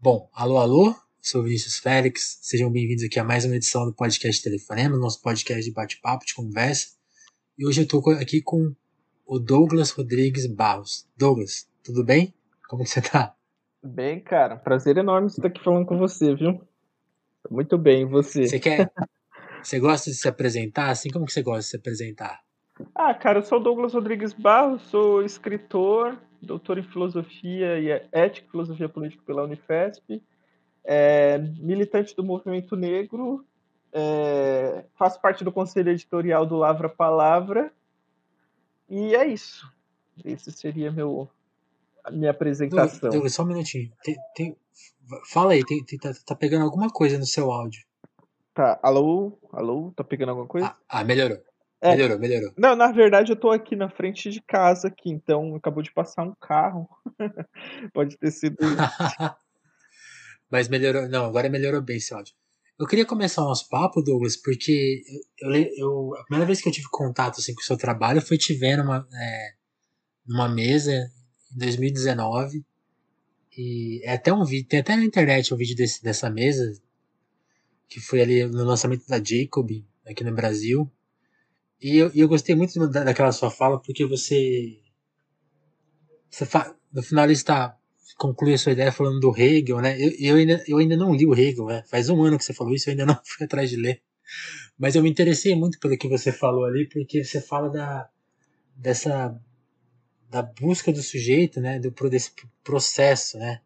Bom, 0.00 0.30
alô, 0.32 0.58
alô, 0.58 0.94
sou 1.20 1.42
Vinícius 1.42 1.80
Félix, 1.80 2.38
sejam 2.40 2.70
bem-vindos 2.70 3.02
aqui 3.02 3.18
a 3.18 3.24
mais 3.24 3.44
uma 3.44 3.56
edição 3.56 3.84
do 3.84 3.92
podcast 3.92 4.40
Telefonema, 4.40 4.96
nosso 4.96 5.20
podcast 5.20 5.64
de 5.64 5.74
bate-papo, 5.74 6.24
de 6.24 6.36
conversa. 6.36 6.96
E 7.58 7.66
hoje 7.66 7.80
eu 7.80 7.82
estou 7.82 8.00
aqui 8.12 8.40
com 8.40 8.72
o 9.26 9.40
Douglas 9.40 9.90
Rodrigues 9.90 10.46
Barros. 10.46 11.04
Douglas, 11.16 11.68
tudo 11.82 12.04
bem? 12.04 12.32
Como 12.68 12.86
você 12.86 13.02
tá? 13.02 13.34
Bem, 13.82 14.20
cara, 14.20 14.56
prazer 14.56 14.96
enorme 14.98 15.26
estar 15.26 15.48
aqui 15.48 15.60
falando 15.64 15.84
com 15.84 15.98
você, 15.98 16.32
viu? 16.32 16.60
Muito 17.50 17.76
bem, 17.76 18.02
e 18.02 18.04
você? 18.04 18.46
Você 18.46 18.60
quer. 18.60 18.88
Você 19.60 19.80
gosta 19.80 20.12
de 20.12 20.16
se 20.16 20.28
apresentar? 20.28 20.90
Assim, 20.90 21.10
como 21.10 21.26
que 21.26 21.32
você 21.32 21.42
gosta 21.42 21.62
de 21.62 21.66
se 21.66 21.76
apresentar? 21.76 22.40
Ah, 22.94 23.12
cara, 23.14 23.40
eu 23.40 23.42
sou 23.42 23.58
o 23.58 23.62
Douglas 23.64 23.94
Rodrigues 23.94 24.32
Barros, 24.32 24.80
sou 24.82 25.24
escritor, 25.24 26.16
doutor 26.40 26.78
em 26.78 26.82
filosofia 26.82 27.78
e 27.78 27.90
ética 28.12 28.46
e 28.46 28.50
filosofia 28.50 28.88
política 28.88 29.22
pela 29.26 29.44
Unifesp, 29.44 30.22
é, 30.84 31.38
militante 31.38 32.14
do 32.14 32.24
movimento 32.24 32.76
negro, 32.76 33.44
é, 33.92 34.84
faço 34.96 35.20
parte 35.20 35.44
do 35.44 35.52
conselho 35.52 35.90
editorial 35.90 36.46
do 36.46 36.56
Lavra 36.56 36.88
Palavra, 36.88 37.72
e 38.88 39.14
é 39.14 39.26
isso. 39.26 39.70
Esse 40.24 40.50
seria 40.50 40.90
meu, 40.90 41.28
a 42.02 42.10
minha 42.10 42.30
apresentação. 42.30 43.10
Douglas, 43.10 43.34
só 43.34 43.42
um 43.42 43.46
minutinho. 43.46 43.92
Tem, 44.02 44.16
tem, 44.34 44.56
fala 45.30 45.52
aí, 45.52 45.64
tem, 45.64 45.84
tá, 45.98 46.12
tá 46.26 46.34
pegando 46.34 46.64
alguma 46.64 46.88
coisa 46.88 47.18
no 47.18 47.26
seu 47.26 47.50
áudio. 47.50 47.84
Tá, 48.54 48.78
alô? 48.82 49.38
Alô? 49.52 49.92
Tá 49.94 50.02
pegando 50.02 50.30
alguma 50.30 50.48
coisa? 50.48 50.68
Ah, 50.68 50.76
ah 50.88 51.04
melhorou. 51.04 51.38
É. 51.80 51.90
Melhorou, 51.90 52.18
melhorou. 52.18 52.52
Não, 52.56 52.74
na 52.74 52.90
verdade 52.90 53.30
eu 53.30 53.36
tô 53.36 53.50
aqui 53.50 53.76
na 53.76 53.88
frente 53.88 54.30
de 54.30 54.42
casa 54.42 54.88
aqui, 54.88 55.10
então 55.10 55.54
acabou 55.54 55.82
de 55.82 55.92
passar 55.92 56.24
um 56.24 56.34
carro. 56.40 56.88
Pode 57.94 58.16
ter 58.18 58.30
sido 58.32 58.56
Mas 60.50 60.68
melhorou, 60.68 61.08
não, 61.08 61.26
agora 61.26 61.48
melhorou 61.48 61.80
bem 61.80 61.98
esse 61.98 62.12
áudio. 62.12 62.34
Eu 62.78 62.86
queria 62.86 63.04
começar 63.04 63.42
o 63.42 63.48
nosso 63.48 63.68
papo, 63.68 64.02
Douglas, 64.02 64.36
porque 64.36 65.02
eu, 65.40 65.52
eu, 65.76 66.14
a 66.16 66.22
primeira 66.24 66.46
vez 66.46 66.60
que 66.60 66.68
eu 66.68 66.72
tive 66.72 66.88
contato 66.90 67.40
assim, 67.40 67.54
com 67.54 67.60
o 67.60 67.64
seu 67.64 67.76
trabalho 67.76 68.20
foi 68.20 68.38
te 68.38 68.54
vendo 68.54 68.84
numa, 68.84 69.06
é, 69.12 69.52
numa 70.26 70.48
mesa 70.48 70.92
em 71.52 71.58
2019. 71.58 72.64
E 73.56 74.00
é 74.04 74.12
até 74.12 74.32
um 74.32 74.44
vídeo, 74.44 74.68
tem 74.68 74.80
até 74.80 74.94
na 74.96 75.04
internet 75.04 75.52
um 75.52 75.56
vídeo 75.56 75.74
desse, 75.74 76.02
dessa 76.02 76.30
mesa, 76.30 76.72
que 77.88 77.98
foi 78.00 78.20
ali 78.20 78.44
no 78.44 78.64
lançamento 78.64 79.06
da 79.08 79.22
Jacob, 79.22 79.84
aqui 80.06 80.22
no 80.22 80.32
Brasil. 80.32 80.88
E 81.80 81.96
eu, 81.96 82.10
eu 82.14 82.28
gostei 82.28 82.54
muito 82.54 82.78
da, 82.88 83.04
daquela 83.04 83.32
sua 83.32 83.50
fala, 83.50 83.80
porque 83.80 84.04
você. 84.04 84.78
você 86.30 86.44
fa, 86.44 86.74
no 86.92 87.02
final 87.02 87.30
está 87.30 87.78
conclui 88.18 88.54
a 88.54 88.58
sua 88.58 88.72
ideia 88.72 88.90
falando 88.90 89.20
do 89.20 89.34
Hegel, 89.34 89.80
né? 89.80 89.96
Eu, 89.96 90.12
eu, 90.18 90.36
ainda, 90.36 90.64
eu 90.66 90.78
ainda 90.78 90.96
não 90.96 91.14
li 91.14 91.24
o 91.24 91.34
Hegel, 91.34 91.66
né? 91.66 91.84
Faz 91.88 92.10
um 92.10 92.22
ano 92.24 92.36
que 92.36 92.44
você 92.44 92.52
falou 92.52 92.74
isso, 92.74 92.88
eu 92.88 92.92
ainda 92.92 93.06
não 93.06 93.18
fui 93.24 93.46
atrás 93.46 93.70
de 93.70 93.76
ler. 93.76 94.02
Mas 94.76 94.94
eu 94.94 95.02
me 95.02 95.08
interessei 95.08 95.54
muito 95.54 95.78
pelo 95.78 95.96
que 95.96 96.08
você 96.08 96.32
falou 96.32 96.64
ali, 96.64 96.88
porque 96.88 97.24
você 97.24 97.40
fala 97.40 97.70
da, 97.70 98.08
dessa 98.76 99.40
da 100.28 100.42
busca 100.42 100.92
do 100.92 101.02
sujeito, 101.02 101.60
né? 101.60 101.78
Do 101.78 101.90
desse 102.10 102.32
processo, 102.62 103.38
né? 103.38 103.60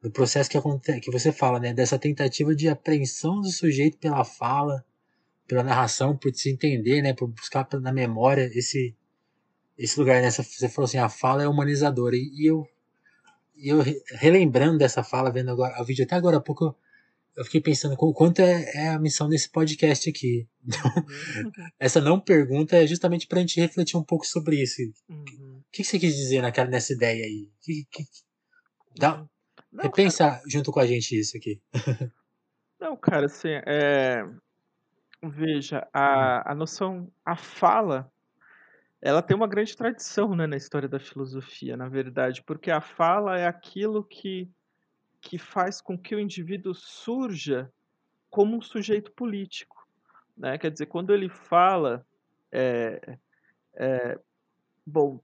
Do 0.00 0.10
processo 0.10 0.48
que 0.48 0.56
acontece, 0.56 1.00
que 1.00 1.10
você 1.10 1.32
fala, 1.32 1.58
né? 1.58 1.72
Dessa 1.72 1.98
tentativa 1.98 2.54
de 2.54 2.68
apreensão 2.68 3.40
do 3.40 3.50
sujeito 3.50 3.98
pela 3.98 4.22
fala, 4.22 4.84
pela 5.48 5.64
narração, 5.64 6.16
por 6.16 6.32
se 6.34 6.50
entender, 6.50 7.02
né, 7.02 7.14
por 7.14 7.26
buscar 7.26 7.66
na 7.80 7.92
memória 7.92 8.48
esse 8.54 8.94
esse 9.76 9.98
lugar 9.98 10.20
nessa 10.20 10.42
né, 10.42 10.48
você 10.48 10.68
falou 10.68 10.86
assim, 10.86 10.98
a 10.98 11.08
fala 11.08 11.42
é 11.42 11.48
humanizadora 11.48 12.16
e, 12.16 12.30
e 12.34 12.46
eu 12.46 12.68
eu 13.60 13.78
relembrando 14.12 14.78
dessa 14.78 15.02
fala, 15.02 15.32
vendo 15.32 15.50
agora 15.50 15.80
o 15.80 15.84
vídeo 15.84 16.04
até 16.04 16.14
agora 16.14 16.36
há 16.36 16.40
pouco, 16.40 16.64
eu, 16.64 16.76
eu 17.36 17.44
fiquei 17.44 17.60
pensando 17.60 17.96
o 17.98 18.14
quanto 18.14 18.40
é, 18.40 18.70
é, 18.74 18.88
a 18.90 18.98
missão 18.98 19.28
desse 19.28 19.50
podcast 19.50 20.08
aqui. 20.08 20.46
Então, 20.68 20.92
uhum. 20.94 21.68
essa 21.80 21.98
não 21.98 22.20
pergunta 22.20 22.76
é 22.76 22.86
justamente 22.86 23.26
para 23.26 23.38
a 23.38 23.40
gente 23.40 23.58
refletir 23.58 23.96
um 23.96 24.04
pouco 24.04 24.26
sobre 24.26 24.62
isso. 24.62 24.82
Uhum. 25.08 25.60
O 25.60 25.64
que, 25.72 25.82
que, 25.82 25.84
você 25.84 25.98
quis 25.98 26.14
dizer 26.14 26.42
naquela, 26.42 26.68
nessa 26.68 26.92
ideia 26.92 27.24
aí? 27.24 27.48
Que, 27.62 27.86
que, 27.90 28.04
dá, 28.98 29.18
uhum. 29.18 29.28
não, 29.72 29.82
repensa 29.84 30.30
cara. 30.30 30.42
junto 30.46 30.70
com 30.70 30.78
a 30.78 30.86
gente 30.86 31.18
isso 31.18 31.36
aqui. 31.36 31.58
Não, 32.80 32.96
cara, 32.96 33.26
assim, 33.26 33.48
é, 33.66 34.24
Veja, 35.22 35.88
a, 35.92 36.42
hum. 36.46 36.52
a 36.52 36.54
noção, 36.54 37.12
a 37.24 37.36
fala, 37.36 38.10
ela 39.00 39.22
tem 39.22 39.36
uma 39.36 39.46
grande 39.46 39.76
tradição, 39.76 40.34
né, 40.34 40.46
na 40.46 40.56
história 40.56 40.88
da 40.88 40.98
filosofia, 40.98 41.76
na 41.76 41.88
verdade, 41.88 42.42
porque 42.42 42.70
a 42.70 42.80
fala 42.80 43.38
é 43.38 43.46
aquilo 43.46 44.04
que, 44.04 44.48
que 45.20 45.38
faz 45.38 45.80
com 45.80 45.98
que 45.98 46.14
o 46.14 46.20
indivíduo 46.20 46.74
surja 46.74 47.70
como 48.30 48.56
um 48.56 48.60
sujeito 48.60 49.10
político, 49.12 49.88
né? 50.36 50.58
Quer 50.58 50.70
dizer, 50.70 50.86
quando 50.86 51.12
ele 51.14 51.28
fala, 51.28 52.06
é, 52.52 53.18
é, 53.74 54.18
bom, 54.86 55.20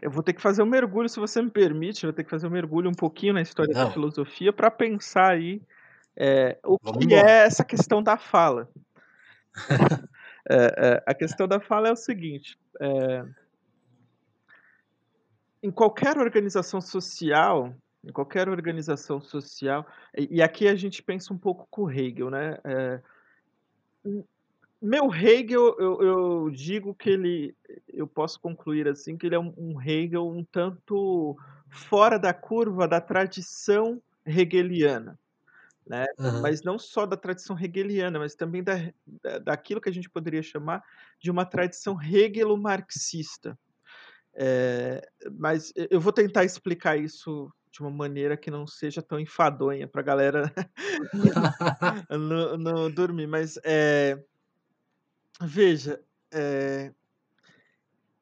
eu 0.00 0.10
vou 0.10 0.22
ter 0.22 0.32
que 0.32 0.42
fazer 0.42 0.62
um 0.62 0.66
mergulho, 0.66 1.08
se 1.08 1.20
você 1.20 1.40
me 1.40 1.50
permite, 1.50 2.04
eu 2.04 2.08
vou 2.08 2.16
ter 2.16 2.24
que 2.24 2.30
fazer 2.30 2.46
um 2.46 2.50
mergulho 2.50 2.90
um 2.90 2.94
pouquinho 2.94 3.34
na 3.34 3.42
história 3.42 3.72
Não. 3.72 3.84
da 3.84 3.90
filosofia 3.92 4.52
para 4.52 4.70
pensar 4.70 5.32
aí 5.32 5.62
é, 6.16 6.58
o 6.64 6.76
Vamos 6.82 7.06
que 7.06 7.14
embora. 7.14 7.30
é 7.30 7.46
essa 7.46 7.64
questão 7.64 8.02
da 8.02 8.16
fala. 8.16 8.68
é, 10.48 10.56
é, 10.56 11.02
a 11.06 11.14
questão 11.14 11.46
da 11.46 11.60
fala 11.60 11.88
é 11.88 11.92
o 11.92 11.96
seguinte: 11.96 12.58
é, 12.80 13.24
em 15.62 15.70
qualquer 15.70 16.18
organização 16.18 16.80
social, 16.80 17.74
em 18.04 18.12
qualquer 18.12 18.48
organização 18.48 19.20
social, 19.20 19.86
e, 20.16 20.36
e, 20.36 20.42
aqui 20.42 20.66
a 20.68 20.74
gente 20.74 21.02
pensa 21.02 21.32
um 21.32 21.38
pouco 21.38 21.66
com 21.70 21.90
Hegel, 21.90 22.30
né? 22.30 22.58
É, 22.64 23.00
meu 24.80 25.14
Hegel, 25.14 25.76
eu, 25.78 26.02
eu, 26.02 26.50
digo 26.50 26.92
que 26.92 27.10
ele, 27.10 27.54
eu 27.88 28.06
posso 28.06 28.40
concluir 28.40 28.88
assim, 28.88 29.16
que 29.16 29.26
ele 29.26 29.36
é 29.36 29.38
um, 29.38 29.54
um 29.56 29.80
Hegel 29.80 30.28
um 30.28 30.42
tanto 30.42 31.36
fora 31.68 32.18
da 32.18 32.34
curva 32.34 32.88
da 32.88 33.00
tradição 33.00 34.02
hegeliana 34.26 35.18
né? 35.86 36.06
Uhum. 36.18 36.40
Mas 36.40 36.62
não 36.62 36.78
só 36.78 37.06
da 37.06 37.16
tradição 37.16 37.58
hegeliana, 37.58 38.18
mas 38.18 38.34
também 38.34 38.62
da, 38.62 38.74
da, 39.06 39.38
daquilo 39.38 39.80
que 39.80 39.88
a 39.88 39.92
gente 39.92 40.08
poderia 40.08 40.42
chamar 40.42 40.82
de 41.20 41.30
uma 41.30 41.44
tradição 41.44 42.00
hegelo-marxista. 42.00 43.58
É, 44.34 45.06
mas 45.38 45.72
eu 45.90 46.00
vou 46.00 46.12
tentar 46.12 46.44
explicar 46.44 46.96
isso 46.96 47.52
de 47.70 47.80
uma 47.80 47.90
maneira 47.90 48.36
que 48.36 48.50
não 48.50 48.66
seja 48.66 49.02
tão 49.02 49.18
enfadonha 49.18 49.88
para 49.88 50.00
a 50.00 50.04
galera 50.04 50.52
não, 52.10 52.56
não, 52.56 52.90
dormir. 52.90 53.26
Mas 53.26 53.58
é, 53.64 54.22
veja, 55.40 56.00
é, 56.32 56.92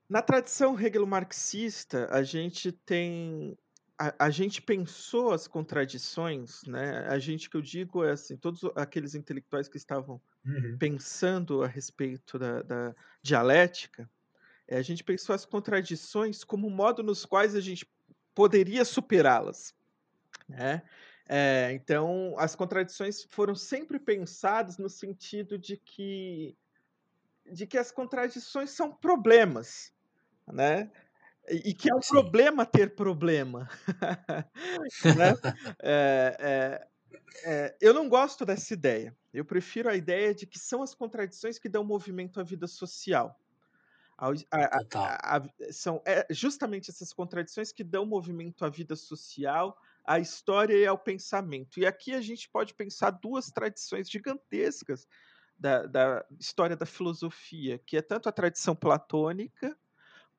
na 0.09 0.22
tradição 0.22 0.78
hegelo-marxista, 0.78 2.09
a 2.10 2.22
gente 2.22 2.72
tem 2.72 3.56
a, 4.00 4.15
a, 4.27 4.31
gente 4.31 4.62
pensou 4.62 5.31
as 5.31 5.47
contradições, 5.47 6.62
né? 6.65 7.06
A 7.06 7.19
gente 7.19 7.50
que 7.50 7.56
eu 7.56 7.61
digo 7.61 8.03
é 8.03 8.12
assim, 8.12 8.34
todos 8.34 8.62
aqueles 8.75 9.15
intelectuais 9.15 9.69
que 9.69 9.77
estavam 9.77 10.19
uhum. 10.43 10.78
pensando 10.78 11.62
a 11.62 11.66
respeito 11.66 12.38
da, 12.38 12.62
da 12.62 12.94
dialética, 13.22 14.09
é, 14.66 14.78
a 14.78 14.83
gente 14.83 15.05
pensou 15.05 15.34
as 15.34 15.44
contradições 15.44 16.43
como 16.43 16.71
modo 16.71 17.03
nos 17.03 17.27
quais 17.27 17.55
a 17.55 17.61
gente 17.61 17.87
poderia 18.34 18.87
superá-las, 18.87 19.75
né? 20.49 20.82
É, 21.28 21.71
então, 21.75 22.34
as 22.38 22.56
contradições 22.56 23.25
foram 23.25 23.55
sempre 23.55 23.99
pensadas 23.99 24.78
no 24.78 24.88
sentido 24.88 25.59
de 25.59 25.77
que 25.77 26.56
de 27.53 27.67
que 27.67 27.77
as 27.77 27.91
contradições 27.91 28.71
são 28.71 28.93
problemas, 28.93 29.93
né? 30.47 30.91
E 31.48 31.74
que 31.74 31.90
é 31.90 31.94
um 31.94 32.02
Sim. 32.02 32.14
problema 32.14 32.66
ter 32.66 32.94
problema. 32.94 33.68
né? 35.04 35.34
é, 35.82 36.37
é, 36.38 36.88
é, 37.44 37.76
eu 37.81 37.94
não 37.94 38.08
gosto 38.08 38.44
dessa 38.44 38.72
ideia. 38.75 39.16
Eu 39.32 39.44
prefiro 39.44 39.88
a 39.88 39.96
ideia 39.96 40.34
de 40.34 40.46
que 40.46 40.58
são 40.58 40.82
as 40.82 40.94
contradições 40.94 41.58
que 41.58 41.69
dão 41.69 41.84
movimento 41.84 42.40
à 42.40 42.42
vida 42.42 42.66
social. 42.66 43.38
A, 44.19 44.28
a, 44.52 45.37
a, 45.37 45.72
são 45.72 46.02
é, 46.04 46.26
justamente 46.31 46.90
essas 46.90 47.12
contradições 47.12 47.72
que 47.72 47.82
dão 47.82 48.04
movimento 48.04 48.64
à 48.66 48.69
vida 48.69 48.94
social, 48.94 49.78
à 50.04 50.19
história 50.19 50.76
e 50.76 50.86
ao 50.86 50.98
pensamento. 50.98 51.81
E 51.81 51.86
aqui 51.86 52.12
a 52.12 52.20
gente 52.20 52.48
pode 52.50 52.75
pensar 52.75 53.12
duas 53.12 53.46
tradições 53.46 54.10
gigantescas 54.10 55.06
da, 55.58 55.86
da 55.86 56.26
história 56.38 56.76
da 56.76 56.84
filosofia, 56.84 57.78
que 57.78 57.96
é 57.96 58.02
tanto 58.02 58.28
a 58.28 58.32
tradição 58.32 58.76
platônica, 58.76 59.76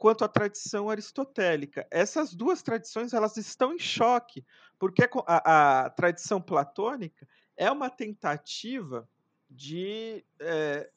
quanto 0.01 0.25
à 0.25 0.27
tradição 0.27 0.89
aristotélica. 0.89 1.88
Essas 1.92 2.33
duas 2.33 2.63
tradições 2.63 3.13
elas 3.13 3.38
estão 3.38 3.71
em 3.71 3.77
choque, 3.77 4.44
porque 4.80 5.07
a, 5.27 5.83
a 5.86 5.89
tradição 5.92 6.42
platônica 6.42 7.27
é 7.56 7.69
uma 7.69 7.88
tentativa 7.88 9.07
de, 9.48 10.25
é, 10.39 10.89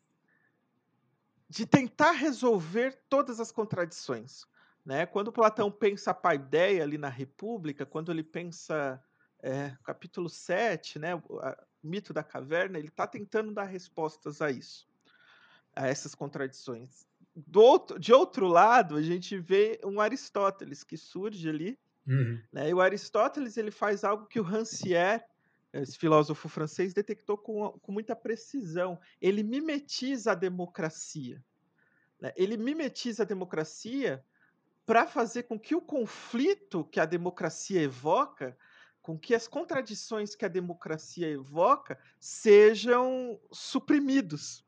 de 1.51 1.67
tentar 1.67 2.13
resolver 2.13 2.99
todas 3.07 3.41
as 3.41 3.53
contradições. 3.53 4.47
Né? 4.83 5.05
Quando 5.05 5.31
Platão 5.31 5.71
pensa 5.71 6.13
a 6.13 6.15
paideia 6.15 6.83
ali 6.83 6.97
na 6.97 7.11
República, 7.11 7.85
quando 7.85 8.11
ele 8.11 8.23
pensa 8.23 8.99
é, 9.43 9.77
capítulo 9.85 10.31
7, 10.31 10.99
né, 10.99 11.15
o 11.15 11.43
mito 11.83 12.15
da 12.15 12.25
caverna, 12.25 12.79
ele 12.79 12.89
está 12.89 13.07
tentando 13.07 13.53
dar 13.53 13.65
respostas 13.65 14.41
a 14.41 14.51
isso, 14.51 14.89
a 15.77 15.89
essas 15.89 16.15
contradições. 16.15 17.07
Do 17.35 17.61
outro, 17.61 17.99
de 17.99 18.13
outro 18.13 18.47
lado, 18.47 18.97
a 18.97 19.03
gente 19.03 19.37
vê 19.39 19.81
um 19.85 20.01
Aristóteles 20.01 20.85
que 20.85 20.97
surge 20.97 21.49
ali, 21.49 21.79
Uhum. 22.07 22.39
né, 22.53 22.69
e 22.69 22.75
o 22.75 22.83
Aristóteles 22.83 23.57
ele 23.57 23.71
faz 23.71 24.05
algo 24.05 24.27
que 24.27 24.39
o 24.39 24.43
Rancière, 24.43 25.25
esse 25.73 25.97
filósofo 25.97 26.49
francês, 26.49 26.93
detectou 26.93 27.37
com, 27.37 27.71
com 27.81 27.93
muita 27.93 28.15
precisão. 28.15 29.01
Ele 29.21 29.43
mimetiza 29.43 30.33
a 30.33 30.35
democracia. 30.35 31.43
Né? 32.21 32.33
Ele 32.37 32.57
mimetiza 32.57 33.23
a 33.23 33.27
democracia 33.27 34.25
para 34.87 35.07
fazer 35.07 35.45
com 35.45 35.59
que 35.59 35.75
o 35.75 35.81
conflito 35.81 36.85
que 36.85 37.01
a 37.01 37.07
democracia 37.07 37.81
evoca, 37.81 38.57
com 39.01 39.19
que 39.19 39.35
as 39.35 39.49
contradições 39.49 40.35
que 40.35 40.45
a 40.45 40.49
democracia 40.49 41.29
evoca, 41.29 41.99
sejam 42.21 43.41
suprimidos. 43.51 44.64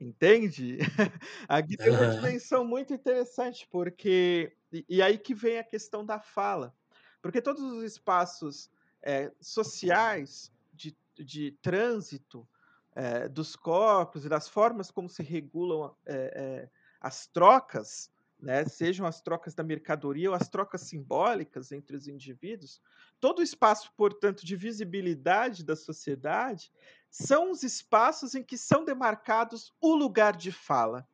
Entende? 0.00 0.78
Aqui 1.46 1.76
tem 1.76 1.90
uma 1.90 2.08
dimensão 2.08 2.64
muito 2.64 2.94
interessante, 2.94 3.68
porque. 3.70 4.56
E, 4.72 4.84
e 4.88 5.02
aí 5.02 5.18
que 5.18 5.34
vem 5.34 5.58
a 5.58 5.64
questão 5.64 6.04
da 6.04 6.18
fala. 6.18 6.74
Porque 7.20 7.42
todos 7.42 7.62
os 7.62 7.84
espaços 7.84 8.70
eh, 9.02 9.30
sociais 9.38 10.50
de, 10.72 10.96
de 11.18 11.52
trânsito 11.60 12.48
eh, 12.94 13.28
dos 13.28 13.54
corpos 13.54 14.24
e 14.24 14.28
das 14.28 14.48
formas 14.48 14.90
como 14.90 15.06
se 15.06 15.22
regulam 15.22 15.94
eh, 16.06 16.66
as 16.98 17.26
trocas, 17.26 18.10
né, 18.40 18.64
sejam 18.64 19.06
as 19.06 19.20
trocas 19.20 19.54
da 19.54 19.62
mercadoria 19.62 20.30
ou 20.30 20.34
as 20.34 20.48
trocas 20.48 20.82
simbólicas 20.82 21.72
entre 21.72 21.94
os 21.94 22.08
indivíduos, 22.08 22.80
todo 23.20 23.40
o 23.40 23.42
espaço, 23.42 23.92
portanto, 23.96 24.46
de 24.46 24.56
visibilidade 24.56 25.62
da 25.62 25.76
sociedade 25.76 26.72
são 27.10 27.50
os 27.50 27.62
espaços 27.62 28.34
em 28.34 28.42
que 28.42 28.56
são 28.56 28.84
demarcados 28.84 29.72
o 29.80 29.94
lugar 29.94 30.36
de 30.36 30.52
fala. 30.52 31.06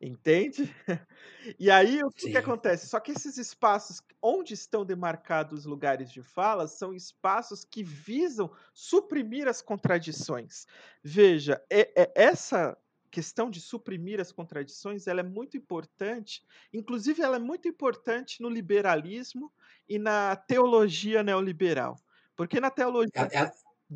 Entende? 0.00 0.74
E 1.58 1.70
aí 1.70 2.04
o 2.04 2.10
que, 2.10 2.30
que 2.32 2.36
acontece? 2.36 2.86
Só 2.86 3.00
que 3.00 3.12
esses 3.12 3.38
espaços 3.38 4.02
onde 4.20 4.52
estão 4.52 4.84
demarcados 4.84 5.60
os 5.60 5.64
lugares 5.64 6.12
de 6.12 6.22
fala 6.22 6.68
são 6.68 6.92
espaços 6.92 7.64
que 7.64 7.82
visam 7.82 8.50
suprimir 8.74 9.48
as 9.48 9.62
contradições. 9.62 10.66
Veja, 11.02 11.64
é- 11.70 12.02
é- 12.02 12.12
essa 12.14 12.76
questão 13.10 13.50
de 13.50 13.58
suprimir 13.58 14.20
as 14.20 14.30
contradições 14.30 15.06
ela 15.06 15.20
é 15.20 15.22
muito 15.22 15.56
importante, 15.56 16.44
inclusive 16.72 17.22
ela 17.22 17.36
é 17.36 17.40
muito 17.40 17.66
importante 17.66 18.42
no 18.42 18.50
liberalismo 18.50 19.50
e 19.88 19.98
na 19.98 20.36
teologia 20.36 21.22
neoliberal. 21.22 21.96
Porque 22.36 22.60
na 22.60 22.70
teologia 22.70 23.10
Ela, 23.32 23.50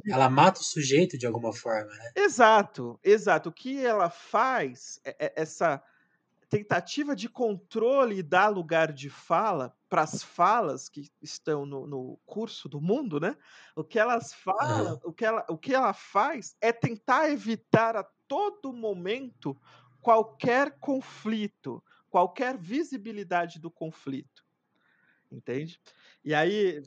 ela- 0.06 0.30
mata 0.30 0.60
o 0.60 0.64
sujeito 0.64 1.18
de 1.18 1.26
alguma 1.26 1.52
forma, 1.52 1.92
né? 1.94 2.10
Exato, 2.14 2.98
exato. 3.02 3.48
O 3.48 3.52
que 3.52 3.84
ela 3.84 4.08
faz, 4.10 5.00
é- 5.04 5.26
é 5.26 5.32
essa 5.42 5.82
tentativa 6.48 7.16
de 7.16 7.28
controle 7.28 8.18
e 8.18 8.22
dar 8.22 8.48
lugar 8.48 8.92
de 8.92 9.10
fala 9.10 9.76
para 9.88 10.02
as 10.02 10.22
falas 10.22 10.88
que 10.88 11.10
estão 11.22 11.66
no, 11.66 11.86
no 11.86 12.18
curso 12.26 12.68
do 12.68 12.80
mundo, 12.80 13.20
né? 13.20 13.36
O 13.76 13.84
que 13.84 13.98
elas 13.98 14.32
falam, 14.34 15.00
o 15.04 15.12
que 15.12 15.24
ela, 15.24 15.44
o 15.48 15.58
que 15.58 15.74
ela 15.74 15.92
faz 15.92 16.56
é 16.60 16.72
tentar 16.72 17.30
evitar 17.30 17.96
a 17.96 18.04
todo 18.28 18.72
momento 18.72 19.58
qualquer 20.00 20.78
conflito, 20.80 21.82
qualquer 22.10 22.56
visibilidade 22.58 23.58
do 23.60 23.70
conflito, 23.70 24.44
entende? 25.30 25.80
E 26.24 26.34
aí, 26.34 26.82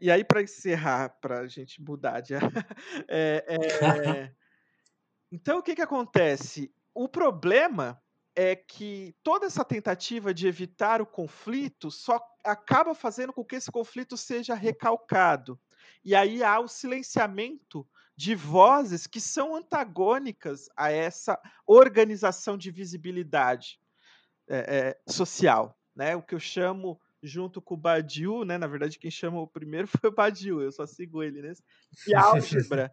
e 0.00 0.10
aí 0.10 0.22
para 0.22 0.42
encerrar, 0.42 1.08
para 1.20 1.40
a 1.40 1.48
gente 1.48 1.82
mudar 1.82 2.20
de 2.20 2.34
é, 3.08 3.44
é, 3.48 4.32
então, 5.32 5.58
o 5.58 5.62
que, 5.62 5.74
que 5.74 5.82
acontece? 5.82 6.70
O 6.94 7.08
problema 7.08 8.00
é 8.36 8.54
que 8.54 9.14
toda 9.22 9.46
essa 9.46 9.64
tentativa 9.64 10.32
de 10.32 10.46
evitar 10.46 11.00
o 11.00 11.06
conflito 11.06 11.90
só 11.90 12.20
acaba 12.44 12.94
fazendo 12.94 13.32
com 13.32 13.44
que 13.44 13.56
esse 13.56 13.70
conflito 13.70 14.16
seja 14.16 14.54
recalcado. 14.54 15.58
E 16.04 16.14
aí 16.14 16.42
há 16.42 16.60
o 16.60 16.68
silenciamento 16.68 17.86
de 18.14 18.34
vozes 18.34 19.06
que 19.06 19.20
são 19.20 19.56
antagônicas 19.56 20.68
a 20.76 20.90
essa 20.90 21.40
organização 21.66 22.58
de 22.58 22.70
visibilidade 22.70 23.80
é, 24.46 24.58
é, 24.58 25.10
social, 25.10 25.78
né? 25.96 26.14
O 26.14 26.22
que 26.22 26.34
eu 26.34 26.40
chamo 26.40 27.00
junto 27.22 27.62
com 27.62 27.74
o 27.74 27.78
Badiou, 27.78 28.44
né? 28.44 28.58
Na 28.58 28.66
verdade, 28.66 28.98
quem 28.98 29.10
chama 29.10 29.40
o 29.40 29.46
primeiro 29.46 29.86
foi 30.04 30.10
o 30.10 30.12
Badiou, 30.12 30.60
eu 30.60 30.72
só 30.72 30.84
sigo 30.86 31.22
ele, 31.22 31.40
né? 31.40 31.52
De 32.04 32.14
álgebra, 32.14 32.92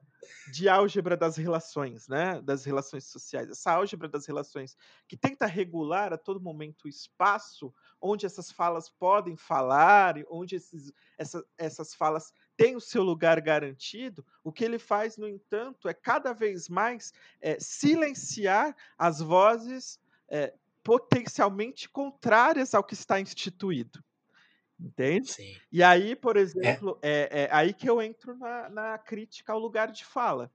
de 0.52 0.70
álgebra 0.70 1.18
das 1.18 1.36
relações, 1.36 2.08
né? 2.08 2.42
Das 2.42 2.64
relações 2.64 3.06
sociais. 3.06 3.50
Essa 3.50 3.72
álgebra 3.72 4.08
das 4.08 4.28
relações 4.28 4.78
que 5.08 5.18
tenta 5.18 5.46
regular 5.46 6.14
a 6.14 6.18
todo 6.18 6.40
momento 6.40 6.86
o 6.86 6.90
espaço 6.90 7.74
onde 8.02 8.26
essas 8.26 8.52
falas 8.52 8.90
podem 8.90 9.36
falar, 9.36 10.16
onde 10.30 10.56
esses, 10.56 10.92
essa, 11.18 11.44
essas 11.58 11.94
falas 11.94 12.32
têm 12.56 12.76
o 12.76 12.82
seu 12.82 13.04
lugar 13.04 13.42
garantido. 13.42 14.26
O 14.44 14.52
que 14.52 14.64
ele 14.64 14.78
faz, 14.78 15.18
no 15.18 15.28
entanto, 15.28 15.90
é 15.90 15.94
cada 15.94 16.34
vez 16.34 16.70
mais 16.70 17.12
é, 17.42 17.58
silenciar 17.60 18.76
as 18.98 19.20
vozes 19.20 20.00
é, 20.30 20.54
potencialmente 20.84 21.90
contrárias 21.90 22.74
ao 22.74 22.84
que 22.84 22.94
está 22.94 23.20
instituído. 23.20 24.04
Entende? 24.80 25.30
Sim. 25.34 25.54
E 25.72 25.84
aí, 25.84 26.16
por 26.16 26.38
É, 26.38 26.42
exemplo, 26.42 27.00
é, 27.02 27.44
é 27.44 27.50
aí 27.52 27.74
que 27.74 27.90
eu 27.90 28.02
entro 28.02 28.38
na, 28.38 28.70
na 28.70 28.98
crítica 28.98 29.54
ao 29.54 29.60
lugar 29.60 29.92
de 29.92 30.06
fala, 30.06 30.52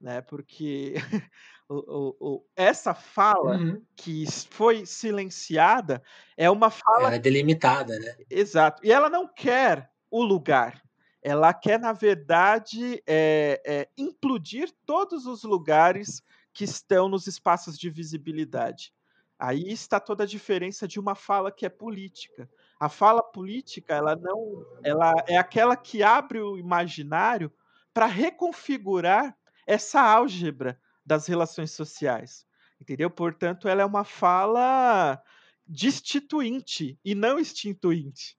né? 0.00 0.20
Porque 0.22 0.94
o, 1.68 1.76
o- 1.76 2.34
o- 2.36 2.46
essa 2.56 2.94
fala 2.94 3.56
uhum. 3.56 3.86
que 3.96 4.24
foi 4.50 4.86
silenciada 4.86 6.02
é 6.36 6.50
uma 6.50 6.70
fala 6.70 7.06
Ela 7.08 7.14
é 7.16 7.18
delimitada, 7.18 7.98
né? 7.98 8.16
Exato. 8.30 8.84
E 8.84 8.92
ela 8.92 9.08
não 9.10 9.26
quer 9.32 9.90
o 10.10 10.22
lugar. 10.22 10.82
Ela 11.22 11.54
quer, 11.54 11.78
na 11.78 11.92
verdade, 11.92 13.02
é, 13.06 13.62
é, 13.64 13.88
implodir 13.96 14.72
todos 14.84 15.26
os 15.26 15.44
lugares 15.44 16.22
que 16.52 16.64
estão 16.64 17.08
nos 17.08 17.26
espaços 17.26 17.78
de 17.78 17.88
visibilidade. 17.90 18.92
Aí 19.38 19.70
está 19.70 19.98
toda 20.00 20.24
a 20.24 20.26
diferença 20.26 20.86
de 20.86 20.98
uma 21.00 21.14
fala 21.14 21.52
que 21.52 21.64
é 21.64 21.68
política. 21.68 22.50
A 22.82 22.88
fala 22.88 23.22
política, 23.22 23.94
ela 23.94 24.16
não, 24.16 24.66
ela 24.82 25.12
é 25.28 25.36
aquela 25.36 25.76
que 25.76 26.02
abre 26.02 26.40
o 26.40 26.58
imaginário 26.58 27.52
para 27.94 28.06
reconfigurar 28.06 29.36
essa 29.66 30.00
álgebra 30.02 30.80
das 31.06 31.26
relações 31.28 31.70
sociais. 31.72 32.46
Entendeu? 32.80 33.08
Portanto, 33.10 33.68
ela 33.68 33.82
é 33.82 33.84
uma 33.84 34.04
fala 34.04 35.22
destituinte 35.66 36.98
e 37.04 37.14
não 37.14 37.38
extintuinte. 37.38 38.36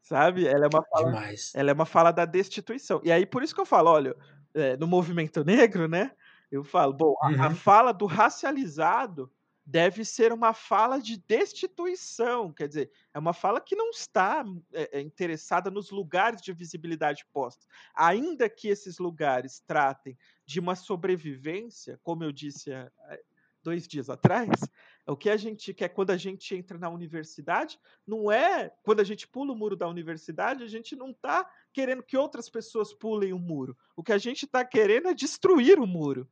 Sabe? 0.00 0.46
Ela 0.46 0.66
é 0.66 0.68
uma 0.68 0.84
fala, 0.84 1.10
Demais. 1.10 1.52
ela 1.54 1.70
é 1.70 1.74
uma 1.74 1.86
fala 1.86 2.12
da 2.12 2.24
destituição. 2.24 3.00
E 3.04 3.12
aí, 3.12 3.26
por 3.26 3.42
isso 3.42 3.54
que 3.54 3.60
eu 3.60 3.66
falo, 3.66 3.90
olha, 3.90 4.16
é, 4.54 4.76
no 4.76 4.86
movimento 4.86 5.44
negro, 5.44 5.88
né? 5.88 6.12
Eu 6.50 6.64
falo, 6.64 6.92
bom, 6.92 7.14
a, 7.22 7.46
a 7.46 7.50
Uhum. 7.50 7.54
fala 7.54 7.92
do 7.92 8.06
racializado 8.06 9.32
deve 9.64 10.04
ser 10.04 10.32
uma 10.32 10.52
fala 10.52 11.00
de 11.00 11.16
destituição, 11.16 12.52
quer 12.52 12.66
dizer, 12.66 12.90
é 13.14 13.18
uma 13.18 13.32
fala 13.32 13.60
que 13.60 13.76
não 13.76 13.90
está 13.90 14.44
é, 14.72 15.00
interessada 15.00 15.70
nos 15.70 15.90
lugares 15.90 16.40
de 16.42 16.52
visibilidade 16.52 17.24
postos. 17.32 17.66
Ainda 17.94 18.48
que 18.48 18.68
esses 18.68 18.98
lugares 18.98 19.60
tratem 19.60 20.18
de 20.44 20.58
uma 20.58 20.74
sobrevivência, 20.74 21.98
como 22.02 22.24
eu 22.24 22.32
disse 22.32 22.72
há, 22.72 22.90
há 23.08 23.18
dois 23.62 23.86
dias 23.86 24.10
atrás, 24.10 24.48
o 25.06 25.16
que 25.16 25.30
a 25.30 25.36
gente 25.36 25.72
quer 25.72 25.88
quando 25.88 26.10
a 26.10 26.16
gente 26.16 26.54
entra 26.54 26.76
na 26.76 26.88
universidade 26.88 27.78
não 28.06 28.30
é 28.30 28.70
quando 28.82 29.00
a 29.00 29.04
gente 29.04 29.28
pula 29.28 29.52
o 29.52 29.56
muro 29.56 29.76
da 29.76 29.88
universidade, 29.88 30.64
a 30.64 30.68
gente 30.68 30.96
não 30.96 31.10
está 31.10 31.48
querendo 31.72 32.02
que 32.02 32.16
outras 32.16 32.50
pessoas 32.50 32.92
pulem 32.92 33.32
o 33.32 33.38
muro. 33.38 33.76
O 33.96 34.02
que 34.02 34.12
a 34.12 34.18
gente 34.18 34.44
está 34.44 34.64
querendo 34.64 35.08
é 35.08 35.14
destruir 35.14 35.78
o 35.78 35.86
muro. 35.86 36.28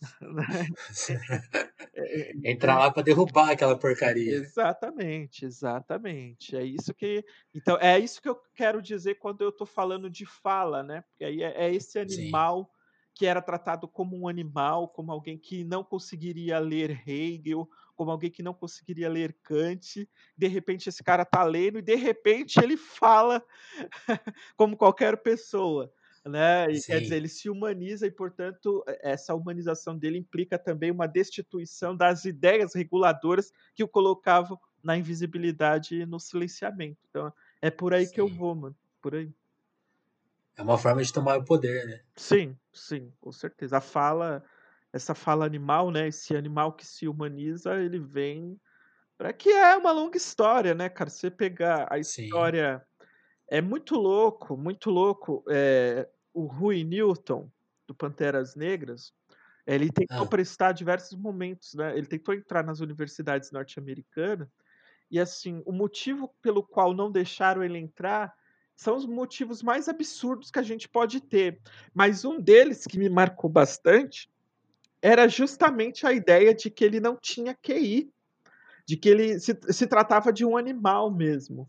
É, 1.94 2.20
é, 2.20 2.32
Entrar 2.52 2.78
lá 2.78 2.90
pra 2.90 3.02
derrubar 3.02 3.50
aquela 3.50 3.78
porcaria. 3.78 4.36
Exatamente, 4.36 5.44
exatamente. 5.44 6.56
É 6.56 6.62
isso 6.64 6.94
que. 6.94 7.24
Então, 7.54 7.76
é 7.80 7.98
isso 7.98 8.20
que 8.22 8.28
eu 8.28 8.36
quero 8.54 8.80
dizer 8.80 9.16
quando 9.16 9.42
eu 9.42 9.48
estou 9.50 9.66
falando 9.66 10.08
de 10.08 10.24
fala, 10.24 10.82
né? 10.82 11.02
Porque 11.02 11.24
aí 11.24 11.42
é, 11.42 11.66
é 11.66 11.74
esse 11.74 11.98
Sim. 11.98 12.30
animal 12.32 12.70
que 13.14 13.26
era 13.26 13.42
tratado 13.42 13.88
como 13.88 14.16
um 14.16 14.28
animal, 14.28 14.88
como 14.88 15.10
alguém 15.10 15.36
que 15.36 15.64
não 15.64 15.82
conseguiria 15.82 16.58
ler 16.58 17.02
Hegel, 17.06 17.68
como 17.96 18.10
alguém 18.10 18.30
que 18.30 18.42
não 18.42 18.54
conseguiria 18.54 19.08
ler 19.08 19.36
Kant. 19.42 20.08
De 20.36 20.46
repente, 20.46 20.88
esse 20.88 21.02
cara 21.02 21.24
tá 21.24 21.42
lendo 21.42 21.78
e 21.78 21.82
de 21.82 21.96
repente 21.96 22.58
ele 22.62 22.76
fala 22.76 23.44
como 24.56 24.76
qualquer 24.76 25.22
pessoa. 25.22 25.92
Né? 26.26 26.70
E, 26.72 26.82
quer 26.82 27.00
dizer, 27.00 27.16
Sim. 27.16 27.16
ele 27.16 27.28
se 27.28 27.48
humaniza 27.48 28.06
e, 28.06 28.10
portanto, 28.10 28.84
essa 29.02 29.34
humanização 29.34 29.96
dele 29.98 30.18
implica 30.18 30.58
também 30.58 30.90
uma 30.90 31.06
destituição 31.08 31.96
das 31.96 32.24
ideias 32.26 32.74
reguladoras 32.74 33.50
que 33.74 33.82
o 33.82 33.88
colocavam 33.88 34.58
na 34.82 34.96
invisibilidade 34.98 35.96
e 35.96 36.06
no 36.06 36.20
silenciamento. 36.20 36.98
Então, 37.08 37.32
é 37.62 37.70
por 37.70 37.94
aí 37.94 38.06
que 38.06 38.20
eu 38.20 38.28
Sim. 38.28 38.30
vou, 38.30 38.54
mano. 38.54 38.76
Por 39.00 39.14
aí. 39.14 39.32
É 40.56 40.62
uma 40.62 40.78
forma 40.78 41.02
de 41.02 41.12
tomar 41.12 41.38
o 41.38 41.44
poder, 41.44 41.86
né? 41.86 42.00
Sim, 42.16 42.56
sim, 42.72 43.12
com 43.20 43.32
certeza. 43.32 43.78
A 43.78 43.80
fala, 43.80 44.44
essa 44.92 45.14
fala 45.14 45.44
animal, 45.46 45.90
né? 45.90 46.08
Esse 46.08 46.36
animal 46.36 46.72
que 46.74 46.86
se 46.86 47.08
humaniza, 47.08 47.76
ele 47.82 47.98
vem 47.98 48.60
para 49.18 49.32
que 49.32 49.50
é 49.50 49.76
uma 49.76 49.92
longa 49.92 50.16
história, 50.18 50.74
né, 50.74 50.88
cara? 50.90 51.10
Você 51.10 51.30
pegar 51.30 51.88
a 51.92 51.98
Sim. 52.02 52.60
história 52.60 52.86
é 53.50 53.60
muito 53.60 53.96
louco, 53.96 54.56
muito 54.56 54.90
louco. 54.90 55.44
É, 55.50 56.08
o 56.32 56.46
Rui 56.46 56.84
Newton 56.84 57.50
do 57.86 57.94
Panteras 57.94 58.54
Negras, 58.54 59.12
ele 59.66 59.90
tentou 59.90 60.24
Ah, 60.24 60.26
prestar 60.26 60.72
diversos 60.72 61.18
momentos, 61.18 61.74
né? 61.74 61.96
Ele 61.98 62.06
tentou 62.06 62.34
entrar 62.34 62.64
nas 62.64 62.80
universidades 62.80 63.50
norte-americanas 63.50 64.48
e 65.10 65.18
assim, 65.18 65.62
o 65.66 65.72
motivo 65.72 66.32
pelo 66.40 66.62
qual 66.62 66.94
não 66.94 67.10
deixaram 67.10 67.64
ele 67.64 67.78
entrar 67.78 68.32
são 68.76 68.96
os 68.96 69.04
motivos 69.04 69.62
mais 69.62 69.88
absurdos 69.88 70.50
que 70.50 70.58
a 70.58 70.62
gente 70.62 70.88
pode 70.88 71.20
ter. 71.20 71.60
Mas 71.92 72.24
um 72.24 72.40
deles 72.40 72.86
que 72.86 72.98
me 72.98 73.08
marcou 73.08 73.50
bastante 73.50 74.30
era 75.02 75.28
justamente 75.28 76.06
a 76.06 76.12
ideia 76.12 76.54
de 76.54 76.70
que 76.70 76.84
ele 76.84 77.00
não 77.00 77.16
tinha 77.16 77.54
QI, 77.54 78.12
de 78.86 78.96
que 78.96 79.08
ele 79.08 79.40
se, 79.40 79.58
se 79.70 79.86
tratava 79.86 80.32
de 80.32 80.44
um 80.44 80.56
animal 80.56 81.10
mesmo. 81.10 81.66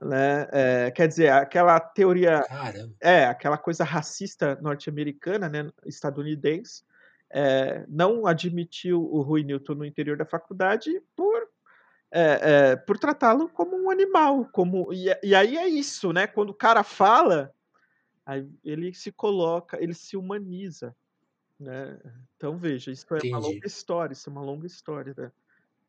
Né? 0.00 0.48
É, 0.50 0.90
quer 0.90 1.08
dizer, 1.08 1.30
aquela 1.30 1.78
teoria 1.78 2.42
caramba. 2.42 2.94
é, 3.00 3.26
aquela 3.26 3.58
coisa 3.58 3.84
racista 3.84 4.58
norte-americana, 4.62 5.48
né, 5.48 5.70
estadunidense, 5.84 6.82
é, 7.30 7.84
não 7.86 8.26
admitiu 8.26 9.02
o 9.02 9.20
Rui 9.20 9.44
Newton 9.44 9.74
no 9.74 9.84
interior 9.84 10.16
da 10.16 10.24
faculdade 10.24 11.00
por, 11.14 11.48
é, 12.10 12.40
é, 12.72 12.76
por 12.76 12.98
tratá-lo 12.98 13.48
como 13.48 13.76
um 13.76 13.90
animal. 13.90 14.48
Como, 14.52 14.92
e, 14.92 15.06
e 15.22 15.34
aí 15.34 15.56
é 15.56 15.68
isso, 15.68 16.12
né? 16.12 16.26
Quando 16.26 16.50
o 16.50 16.54
cara 16.54 16.82
fala, 16.82 17.52
ele 18.64 18.92
se 18.94 19.12
coloca, 19.12 19.80
ele 19.82 19.94
se 19.94 20.16
humaniza. 20.16 20.96
Né? 21.58 22.00
Então 22.36 22.56
veja, 22.56 22.90
isso 22.90 23.06
é 23.10 23.12
uma 23.12 23.18
Entendi. 23.18 23.54
longa 23.54 23.66
história, 23.66 24.12
isso 24.14 24.30
é 24.30 24.32
uma 24.32 24.42
longa 24.42 24.66
história 24.66 25.14
né? 25.16 25.30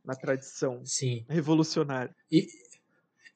na 0.03 0.15
tradição 0.15 0.81
Sim. 0.85 1.25
revolucionária. 1.29 2.13
E, 2.29 2.47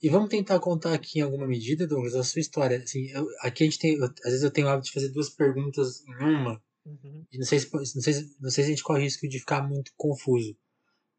e 0.01 0.09
vamos 0.09 0.29
tentar 0.29 0.59
contar 0.59 0.93
aqui 0.93 1.19
em 1.19 1.21
alguma 1.21 1.47
medida, 1.47 1.87
Douglas, 1.87 2.15
a 2.15 2.23
sua 2.23 2.39
história. 2.39 2.77
Assim, 2.79 3.07
eu- 3.11 3.27
aqui 3.41 3.63
a 3.63 3.65
gente 3.65 3.79
tem. 3.79 3.95
eu- 3.95 4.03
às 4.05 4.31
vezes 4.31 4.43
eu 4.43 4.51
tenho 4.51 4.67
o 4.67 4.69
hábito 4.69 4.87
de 4.87 4.93
fazer 4.93 5.09
duas 5.09 5.29
perguntas 5.29 6.03
em 6.07 6.15
uma. 6.23 6.61
Uhum. 6.85 7.25
E 7.31 7.37
não 7.37 7.45
sei, 7.45 7.59
se, 7.59 7.73
não, 7.73 7.83
sei, 7.85 8.13
se- 8.13 8.35
não 8.39 8.49
sei 8.49 8.63
se 8.63 8.69
a 8.69 8.73
gente 8.73 8.83
corre 8.83 9.03
risco 9.03 9.27
de 9.27 9.39
ficar 9.39 9.67
muito 9.67 9.91
confuso. 9.97 10.55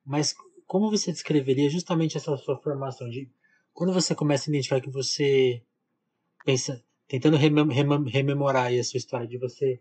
Mas 0.04 0.34
como 0.66 0.90
você 0.90 1.12
descreveria 1.12 1.68
justamente 1.70 2.16
essa 2.16 2.36
sua 2.36 2.58
formação? 2.60 3.08
De, 3.08 3.28
quando 3.72 3.92
você 3.92 4.14
começa 4.14 4.48
a 4.48 4.52
identificar 4.52 4.80
que 4.80 4.90
você 4.90 5.62
pensa, 6.44 6.82
tentando 7.08 7.36
remem- 7.36 7.68
remem- 7.72 8.08
rememorar 8.08 8.66
aí 8.66 8.78
a 8.78 8.84
sua 8.84 8.98
história, 8.98 9.26
de 9.26 9.38
você 9.38 9.80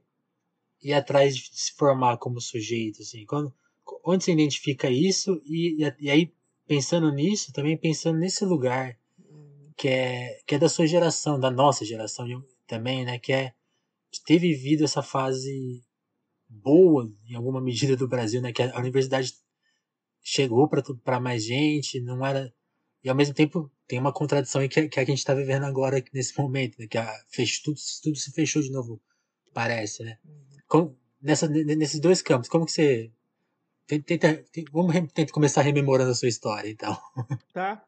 ir 0.82 0.94
atrás 0.94 1.36
de 1.36 1.50
se 1.54 1.74
formar 1.74 2.18
como 2.18 2.40
sujeito, 2.42 3.02
assim, 3.02 3.25
quando, 3.25 3.54
onde 4.04 4.24
você 4.24 4.32
identifica 4.32 4.90
isso 4.90 5.42
e, 5.46 5.84
e, 5.84 5.94
e 6.00 6.10
aí 6.10 6.34
pensando 6.68 7.12
nisso, 7.12 7.52
também 7.54 7.78
pensando 7.78 8.20
nesse 8.20 8.46
lugar 8.46 8.98
que 9.78 9.88
é, 9.88 10.40
que 10.46 10.56
é 10.56 10.60
da 10.60 10.70
sua 10.70 10.88
geração, 10.88 11.40
da 11.40 11.52
nossa 11.52 11.86
geração 11.86 12.28
também, 12.68 13.06
né, 13.06 13.20
que 13.20 13.34
é 13.34 13.54
de 14.12 14.24
ter 14.24 14.40
vivido 14.40 14.84
essa 14.84 15.02
fase 15.04 15.84
boa, 16.48 17.12
em 17.30 17.36
alguma 17.36 17.62
medida, 17.62 17.96
do 17.98 18.08
Brasil, 18.08 18.42
né, 18.42 18.54
que 18.54 18.62
a 18.62 18.80
universidade 18.80 19.34
chegou 20.22 20.68
para 21.04 21.20
mais 21.20 21.44
gente, 21.44 22.00
não 22.02 22.26
era. 22.26 22.54
E 23.04 23.10
ao 23.10 23.16
mesmo 23.16 23.34
tempo 23.36 23.72
tem 23.88 24.00
uma 24.00 24.14
contradição 24.14 24.62
aí 24.62 24.70
que, 24.70 24.80
é- 24.80 24.88
que 24.88 25.00
é 25.00 25.04
a 25.04 25.06
que 25.06 25.12
a 25.12 25.16
gente 25.16 25.20
está 25.20 25.34
vivendo 25.34 25.64
agora 25.66 26.04
nesse 26.14 26.38
momento, 26.40 26.78
né, 26.80 26.88
que 26.88 26.98
a, 26.98 27.08
fech, 27.30 27.62
tudo, 27.64 27.80
tudo 28.02 28.18
se 28.18 28.32
fechou 28.32 28.62
de 28.62 28.72
novo, 28.72 29.02
parece, 29.54 30.04
né? 30.04 30.18
Como, 30.68 30.98
nessa, 31.22 31.48
ne- 31.48 31.76
nesses 31.76 32.00
dois 32.00 32.22
campos, 32.22 32.50
como 32.50 32.66
que 32.66 32.72
você. 32.72 33.12
Tenta, 33.88 34.18
tenta- 34.18 34.72
vamos 34.72 34.94
tentar 35.13 35.32
começar 35.34 35.62
rememorando 35.62 36.12
a 36.12 36.15
sua 36.15 36.27
história, 36.27 36.70
então. 36.70 36.96
Tá. 37.54 37.84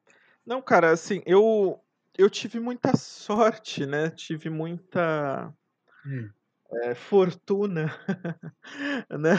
Não, 0.45 0.61
cara, 0.61 0.91
assim, 0.91 1.21
eu 1.25 1.83
eu 2.17 2.29
tive 2.29 2.59
muita 2.59 2.95
sorte, 2.97 3.85
né? 3.85 4.09
Tive 4.09 4.49
muita 4.49 5.53
Hum, 6.05 6.33
é, 6.83 6.95
fortuna, 6.95 7.87
né? 9.09 9.35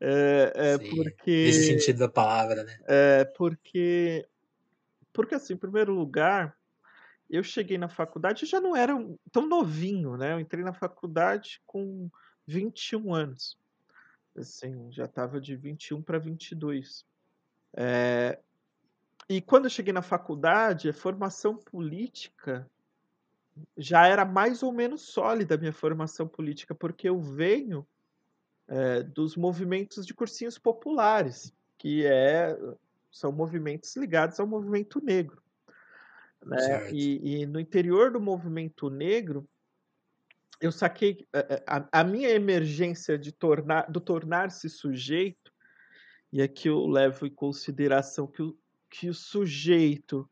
É, 0.00 0.52
é 0.74 0.78
sim. 0.78 0.88
porque 0.88 1.30
Nesse 1.42 1.64
sentido 1.64 1.98
da 1.98 2.08
palavra, 2.08 2.64
né? 2.64 2.78
é 2.86 3.24
porque 3.24 4.28
porque 5.12 5.34
assim, 5.36 5.54
em 5.54 5.58
primeiro 5.58 5.94
lugar, 5.94 6.56
eu 7.30 7.44
cheguei 7.44 7.78
na 7.78 7.88
faculdade 7.90 8.44
e 8.46 8.48
já 8.48 8.60
não 8.60 8.76
era 8.76 8.94
tão 9.32 9.48
novinho, 9.48 10.16
né? 10.18 10.34
Eu 10.34 10.40
entrei 10.40 10.64
na 10.64 10.74
faculdade 10.74 11.62
com 11.66 12.10
21 12.46 13.14
anos. 13.14 13.58
Assim, 14.40 14.90
já 14.90 15.04
estava 15.04 15.40
de 15.40 15.56
21 15.56 16.02
para 16.02 16.18
22. 16.18 17.04
É, 17.76 18.38
e 19.28 19.40
quando 19.40 19.66
eu 19.66 19.70
cheguei 19.70 19.92
na 19.92 20.02
faculdade, 20.02 20.88
a 20.88 20.92
formação 20.92 21.56
política 21.56 22.68
já 23.76 24.06
era 24.06 24.24
mais 24.24 24.62
ou 24.62 24.72
menos 24.72 25.02
sólida 25.02 25.54
a 25.54 25.58
minha 25.58 25.72
formação 25.72 26.26
política, 26.26 26.74
porque 26.74 27.08
eu 27.08 27.20
venho 27.20 27.86
eh, 28.68 29.02
dos 29.02 29.36
movimentos 29.36 30.06
de 30.06 30.14
cursinhos 30.14 30.58
populares, 30.58 31.52
que 31.76 32.06
é, 32.06 32.56
são 33.10 33.32
movimentos 33.32 33.96
ligados 33.96 34.38
ao 34.38 34.46
movimento 34.46 35.04
negro. 35.04 35.42
Né? 36.44 36.92
E, 36.92 37.42
e 37.42 37.46
no 37.46 37.60
interior 37.60 38.12
do 38.12 38.20
movimento 38.20 38.88
negro, 38.88 39.48
eu 40.60 40.70
saquei 40.70 41.26
eh, 41.32 41.46
eh, 41.50 41.64
a, 41.66 42.00
a 42.00 42.04
minha 42.04 42.28
emergência 42.30 43.18
de 43.18 43.32
tornar, 43.32 43.90
do 43.90 44.00
tornar-se 44.00 44.68
sujeito, 44.68 45.52
e 46.32 46.42
aqui 46.42 46.68
eu 46.68 46.86
levo 46.86 47.26
em 47.26 47.30
consideração 47.30 48.26
que 48.26 48.42
o, 48.42 48.56
que 48.88 49.08
o 49.08 49.14
sujeito 49.14 50.28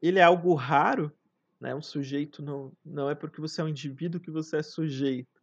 ele 0.00 0.18
é 0.18 0.22
algo 0.22 0.54
raro, 0.54 1.12
né? 1.60 1.74
Um 1.74 1.82
sujeito 1.82 2.42
não, 2.42 2.72
não 2.84 3.08
é 3.08 3.14
porque 3.14 3.40
você 3.40 3.60
é 3.60 3.64
um 3.64 3.68
indivíduo 3.68 4.20
que 4.20 4.30
você 4.30 4.58
é 4.58 4.62
sujeito, 4.62 5.40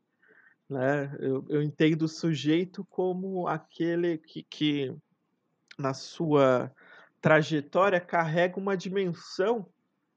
né? 0.70 1.16
Eu, 1.20 1.46
eu 1.50 1.62
entendo 1.62 2.04
o 2.04 2.08
sujeito 2.08 2.86
como 2.86 3.48
aquele 3.48 4.18
que, 4.18 4.44
que 4.44 4.96
na 5.78 5.94
sua 5.94 6.72
trajetória 7.20 8.00
carrega 8.00 8.60
uma 8.60 8.76
dimensão 8.76 9.68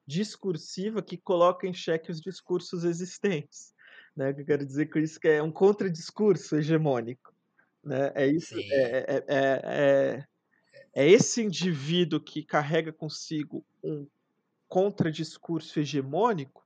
discursiva 0.07 1.03
que 1.03 1.17
coloca 1.17 1.67
em 1.67 1.73
xeque 1.73 2.11
os 2.11 2.21
discursos 2.21 2.85
existentes. 2.85 3.74
Né? 4.17 4.31
O 4.31 4.35
que 4.35 4.43
eu 4.43 4.47
quero 4.47 4.67
dizer 4.67 4.87
com 4.87 4.99
isso 4.99 5.19
que 5.19 5.29
é 5.29 5.43
um 5.43 5.53
contradiscurso 5.53 6.57
hegemônico. 6.57 7.35
Né? 7.83 8.13
É 8.15 8.27
isso, 8.27 8.55
Sim. 8.55 8.73
é, 8.73 8.83
é, 8.83 9.25
é, 9.29 9.61
é, 9.65 10.25
é 10.95 11.09
esse 11.09 11.43
indivíduo 11.43 12.21
que 12.21 12.43
carrega 12.43 12.93
consigo 12.93 13.65
um 13.83 14.07
contradiscurso 14.69 15.79
hegemônico 15.79 16.65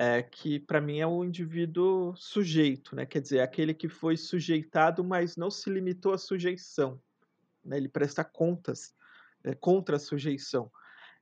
é, 0.00 0.22
que 0.22 0.58
para 0.58 0.80
mim 0.80 0.98
é 0.98 1.06
o 1.06 1.22
indivíduo 1.22 2.14
sujeito, 2.16 2.96
né? 2.96 3.04
Quer 3.04 3.20
dizer, 3.20 3.40
aquele 3.40 3.74
que 3.74 3.86
foi 3.86 4.16
sujeitado, 4.16 5.04
mas 5.04 5.36
não 5.36 5.50
se 5.50 5.68
limitou 5.68 6.14
à 6.14 6.18
sujeição. 6.18 6.98
Né? 7.62 7.76
Ele 7.76 7.86
presta 7.86 8.24
contas 8.24 8.94
é, 9.44 9.54
contra 9.54 9.96
a 9.96 9.98
sujeição. 9.98 10.72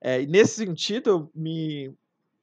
É, 0.00 0.22
e 0.22 0.28
nesse 0.28 0.64
sentido, 0.64 1.10
eu, 1.10 1.30
me, 1.34 1.92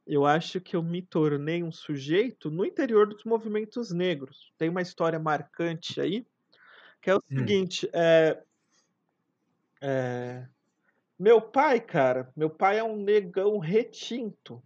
eu 0.07 0.25
acho 0.25 0.61
que 0.61 0.75
eu 0.75 0.83
me 0.83 1.01
tornei 1.01 1.63
um 1.63 1.71
sujeito 1.71 2.49
no 2.51 2.65
interior 2.65 3.07
dos 3.07 3.23
movimentos 3.25 3.91
negros. 3.91 4.51
Tem 4.57 4.69
uma 4.69 4.81
história 4.81 5.19
marcante 5.19 6.01
aí, 6.01 6.25
que 7.01 7.09
é 7.11 7.15
o 7.15 7.21
Hum. 7.29 7.59
seguinte: 7.61 7.89
é, 7.93 8.43
é, 9.81 10.47
meu 11.19 11.41
pai, 11.41 11.81
cara, 11.81 12.31
meu 12.37 12.49
pai 12.49 12.79
é 12.79 12.83
um 12.83 12.97
negão 12.97 13.59
retinto, 13.59 14.63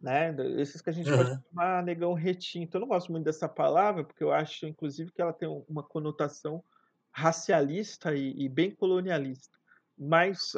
né? 0.00 0.34
Esses 0.60 0.82
que 0.82 0.90
a 0.90 0.92
gente 0.92 1.12
pode 1.12 1.30
Aham. 1.30 1.44
chamar 1.50 1.82
negão 1.84 2.14
retinto. 2.14 2.76
Eu 2.76 2.80
não 2.82 2.88
gosto 2.88 3.12
muito 3.12 3.24
dessa 3.24 3.48
palavra, 3.48 4.04
porque 4.04 4.22
eu 4.24 4.32
acho, 4.32 4.66
inclusive, 4.66 5.12
que 5.12 5.22
ela 5.22 5.32
tem 5.32 5.48
uma 5.68 5.82
conotação 5.82 6.64
racialista 7.12 8.14
e, 8.14 8.32
e 8.46 8.48
bem 8.48 8.74
colonialista. 8.74 9.56
Mas, 9.96 10.52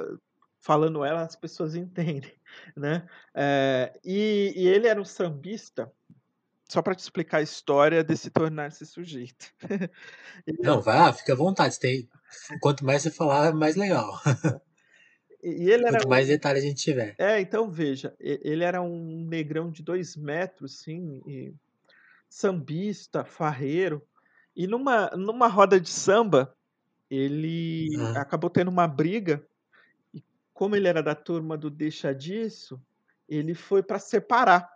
falando 0.66 1.04
ela, 1.04 1.22
as 1.22 1.36
pessoas 1.36 1.74
entendem, 1.76 2.32
né? 2.76 3.08
É, 3.34 3.98
e, 4.04 4.52
e 4.56 4.68
ele 4.68 4.88
era 4.88 5.00
um 5.00 5.04
sambista, 5.04 5.92
só 6.70 6.82
para 6.82 6.94
te 6.94 7.00
explicar 7.00 7.38
a 7.38 7.42
história 7.42 8.04
desse 8.04 8.30
tornar-se 8.30 8.86
sujeito. 8.86 9.52
Ele 10.46 10.58
Não, 10.62 10.80
vai 10.82 10.98
lá, 10.98 11.12
fica 11.12 11.32
à 11.32 11.36
vontade. 11.36 11.78
Tem, 11.78 12.08
quanto 12.60 12.84
mais 12.84 13.02
você 13.02 13.10
falar, 13.10 13.54
mais 13.54 13.76
legal. 13.76 14.20
e 15.42 15.50
e 15.64 15.70
ele 15.70 15.86
era 15.86 16.00
Quanto 16.00 16.06
mais 16.06 16.28
detalhes 16.28 16.62
a 16.62 16.66
gente 16.68 16.82
tiver. 16.82 17.18
É, 17.18 17.40
então 17.40 17.70
veja, 17.70 18.14
ele 18.20 18.62
era 18.62 18.82
um 18.82 19.24
negrão 19.26 19.70
de 19.70 19.82
dois 19.82 20.16
metros, 20.16 20.74
assim, 20.80 21.22
e 21.26 21.54
sambista, 22.28 23.24
farreiro, 23.24 24.06
e 24.56 24.66
numa, 24.66 25.08
numa 25.10 25.48
roda 25.48 25.80
de 25.80 25.90
samba, 25.90 26.56
ele 27.10 27.88
Aham. 27.98 28.16
acabou 28.16 28.50
tendo 28.50 28.68
uma 28.70 28.88
briga, 28.88 29.46
como 30.56 30.74
ele 30.74 30.88
era 30.88 31.02
da 31.02 31.14
turma 31.14 31.54
do 31.54 31.68
Deixa 31.68 32.14
Disso, 32.14 32.82
ele 33.28 33.54
foi 33.54 33.82
para 33.82 33.98
separar, 33.98 34.66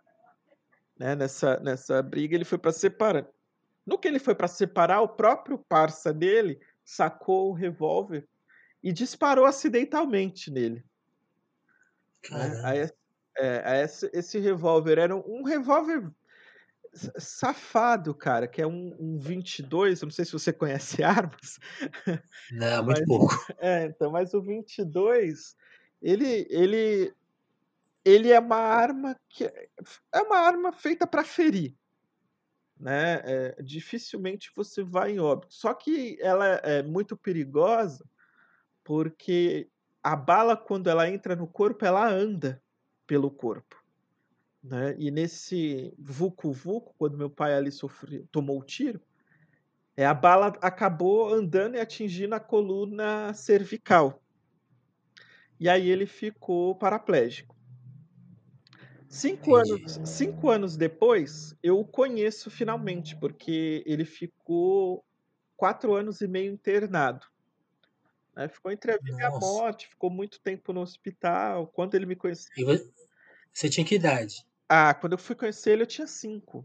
né, 0.98 1.16
nessa, 1.16 1.58
nessa 1.60 2.02
briga, 2.02 2.34
ele 2.34 2.44
foi 2.44 2.58
para 2.58 2.70
separar. 2.70 3.26
No 3.86 3.98
que 3.98 4.06
ele 4.06 4.18
foi 4.18 4.34
para 4.34 4.46
separar, 4.46 5.00
o 5.00 5.08
próprio 5.08 5.56
parça 5.56 6.12
dele 6.12 6.60
sacou 6.84 7.48
o 7.48 7.54
revólver 7.54 8.28
e 8.82 8.92
disparou 8.92 9.46
acidentalmente 9.46 10.50
nele. 10.50 10.84
Né? 12.30 12.90
É, 13.38 13.82
esse, 13.82 14.10
esse 14.12 14.38
revólver 14.38 14.98
era 14.98 15.16
um, 15.16 15.22
um 15.26 15.42
revólver 15.42 16.12
safado, 16.92 18.14
cara, 18.14 18.46
que 18.46 18.60
é 18.60 18.66
um, 18.66 18.94
um 19.00 19.18
22, 19.18 20.02
eu 20.02 20.06
não 20.06 20.12
sei 20.12 20.26
se 20.26 20.32
você 20.32 20.52
conhece 20.52 21.02
armas. 21.02 21.58
Não, 22.52 22.84
muito 22.84 22.98
mas, 22.98 23.06
pouco. 23.06 23.54
É, 23.56 23.86
então, 23.86 24.10
mas 24.10 24.34
o 24.34 24.42
22, 24.42 25.56
ele, 26.00 26.46
ele, 26.50 27.14
ele 28.04 28.30
é 28.30 28.38
uma 28.40 28.56
arma 28.56 29.18
que 29.28 29.44
é 29.44 30.22
uma 30.22 30.38
arma 30.38 30.72
feita 30.72 31.06
para 31.06 31.24
ferir, 31.24 31.74
né? 32.78 33.20
É, 33.24 33.62
dificilmente 33.62 34.50
você 34.54 34.82
vai 34.82 35.12
em 35.12 35.20
óbito. 35.20 35.52
Só 35.54 35.74
que 35.74 36.18
ela 36.20 36.46
é 36.46 36.82
muito 36.82 37.16
perigosa 37.16 38.04
porque 38.82 39.68
a 40.02 40.16
bala 40.16 40.56
quando 40.56 40.88
ela 40.88 41.08
entra 41.08 41.36
no 41.36 41.46
corpo, 41.46 41.84
ela 41.84 42.08
anda 42.08 42.62
pelo 43.06 43.30
corpo. 43.30 43.76
Né? 44.62 44.94
E 44.98 45.10
nesse 45.10 45.94
vucu-vucu, 45.98 46.94
quando 46.98 47.16
meu 47.16 47.30
pai 47.30 47.54
ali 47.54 47.70
sofreu, 47.70 48.26
tomou 48.30 48.58
o 48.58 48.64
tiro, 48.64 49.00
é, 49.96 50.06
a 50.06 50.14
bala 50.14 50.48
acabou 50.60 51.32
andando 51.32 51.76
e 51.76 51.80
atingindo 51.80 52.34
a 52.34 52.40
coluna 52.40 53.34
cervical. 53.34 54.22
E 55.60 55.68
aí 55.68 55.90
ele 55.90 56.06
ficou 56.06 56.74
paraplégico. 56.74 57.54
Cinco 59.06 59.54
anos, 59.54 60.00
cinco 60.04 60.48
anos 60.48 60.76
depois, 60.76 61.54
eu 61.62 61.78
o 61.78 61.84
conheço 61.84 62.50
finalmente, 62.50 63.14
porque 63.16 63.82
ele 63.84 64.06
ficou 64.06 65.04
quatro 65.56 65.94
anos 65.94 66.22
e 66.22 66.28
meio 66.28 66.50
internado. 66.52 67.26
Né? 68.34 68.48
Ficou 68.48 68.72
entre 68.72 68.92
a 68.92 68.96
vida 68.96 69.20
e 69.20 69.24
a 69.24 69.30
morte, 69.30 69.88
ficou 69.88 70.08
muito 70.08 70.40
tempo 70.40 70.72
no 70.72 70.80
hospital. 70.80 71.66
Quando 71.66 71.94
ele 71.94 72.06
me 72.06 72.16
conheceu. 72.16 72.50
Você 73.52 73.68
tinha 73.68 73.84
que 73.84 73.96
idade? 73.96 74.46
Ah, 74.68 74.94
quando 74.94 75.12
eu 75.12 75.18
fui 75.18 75.34
conhecer 75.34 75.72
ele, 75.72 75.82
eu 75.82 75.86
tinha 75.86 76.06
cinco. 76.06 76.64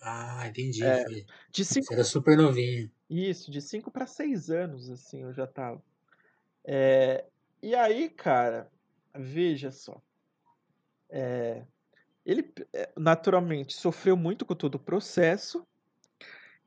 Ah, 0.00 0.46
entendi. 0.46 0.84
É, 0.84 1.04
de 1.50 1.64
cinco... 1.64 1.86
Você 1.86 1.94
era 1.94 2.04
super 2.04 2.36
novinho. 2.36 2.90
Isso, 3.10 3.50
de 3.50 3.60
cinco 3.60 3.90
para 3.90 4.06
seis 4.06 4.48
anos, 4.48 4.88
assim, 4.88 5.22
eu 5.22 5.32
já 5.32 5.46
tava. 5.46 5.82
É... 6.64 7.26
E 7.64 7.74
aí, 7.74 8.10
cara, 8.10 8.70
veja 9.14 9.70
só. 9.70 10.00
É... 11.08 11.64
Ele, 12.24 12.52
é, 12.72 12.90
naturalmente, 12.96 13.74
sofreu 13.74 14.16
muito 14.16 14.44
com 14.44 14.54
todo 14.54 14.76
o 14.76 14.78
processo. 14.78 15.66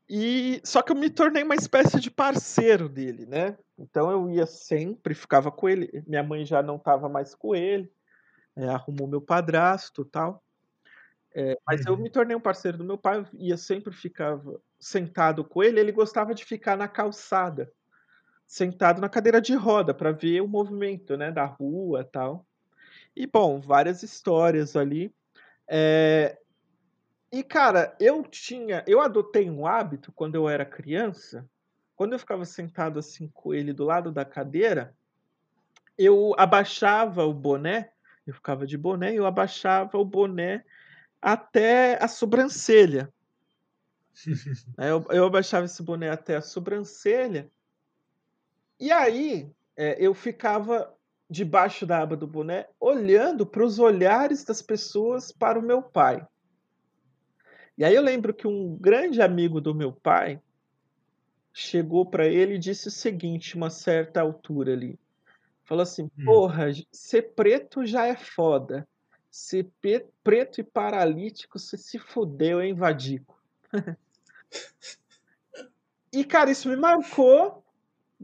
E 0.09 0.61
só 0.63 0.81
que 0.81 0.91
eu 0.91 0.95
me 0.95 1.09
tornei 1.09 1.43
uma 1.43 1.55
espécie 1.55 1.99
de 1.99 2.09
parceiro 2.09 2.87
dele, 2.87 3.25
né? 3.25 3.57
Então 3.77 4.09
eu 4.09 4.29
ia 4.29 4.45
sempre, 4.45 5.13
ficava 5.13 5.51
com 5.51 5.67
ele. 5.67 6.03
Minha 6.07 6.23
mãe 6.23 6.45
já 6.45 6.63
não 6.63 6.77
estava 6.77 7.09
mais 7.09 7.35
com 7.35 7.55
ele 7.55 7.91
é, 8.57 8.67
arrumou 8.67 9.07
meu 9.07 9.21
padrasto 9.21 10.03
tal. 10.03 10.43
É, 11.33 11.55
mas 11.65 11.85
eu 11.85 11.93
uhum. 11.93 12.01
me 12.01 12.09
tornei 12.09 12.35
um 12.35 12.41
parceiro 12.41 12.77
do 12.77 12.83
meu 12.83 12.97
pai, 12.97 13.23
ia 13.33 13.55
sempre 13.55 13.93
ficava 13.93 14.59
sentado 14.79 15.45
com 15.45 15.61
ele, 15.61 15.79
ele 15.79 15.91
gostava 15.91 16.33
de 16.33 16.43
ficar 16.43 16.75
na 16.75 16.87
calçada, 16.87 17.71
sentado 18.47 19.01
na 19.01 19.09
cadeira 19.09 19.41
de 19.41 19.53
roda 19.53 19.93
para 19.93 20.11
ver 20.11 20.41
o 20.41 20.47
movimento, 20.47 21.17
né, 21.17 21.31
da 21.31 21.45
rua, 21.45 22.03
tal. 22.03 22.45
E 23.15 23.27
bom, 23.27 23.59
várias 23.59 24.01
histórias 24.01 24.75
ali. 24.75 25.13
É... 25.67 26.37
E 27.31 27.43
cara, 27.43 27.95
eu 27.99 28.23
tinha, 28.23 28.83
eu 28.87 29.01
adotei 29.01 29.49
um 29.49 29.67
hábito 29.67 30.13
quando 30.13 30.35
eu 30.35 30.47
era 30.47 30.65
criança, 30.65 31.47
quando 31.95 32.13
eu 32.13 32.19
ficava 32.19 32.45
sentado 32.45 32.97
assim 32.97 33.27
com 33.27 33.53
ele 33.53 33.73
do 33.73 33.83
lado 33.83 34.11
da 34.11 34.23
cadeira, 34.23 34.95
eu 35.97 36.33
abaixava 36.37 37.25
o 37.25 37.33
boné 37.33 37.91
eu 38.25 38.33
ficava 38.33 38.67
de 38.67 38.77
boné 38.77 39.13
eu 39.13 39.25
abaixava 39.25 39.97
o 39.97 40.05
boné 40.05 40.63
até 41.21 42.01
a 42.01 42.07
sobrancelha. 42.07 43.11
eu, 44.77 45.05
eu 45.09 45.25
abaixava 45.25 45.65
esse 45.65 45.81
boné 45.81 46.09
até 46.09 46.35
a 46.35 46.41
sobrancelha. 46.41 47.49
E 48.79 48.91
aí 48.91 49.49
é, 49.75 49.95
eu 49.99 50.13
ficava 50.13 50.93
debaixo 51.29 51.85
da 51.85 52.01
aba 52.01 52.15
do 52.15 52.25
boné, 52.25 52.67
olhando 52.79 53.45
para 53.45 53.63
os 53.63 53.79
olhares 53.79 54.43
das 54.43 54.61
pessoas 54.61 55.31
para 55.31 55.59
o 55.59 55.63
meu 55.63 55.81
pai. 55.81 56.25
E 57.77 57.83
aí 57.83 57.93
eu 57.93 58.01
lembro 58.01 58.33
que 58.33 58.47
um 58.47 58.75
grande 58.75 59.21
amigo 59.21 59.59
do 59.59 59.75
meu 59.75 59.91
pai 59.91 60.41
chegou 61.53 62.05
para 62.05 62.27
ele 62.27 62.55
e 62.55 62.59
disse 62.59 62.87
o 62.87 62.91
seguinte, 62.91 63.55
uma 63.55 63.69
certa 63.69 64.21
altura 64.21 64.73
ali: 64.73 64.97
Falou 65.67 65.83
assim: 65.83 66.09
hum. 66.17 66.25
porra, 66.25 66.67
ser 66.91 67.33
preto 67.33 67.85
já 67.85 68.05
é 68.07 68.15
foda. 68.15 68.87
Ser 69.29 69.69
preto 70.23 70.61
e 70.61 70.63
paralítico, 70.63 71.59
você 71.59 71.77
se 71.77 71.99
fudeu, 71.99 72.61
hein, 72.61 72.73
Vadico? 72.73 73.37
e, 76.11 76.23
cara, 76.23 76.49
isso 76.49 76.69
me 76.69 76.77
marcou. 76.77 77.63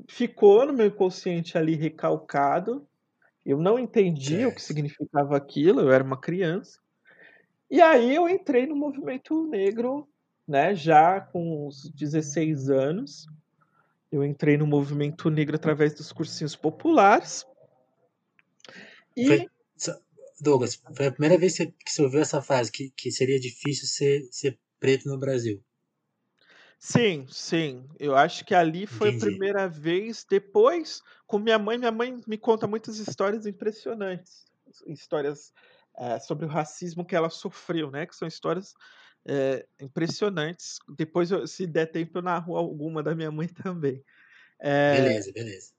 Ficou 0.08 0.66
no 0.66 0.74
meu 0.74 0.88
inconsciente 0.88 1.58
ali 1.58 1.76
recalcado. 1.76 2.88
Eu 3.46 3.58
não 3.58 3.78
entendi 3.78 4.46
o 4.46 4.54
que 4.54 4.62
significava 4.62 5.36
aquilo, 5.36 5.82
eu 5.82 5.92
era 5.92 6.04
uma 6.04 6.20
criança. 6.20 6.80
E 7.70 7.82
aí 7.82 8.16
eu 8.16 8.30
entrei 8.30 8.66
no 8.66 8.76
movimento 8.76 9.48
negro, 9.48 10.08
né, 10.48 10.76
já 10.76 11.20
com 11.20 11.68
uns 11.68 11.90
16 11.92 12.70
anos. 12.70 13.28
Eu 14.12 14.24
entrei 14.24 14.58
no 14.58 14.68
movimento 14.68 15.30
negro 15.30 15.56
através 15.56 15.94
dos 15.94 16.12
cursinhos 16.12 16.56
populares. 16.56 17.46
E... 19.18 19.26
Foi, 19.26 19.48
Douglas, 20.40 20.82
foi 20.96 21.08
a 21.08 21.12
primeira 21.12 21.38
vez 21.38 21.58
que 21.58 21.74
você 21.88 22.04
ouviu 22.04 22.22
essa 22.22 22.42
frase, 22.42 22.72
que, 22.72 22.92
que 22.98 23.12
seria 23.12 23.40
difícil 23.40 23.88
ser, 23.88 24.28
ser 24.30 24.60
preto 24.80 25.08
no 25.08 25.18
Brasil. 25.18 25.64
Sim, 26.84 27.26
sim. 27.30 27.88
Eu 27.98 28.14
acho 28.14 28.44
que 28.44 28.54
ali 28.54 28.86
foi 28.86 29.08
Entendi. 29.08 29.24
a 29.24 29.30
primeira 29.30 29.68
vez. 29.70 30.26
Depois, 30.30 31.02
com 31.26 31.40
minha 31.40 31.58
mãe, 31.58 31.78
minha 31.78 31.94
mãe 31.94 32.22
me 32.28 32.38
conta 32.38 32.68
muitas 32.68 32.98
histórias 33.00 33.46
impressionantes. 33.46 34.44
Histórias 34.86 35.54
é, 35.98 36.20
sobre 36.20 36.46
o 36.46 36.50
racismo 36.50 37.06
que 37.06 37.16
ela 37.16 37.30
sofreu, 37.30 37.90
né? 37.90 38.06
Que 38.06 38.14
são 38.14 38.28
histórias 38.28 38.74
é, 39.26 39.66
impressionantes. 39.80 40.78
Depois, 40.98 41.30
se 41.50 41.66
der 41.66 41.86
tempo, 41.86 42.18
eu 42.18 42.22
narro 42.22 42.58
alguma 42.58 43.02
da 43.02 43.16
minha 43.16 43.32
mãe 43.32 43.48
também. 43.64 44.04
É, 44.60 45.02
beleza, 45.02 45.32
beleza. 45.32 45.72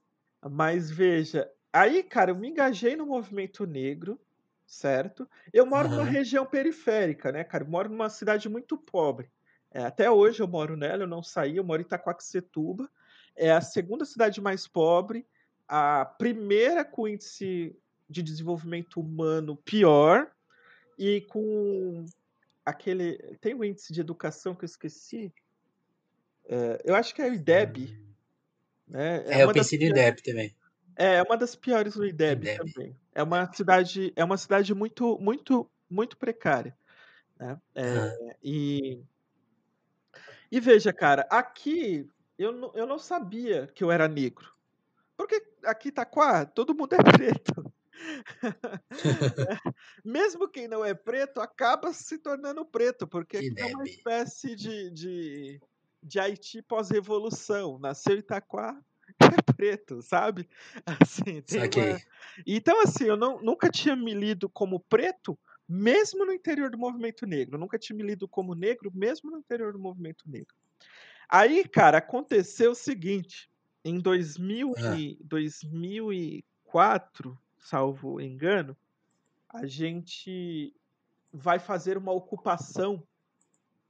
Mas 0.49 0.89
veja, 0.89 1.47
aí, 1.71 2.01
cara, 2.01 2.31
eu 2.31 2.35
me 2.35 2.49
engajei 2.49 2.95
no 2.95 3.05
movimento 3.05 3.63
negro, 3.67 4.19
certo? 4.65 5.29
Eu 5.53 5.67
moro 5.67 5.87
uhum. 5.87 5.97
numa 5.97 6.05
região 6.05 6.47
periférica, 6.47 7.31
né, 7.31 7.43
cara? 7.43 7.63
Eu 7.63 7.69
moro 7.69 7.89
numa 7.89 8.09
cidade 8.09 8.49
muito 8.49 8.75
pobre. 8.75 9.29
É, 9.75 9.83
até 9.83 10.09
hoje 10.09 10.41
eu 10.41 10.47
moro 10.47 10.77
nela, 10.77 11.03
eu 11.03 11.07
não 11.07 11.21
saí, 11.21 11.57
eu 11.57 11.63
moro 11.63 11.81
em 11.81 11.85
Itacoaxetuba. 11.85 12.89
É 13.35 13.51
a 13.51 13.59
segunda 13.59 14.05
cidade 14.05 14.39
mais 14.39 14.65
pobre, 14.65 15.27
a 15.67 16.05
primeira 16.05 16.85
com 16.85 17.05
índice 17.05 17.75
de 18.09 18.23
desenvolvimento 18.23 19.01
humano 19.01 19.57
pior 19.57 20.31
e 20.97 21.19
com 21.27 22.05
aquele. 22.65 23.17
Tem 23.41 23.53
o 23.53 23.59
um 23.59 23.63
índice 23.65 23.91
de 23.91 23.99
educação 23.99 24.55
que 24.55 24.63
eu 24.63 24.67
esqueci. 24.67 25.33
É, 26.45 26.81
eu 26.85 26.95
acho 26.95 27.13
que 27.13 27.21
é 27.21 27.29
o 27.29 27.33
IDEB. 27.33 27.99
Né? 28.87 29.25
É, 29.27 29.41
é 29.41 29.43
eu 29.43 29.51
pensei 29.51 29.77
no 29.77 29.85
IDEB 29.87 30.21
também. 30.21 30.55
É, 30.95 31.15
é 31.15 31.21
uma 31.21 31.35
das 31.35 31.53
piores 31.53 31.97
no 31.97 32.05
IDEB, 32.05 32.47
IDEB, 32.47 32.71
também. 32.71 32.95
É 33.13 33.21
uma 33.21 33.51
cidade, 33.51 34.13
é 34.15 34.23
uma 34.23 34.37
cidade 34.37 34.73
muito, 34.73 35.19
muito, 35.19 35.69
muito 35.89 36.15
precária. 36.15 36.73
Né? 37.37 37.59
É, 37.75 38.37
e, 38.41 39.03
e 40.55 40.59
veja, 40.61 40.93
cara, 40.93 41.27
aqui 41.29 42.09
eu, 42.39 42.71
eu 42.73 42.87
não 42.87 42.97
sabia 42.97 43.67
que 43.75 43.83
eu 43.83 43.91
era 43.91 44.07
negro. 44.07 44.53
Porque 45.17 45.45
aqui 45.65 45.89
Itaquá, 45.89 46.45
todo 46.45 46.73
mundo 46.73 46.93
é 46.93 46.97
preto. 47.11 47.73
Mesmo 50.05 50.47
quem 50.47 50.65
não 50.65 50.85
é 50.85 50.93
preto 50.93 51.41
acaba 51.41 51.91
se 51.91 52.17
tornando 52.19 52.63
preto, 52.65 53.05
porque 53.05 53.35
aqui 53.35 53.53
é 53.57 53.65
uma 53.75 53.83
espécie 53.83 54.55
de, 54.55 54.89
de, 54.91 55.61
de 56.01 56.19
Haiti 56.21 56.61
pós-revolução. 56.61 57.77
Nasceu 57.77 58.17
Itaquá, 58.17 58.81
é 59.19 59.53
preto, 59.57 60.01
sabe? 60.01 60.47
Assim, 60.85 61.43
uma... 61.51 61.99
Então, 62.47 62.81
assim, 62.81 63.03
eu 63.03 63.17
não, 63.17 63.41
nunca 63.41 63.69
tinha 63.69 63.93
me 63.93 64.13
lido 64.13 64.47
como 64.47 64.79
preto, 64.79 65.37
mesmo 65.67 66.25
no 66.25 66.33
interior 66.33 66.69
do 66.69 66.77
movimento 66.77 67.25
negro. 67.25 67.55
Eu 67.55 67.59
nunca 67.59 67.79
tinha 67.79 67.95
me 67.95 68.03
lido 68.03 68.27
como 68.27 68.53
negro, 68.53 68.91
mesmo 68.93 69.31
no 69.31 69.39
interior 69.39 69.73
do 69.73 69.79
movimento 69.79 70.29
negro. 70.29 70.55
Aí, 71.27 71.67
cara, 71.67 71.97
aconteceu 71.97 72.71
o 72.71 72.75
seguinte. 72.75 73.49
Em 73.83 73.99
2000 73.99 74.73
ah. 74.77 74.97
e, 74.97 75.17
2004, 75.23 77.37
salvo 77.59 78.21
engano, 78.21 78.75
a 79.49 79.65
gente 79.65 80.75
vai 81.31 81.59
fazer 81.59 81.97
uma 81.97 82.11
ocupação 82.11 83.03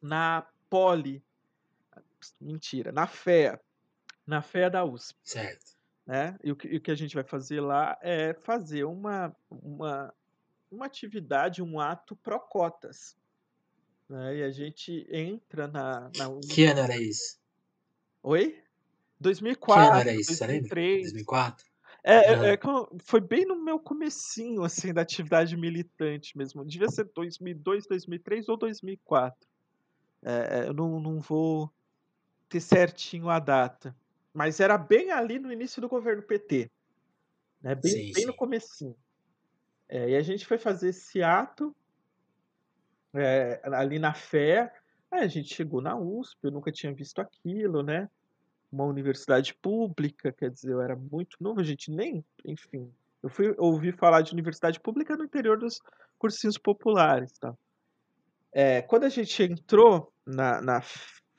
na 0.01 0.45
Poli. 0.69 1.23
Mentira, 2.39 2.91
na 2.91 3.07
FEA. 3.07 3.59
Na 4.25 4.41
FEA 4.41 4.69
da 4.69 4.83
USP. 4.83 5.17
Certo. 5.23 5.75
Né? 6.05 6.37
E 6.43 6.51
o 6.51 6.55
que, 6.55 6.67
e 6.67 6.77
o 6.77 6.81
que 6.81 6.91
a 6.91 6.95
gente 6.95 7.15
vai 7.15 7.23
fazer 7.23 7.61
lá 7.61 7.97
é 8.01 8.33
fazer 8.33 8.83
uma, 8.83 9.35
uma, 9.49 10.13
uma 10.71 10.85
atividade, 10.85 11.61
um 11.61 11.79
ato 11.79 12.15
pró-cotas. 12.15 13.15
Né? 14.09 14.37
E 14.37 14.43
a 14.43 14.51
gente 14.51 15.07
entra 15.09 15.67
na, 15.67 16.11
na. 16.15 16.39
Que 16.51 16.65
ano 16.65 16.81
era 16.81 16.97
isso? 16.97 17.39
Oi? 18.23 18.61
2004. 19.19 19.83
Que 19.83 19.89
ano 19.89 19.99
era 19.99 20.13
isso? 20.13 20.39
2003. 20.39 21.01
2004? 21.03 21.65
É, 22.07 22.33
é, 22.33 22.53
é, 22.53 22.59
foi 22.99 23.19
bem 23.19 23.45
no 23.45 23.55
meu 23.55 23.79
comecinho, 23.79 24.63
assim, 24.63 24.93
da 24.93 25.01
atividade 25.01 25.57
militante 25.57 26.37
mesmo. 26.37 26.63
Devia 26.63 26.87
ser 26.87 27.05
2002, 27.15 27.87
2003 27.87 28.47
ou 28.47 28.57
2004. 28.57 29.49
É, 30.23 30.31
é, 30.31 30.67
eu 30.67 30.73
não, 30.73 30.99
não 30.99 31.19
vou 31.19 31.71
ter 32.47 32.59
certinho 32.59 33.27
a 33.27 33.39
data. 33.39 33.95
Mas 34.31 34.59
era 34.59 34.77
bem 34.77 35.11
ali 35.11 35.39
no 35.39 35.51
início 35.51 35.81
do 35.81 35.89
governo 35.89 36.21
PT. 36.21 36.69
Né? 37.59 37.73
Bem, 37.73 37.91
sim, 37.91 38.11
bem 38.13 38.23
sim. 38.23 38.25
no 38.25 38.35
comecinho. 38.35 38.95
É, 39.87 40.09
e 40.09 40.15
a 40.15 40.21
gente 40.21 40.45
foi 40.45 40.57
fazer 40.57 40.89
esse 40.89 41.21
ato 41.21 41.75
é, 43.13 43.61
ali 43.63 43.99
na 43.99 44.13
fé. 44.13 44.73
A 45.11 45.27
gente 45.27 45.53
chegou 45.53 45.81
na 45.81 45.95
USP, 45.95 46.37
eu 46.43 46.51
nunca 46.51 46.71
tinha 46.71 46.93
visto 46.93 47.19
aquilo, 47.19 47.81
né? 47.81 48.09
Uma 48.71 48.83
universidade 48.83 49.53
pública, 49.53 50.31
quer 50.31 50.49
dizer, 50.49 50.71
eu 50.71 50.81
era 50.81 50.95
muito 50.95 51.37
novo, 51.39 51.61
a 51.61 51.63
gente 51.63 51.89
nem, 51.91 52.25
enfim. 52.43 52.91
Eu 53.23 53.29
fui 53.29 53.55
ouvir 53.57 53.95
falar 53.95 54.21
de 54.21 54.33
universidade 54.33 54.79
pública 54.79 55.15
no 55.15 55.23
interior 55.23 55.57
dos 55.57 55.79
cursinhos 56.17 56.57
populares, 56.57 57.31
tá? 57.39 57.55
É, 58.51 58.81
quando 58.81 59.03
a 59.03 59.09
gente 59.09 59.43
entrou 59.43 60.11
na, 60.25 60.61
na 60.61 60.81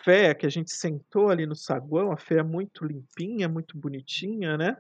fé, 0.03 0.35
que 0.35 0.47
a 0.47 0.51
gente 0.51 0.73
sentou 0.73 1.29
ali 1.29 1.47
no 1.47 1.55
saguão, 1.55 2.13
a 2.13 2.17
fé 2.17 2.37
é 2.39 2.43
muito 2.43 2.85
limpinha, 2.85 3.49
muito 3.49 3.77
bonitinha, 3.77 4.57
né? 4.57 4.77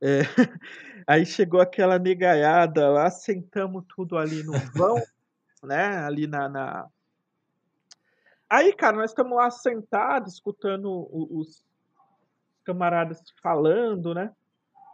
É, 0.00 0.20
aí 1.06 1.26
chegou 1.26 1.60
aquela 1.60 1.98
negaiada 1.98 2.88
lá, 2.88 3.10
sentamos 3.10 3.84
tudo 3.94 4.16
ali 4.16 4.42
no 4.42 4.52
vão, 4.74 4.96
né? 5.62 5.98
Ali 5.98 6.26
na, 6.26 6.48
na... 6.48 6.88
Aí, 8.48 8.72
cara, 8.72 8.96
nós 8.96 9.10
estamos 9.10 9.36
lá 9.36 9.50
sentados, 9.50 10.34
escutando 10.34 11.08
os 11.12 11.64
camaradas 12.64 13.22
falando, 13.42 14.14
né? 14.14 14.34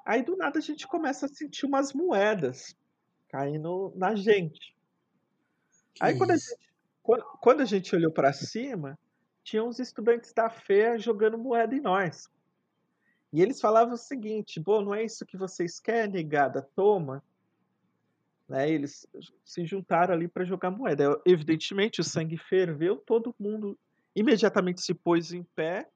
Aí 0.05 0.23
do 0.23 0.37
nada 0.37 0.59
a 0.59 0.63
gente 0.63 0.87
começa 0.87 1.27
a 1.27 1.29
sentir 1.29 1.67
umas 1.67 1.93
moedas 1.93 2.77
caindo 3.29 3.93
na 3.97 4.15
gente. 4.15 4.75
Aí 6.01 6.17
quando 6.17 6.31
a 6.33 6.37
gente, 6.37 6.59
quando, 7.03 7.25
quando 7.41 7.61
a 7.63 7.65
gente 7.65 7.95
olhou 7.95 8.13
para 8.13 8.33
cima, 8.33 8.99
tinha 9.43 9.65
uns 9.65 9.79
estudantes 9.79 10.33
da 10.33 10.49
fé 10.49 10.99
jogando 10.99 11.39
moeda 11.39 11.75
em 11.75 11.81
nós. 11.81 12.29
E 13.37 13.43
eles 13.43 13.61
falavam 13.61 13.93
o 13.93 13.99
seguinte: 13.99 14.59
bom, 14.59 14.81
não 14.81 14.95
é 14.95 15.05
isso 15.05 15.27
que 15.27 15.37
vocês 15.37 15.79
querem, 15.79 16.11
negada, 16.11 16.63
toma. 16.75 17.23
Né, 18.49 18.71
eles 18.71 19.07
se 19.45 19.67
juntaram 19.67 20.15
ali 20.15 20.27
para 20.27 20.43
jogar 20.43 20.71
moeda. 20.71 21.21
Evidentemente, 21.27 22.01
o 22.01 22.05
sangue 22.05 22.39
ferveu, 22.39 22.97
todo 22.97 23.35
mundo 23.39 23.79
imediatamente 24.15 24.81
se 24.81 24.95
pôs 24.95 25.35
em 25.35 25.43
pé 25.43 25.87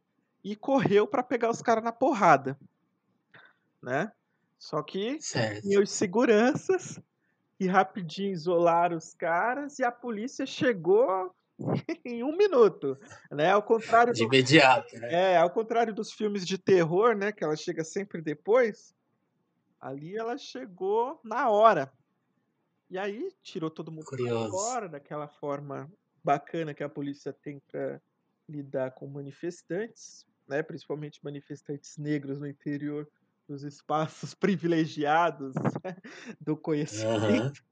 e 0.45 0.55
correu 0.55 1.07
para 1.07 1.23
pegar 1.23 1.49
os 1.49 1.63
caras 1.63 1.83
na 1.83 1.93
porrada. 1.93 2.59
Né? 3.81 4.13
Só 4.59 4.83
que 4.83 5.19
certo. 5.23 5.63
tinha 5.63 5.81
os 5.81 5.91
seguranças 5.91 7.01
que 7.57 7.67
rapidinho 7.67 8.33
isolaram 8.33 8.99
os 8.99 9.15
caras 9.15 9.79
e 9.79 9.85
a 9.85 9.91
polícia 9.91 10.45
chegou 10.45 11.35
em 12.05 12.23
um 12.23 12.37
minuto, 12.37 12.99
né? 13.31 13.51
Ao 13.51 13.63
contrário 13.63 14.13
de 14.13 14.25
imediato, 14.25 14.97
né? 14.99 15.33
É, 15.33 15.37
ao 15.37 15.51
contrário 15.51 15.95
dos 15.95 16.13
filmes 16.13 16.47
de 16.47 16.59
terror, 16.59 17.15
né? 17.15 17.33
Que 17.33 17.45
ela 17.45 17.57
chega 17.57 17.85
sempre 17.85 18.21
depois. 18.21 18.95
Ali 19.81 20.17
ela 20.17 20.37
chegou 20.37 21.21
na 21.25 21.49
hora. 21.49 21.93
E 22.89 22.99
aí 22.99 23.33
tirou 23.43 23.71
todo 23.71 23.93
mundo 23.93 24.05
Curioso. 24.05 24.51
fora 24.51 24.89
daquela 24.89 25.29
forma 25.29 25.91
bacana 26.25 26.75
que 26.75 26.83
a 26.83 26.89
polícia 26.89 27.33
tem 27.33 27.61
para 27.61 28.01
lidar 28.49 28.91
com 28.93 29.07
manifestantes, 29.07 30.27
né? 30.49 30.63
Principalmente 30.63 31.21
manifestantes 31.23 31.97
negros 31.97 32.41
no 32.41 32.47
interior 32.47 33.09
dos 33.47 33.63
espaços 33.63 34.35
privilegiados 34.35 35.55
do 36.41 36.57
conhecimento. 36.57 37.59
Uhum. 37.59 37.71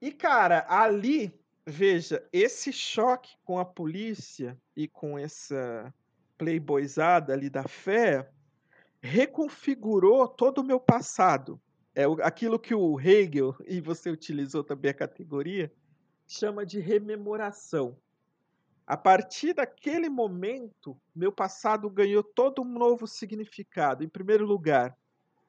E 0.00 0.12
cara, 0.12 0.64
ali 0.68 1.37
Veja, 1.70 2.26
esse 2.32 2.72
choque 2.72 3.36
com 3.44 3.58
a 3.58 3.64
polícia 3.64 4.58
e 4.74 4.88
com 4.88 5.18
essa 5.18 5.92
playboyzada 6.38 7.34
ali 7.34 7.50
da 7.50 7.68
fé 7.68 8.32
reconfigurou 9.02 10.26
todo 10.26 10.62
o 10.62 10.64
meu 10.64 10.80
passado. 10.80 11.60
É 11.94 12.04
aquilo 12.22 12.58
que 12.58 12.74
o 12.74 12.98
Hegel, 12.98 13.54
e 13.66 13.82
você 13.82 14.08
utilizou 14.08 14.64
também 14.64 14.92
a 14.92 14.94
categoria, 14.94 15.70
chama 16.26 16.64
de 16.64 16.80
rememoração. 16.80 17.98
A 18.86 18.96
partir 18.96 19.52
daquele 19.52 20.08
momento, 20.08 20.98
meu 21.14 21.30
passado 21.30 21.90
ganhou 21.90 22.22
todo 22.22 22.62
um 22.62 22.78
novo 22.78 23.06
significado. 23.06 24.02
Em 24.02 24.08
primeiro 24.08 24.46
lugar, 24.46 24.96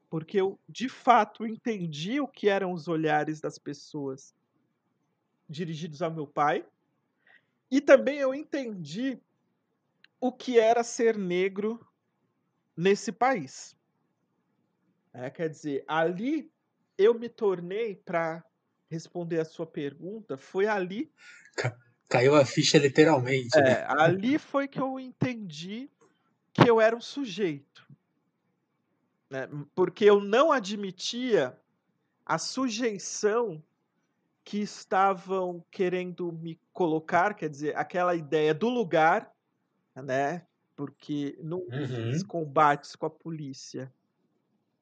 porque 0.10 0.42
eu 0.42 0.60
de 0.68 0.90
fato 0.90 1.48
entendi 1.48 2.20
o 2.20 2.28
que 2.28 2.50
eram 2.50 2.74
os 2.74 2.90
olhares 2.90 3.40
das 3.40 3.58
pessoas 3.58 4.38
dirigidos 5.50 6.02
ao 6.02 6.12
meu 6.12 6.28
pai. 6.28 6.66
E 7.72 7.82
também 7.82 8.20
eu 8.20 8.34
entendi 8.34 9.20
o 10.20 10.32
que 10.32 10.60
era 10.60 10.84
ser 10.84 11.18
negro 11.18 11.86
nesse 12.76 13.12
país. 13.12 13.76
É, 15.14 15.30
quer 15.30 15.50
dizer, 15.50 15.84
ali 15.88 16.52
eu 16.98 17.14
me 17.14 17.30
tornei, 17.30 17.96
para 17.96 18.44
responder 18.90 19.40
a 19.40 19.46
sua 19.46 19.66
pergunta, 19.66 20.38
foi 20.38 20.68
ali. 20.68 21.12
Caiu 22.08 22.36
a 22.36 22.46
ficha 22.46 22.78
literalmente. 22.78 23.58
É, 23.58 23.62
né? 23.62 23.86
ali 23.90 24.38
foi 24.38 24.68
que 24.68 24.80
eu 24.80 25.00
entendi 25.00 25.90
que 26.54 26.70
eu 26.70 26.82
era 26.82 26.96
um 26.96 27.02
sujeito. 27.02 27.88
Né? 29.30 29.48
Porque 29.76 30.06
eu 30.06 30.20
não 30.20 30.52
admitia 30.52 31.58
a 32.26 32.38
sujeição 32.38 33.64
que 34.44 34.60
estavam 34.60 35.64
querendo 35.70 36.32
me 36.32 36.60
colocar, 36.74 37.34
quer 37.34 37.50
dizer, 37.50 37.76
aquela 37.78 38.16
ideia 38.16 38.54
do 38.54 38.70
lugar, 38.70 39.32
né? 39.96 40.46
Porque 40.76 41.38
num 41.42 41.68
uhum. 41.72 42.28
combates 42.28 42.96
com 42.96 43.06
a 43.06 43.10
polícia, 43.10 43.94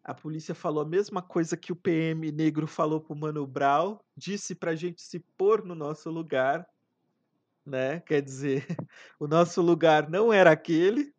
a 0.07 0.13
polícia 0.13 0.55
falou 0.55 0.83
a 0.83 0.87
mesma 0.87 1.21
coisa 1.21 1.57
que 1.57 1.71
o 1.71 1.75
PM 1.75 2.31
negro 2.31 2.65
falou 2.65 3.01
pro 3.01 3.13
Mano 3.13 3.45
Brown, 3.45 3.99
disse 4.15 4.55
pra 4.55 4.73
gente 4.73 5.01
se 5.01 5.19
pôr 5.19 5.65
no 5.65 5.75
nosso 5.75 6.09
lugar, 6.09 6.65
né? 7.65 7.99
Quer 7.99 8.21
dizer, 8.21 8.65
o 9.19 9.27
nosso 9.27 9.61
lugar 9.61 10.09
não 10.09 10.31
era 10.31 10.51
aquele. 10.51 11.13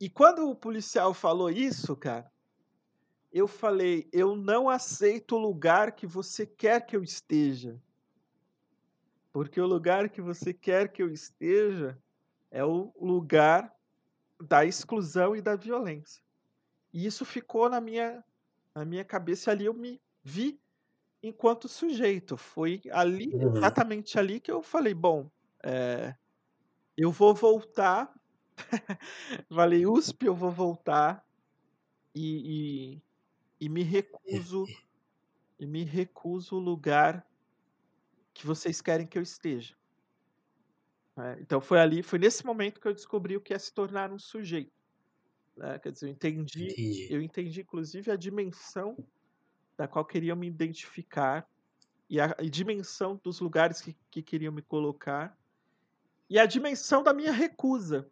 E 0.00 0.08
quando 0.08 0.48
o 0.48 0.56
policial 0.56 1.12
falou 1.12 1.50
isso, 1.50 1.94
cara, 1.94 2.32
eu 3.32 3.46
falei: 3.46 4.08
eu 4.12 4.36
não 4.36 4.68
aceito 4.68 5.36
o 5.36 5.38
lugar 5.38 5.92
que 5.92 6.06
você 6.06 6.44
quer 6.46 6.84
que 6.84 6.96
eu 6.96 7.02
esteja. 7.02 7.80
Porque 9.32 9.60
o 9.60 9.66
lugar 9.66 10.08
que 10.08 10.20
você 10.20 10.52
quer 10.52 10.90
que 10.90 11.02
eu 11.02 11.08
esteja 11.08 11.96
é 12.50 12.64
o 12.64 12.92
lugar 13.00 13.72
da 14.40 14.64
exclusão 14.64 15.36
e 15.36 15.40
da 15.40 15.54
violência. 15.54 16.22
E 16.92 17.06
isso 17.06 17.24
ficou 17.24 17.68
na 17.68 17.80
minha, 17.80 18.24
na 18.74 18.84
minha 18.84 19.04
cabeça 19.04 19.52
ali, 19.52 19.66
eu 19.66 19.74
me 19.74 20.00
vi 20.22 20.60
enquanto 21.22 21.68
sujeito. 21.68 22.36
Foi 22.36 22.82
ali, 22.90 23.32
uhum. 23.32 23.56
exatamente 23.56 24.18
ali, 24.18 24.40
que 24.40 24.50
eu 24.50 24.62
falei: 24.62 24.94
bom, 24.94 25.30
é, 25.62 26.14
eu 26.96 27.12
vou 27.12 27.32
voltar. 27.32 28.12
falei, 29.48 29.86
USP, 29.86 30.26
eu 30.26 30.34
vou 30.34 30.50
voltar 30.50 31.24
e, 32.14 32.96
e 32.96 33.02
e 33.60 33.68
me 33.68 33.82
recuso 33.82 34.66
e 35.58 35.66
me 35.66 35.84
recuso 35.84 36.56
o 36.56 36.58
lugar 36.58 37.26
que 38.32 38.46
vocês 38.46 38.80
querem 38.80 39.06
que 39.06 39.18
eu 39.18 39.22
esteja. 39.22 39.74
É, 41.18 41.38
então 41.40 41.60
foi 41.60 41.78
ali, 41.78 42.02
foi 42.02 42.18
nesse 42.18 42.46
momento 42.46 42.80
que 42.80 42.88
eu 42.88 42.94
descobri 42.94 43.36
o 43.36 43.40
que 43.40 43.52
é 43.52 43.58
se 43.58 43.72
tornar 43.72 44.10
um 44.10 44.18
sujeito. 44.18 44.72
Né? 45.56 45.78
Quer 45.78 45.92
dizer, 45.92 46.06
eu 46.06 46.10
entendi, 46.12 46.64
entendi, 46.64 47.06
eu 47.10 47.22
entendi 47.22 47.60
inclusive 47.60 48.10
a 48.10 48.16
dimensão 48.16 48.96
da 49.76 49.86
qual 49.86 50.04
queriam 50.04 50.36
me 50.36 50.46
identificar 50.46 51.46
e 52.08 52.18
a, 52.18 52.34
a 52.38 52.42
dimensão 52.42 53.20
dos 53.22 53.40
lugares 53.40 53.82
que, 53.82 53.94
que 54.10 54.22
queriam 54.22 54.52
me 54.52 54.62
colocar 54.62 55.38
e 56.28 56.38
a 56.38 56.46
dimensão 56.46 57.02
da 57.02 57.12
minha 57.12 57.32
recusa. 57.32 58.10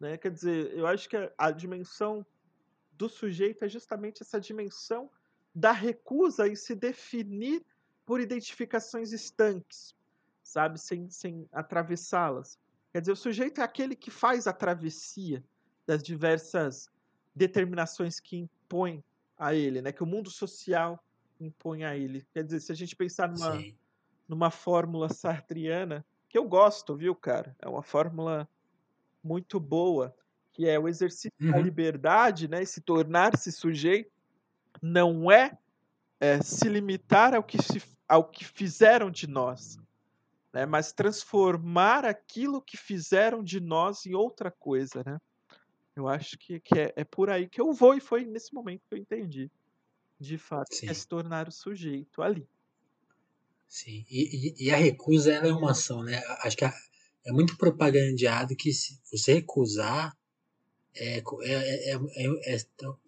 Né? 0.00 0.16
Quer 0.16 0.32
dizer, 0.32 0.72
eu 0.76 0.86
acho 0.86 1.08
que 1.08 1.16
a, 1.16 1.32
a 1.38 1.50
dimensão 1.52 2.26
do 3.02 3.08
sujeito 3.08 3.64
é 3.64 3.68
justamente 3.68 4.22
essa 4.22 4.40
dimensão 4.40 5.10
da 5.52 5.72
recusa 5.72 6.46
em 6.46 6.54
se 6.54 6.72
definir 6.72 7.64
por 8.06 8.20
identificações 8.20 9.12
estanques, 9.12 9.92
sabe, 10.44 10.78
sem, 10.78 11.10
sem 11.10 11.48
atravessá-las. 11.52 12.56
Quer 12.92 13.00
dizer, 13.00 13.10
o 13.10 13.16
sujeito 13.16 13.60
é 13.60 13.64
aquele 13.64 13.96
que 13.96 14.08
faz 14.08 14.46
a 14.46 14.52
travessia 14.52 15.42
das 15.84 16.00
diversas 16.00 16.88
determinações 17.34 18.20
que 18.20 18.36
impõe 18.36 19.02
a 19.36 19.52
ele, 19.52 19.82
né? 19.82 19.90
Que 19.90 20.04
o 20.04 20.06
mundo 20.06 20.30
social 20.30 21.02
impõe 21.40 21.82
a 21.82 21.96
ele. 21.96 22.24
Quer 22.32 22.44
dizer, 22.44 22.60
se 22.60 22.70
a 22.70 22.76
gente 22.76 22.94
pensar 22.94 23.28
numa, 23.28 23.64
numa 24.28 24.50
fórmula 24.50 25.08
sartriana, 25.08 26.06
que 26.28 26.38
eu 26.38 26.46
gosto, 26.46 26.94
viu, 26.94 27.16
cara? 27.16 27.56
É 27.58 27.68
uma 27.68 27.82
fórmula 27.82 28.48
muito 29.24 29.58
boa, 29.58 30.14
que 30.52 30.68
é 30.68 30.78
o 30.78 30.88
exercício 30.88 31.32
uhum. 31.40 31.50
da 31.50 31.58
liberdade, 31.58 32.48
né? 32.48 32.64
Se 32.64 32.80
tornar-se 32.80 33.50
sujeito 33.50 34.10
não 34.80 35.30
é, 35.30 35.56
é, 36.20 36.42
se 36.42 36.68
limitar 36.68 37.34
ao 37.34 37.42
que, 37.42 37.60
se, 37.60 37.82
ao 38.08 38.24
que 38.24 38.44
fizeram 38.44 39.10
de 39.10 39.26
nós, 39.26 39.78
né? 40.52 40.66
mas 40.66 40.92
transformar 40.92 42.04
aquilo 42.04 42.60
que 42.60 42.76
fizeram 42.76 43.42
de 43.42 43.60
nós 43.60 44.06
em 44.06 44.14
outra 44.14 44.50
coisa, 44.50 45.02
né? 45.04 45.18
Eu 45.94 46.08
acho 46.08 46.38
que, 46.38 46.58
que 46.58 46.78
é, 46.78 46.92
é 46.96 47.04
por 47.04 47.28
aí 47.28 47.46
que 47.46 47.60
eu 47.60 47.72
vou 47.72 47.94
e 47.94 48.00
foi 48.00 48.24
nesse 48.24 48.54
momento 48.54 48.82
que 48.88 48.94
eu 48.94 48.98
entendi. 48.98 49.50
De 50.18 50.38
fato, 50.38 50.70
é 50.84 50.94
se 50.94 51.06
tornar 51.06 51.48
o 51.48 51.52
sujeito 51.52 52.22
ali. 52.22 52.48
Sim, 53.68 54.04
e, 54.08 54.54
e, 54.58 54.66
e 54.66 54.70
a 54.70 54.76
recusa 54.76 55.32
ela 55.32 55.48
é 55.48 55.52
uma 55.52 55.72
ação, 55.72 56.02
né? 56.02 56.22
Acho 56.42 56.56
que 56.56 56.64
a, 56.64 56.72
é 57.26 57.32
muito 57.32 57.56
propagandeado 57.56 58.56
que 58.56 58.72
se 58.72 58.98
você 59.10 59.34
recusar 59.34 60.16
é, 60.94 61.18
é, 61.18 61.94
é, 61.94 62.54
é, 62.54 62.58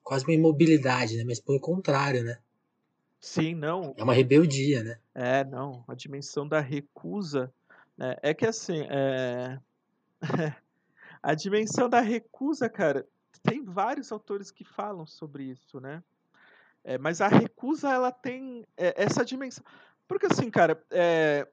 quase 0.02 0.24
uma 0.24 0.34
imobilidade, 0.34 1.16
né? 1.16 1.24
Mas 1.24 1.40
pelo 1.40 1.60
contrário, 1.60 2.24
né? 2.24 2.38
Sim, 3.20 3.54
não. 3.54 3.94
É 3.96 4.02
uma 4.02 4.14
rebeldia, 4.14 4.82
né? 4.82 4.98
É, 5.14 5.44
não. 5.44 5.84
A 5.88 5.94
dimensão 5.94 6.46
da 6.46 6.60
recusa 6.60 7.52
né? 7.96 8.16
é 8.22 8.34
que 8.34 8.46
assim, 8.46 8.86
é... 8.90 9.58
a 11.22 11.34
dimensão 11.34 11.88
da 11.88 12.00
recusa, 12.00 12.68
cara, 12.68 13.06
tem 13.42 13.64
vários 13.64 14.10
autores 14.12 14.50
que 14.50 14.64
falam 14.64 15.06
sobre 15.06 15.44
isso, 15.44 15.80
né? 15.80 16.02
É, 16.82 16.98
mas 16.98 17.20
a 17.20 17.28
recusa 17.28 17.90
ela 17.90 18.12
tem 18.12 18.66
é, 18.76 19.02
essa 19.02 19.24
dimensão. 19.24 19.64
Porque 20.06 20.26
assim, 20.26 20.50
cara, 20.50 20.82
é... 20.90 21.48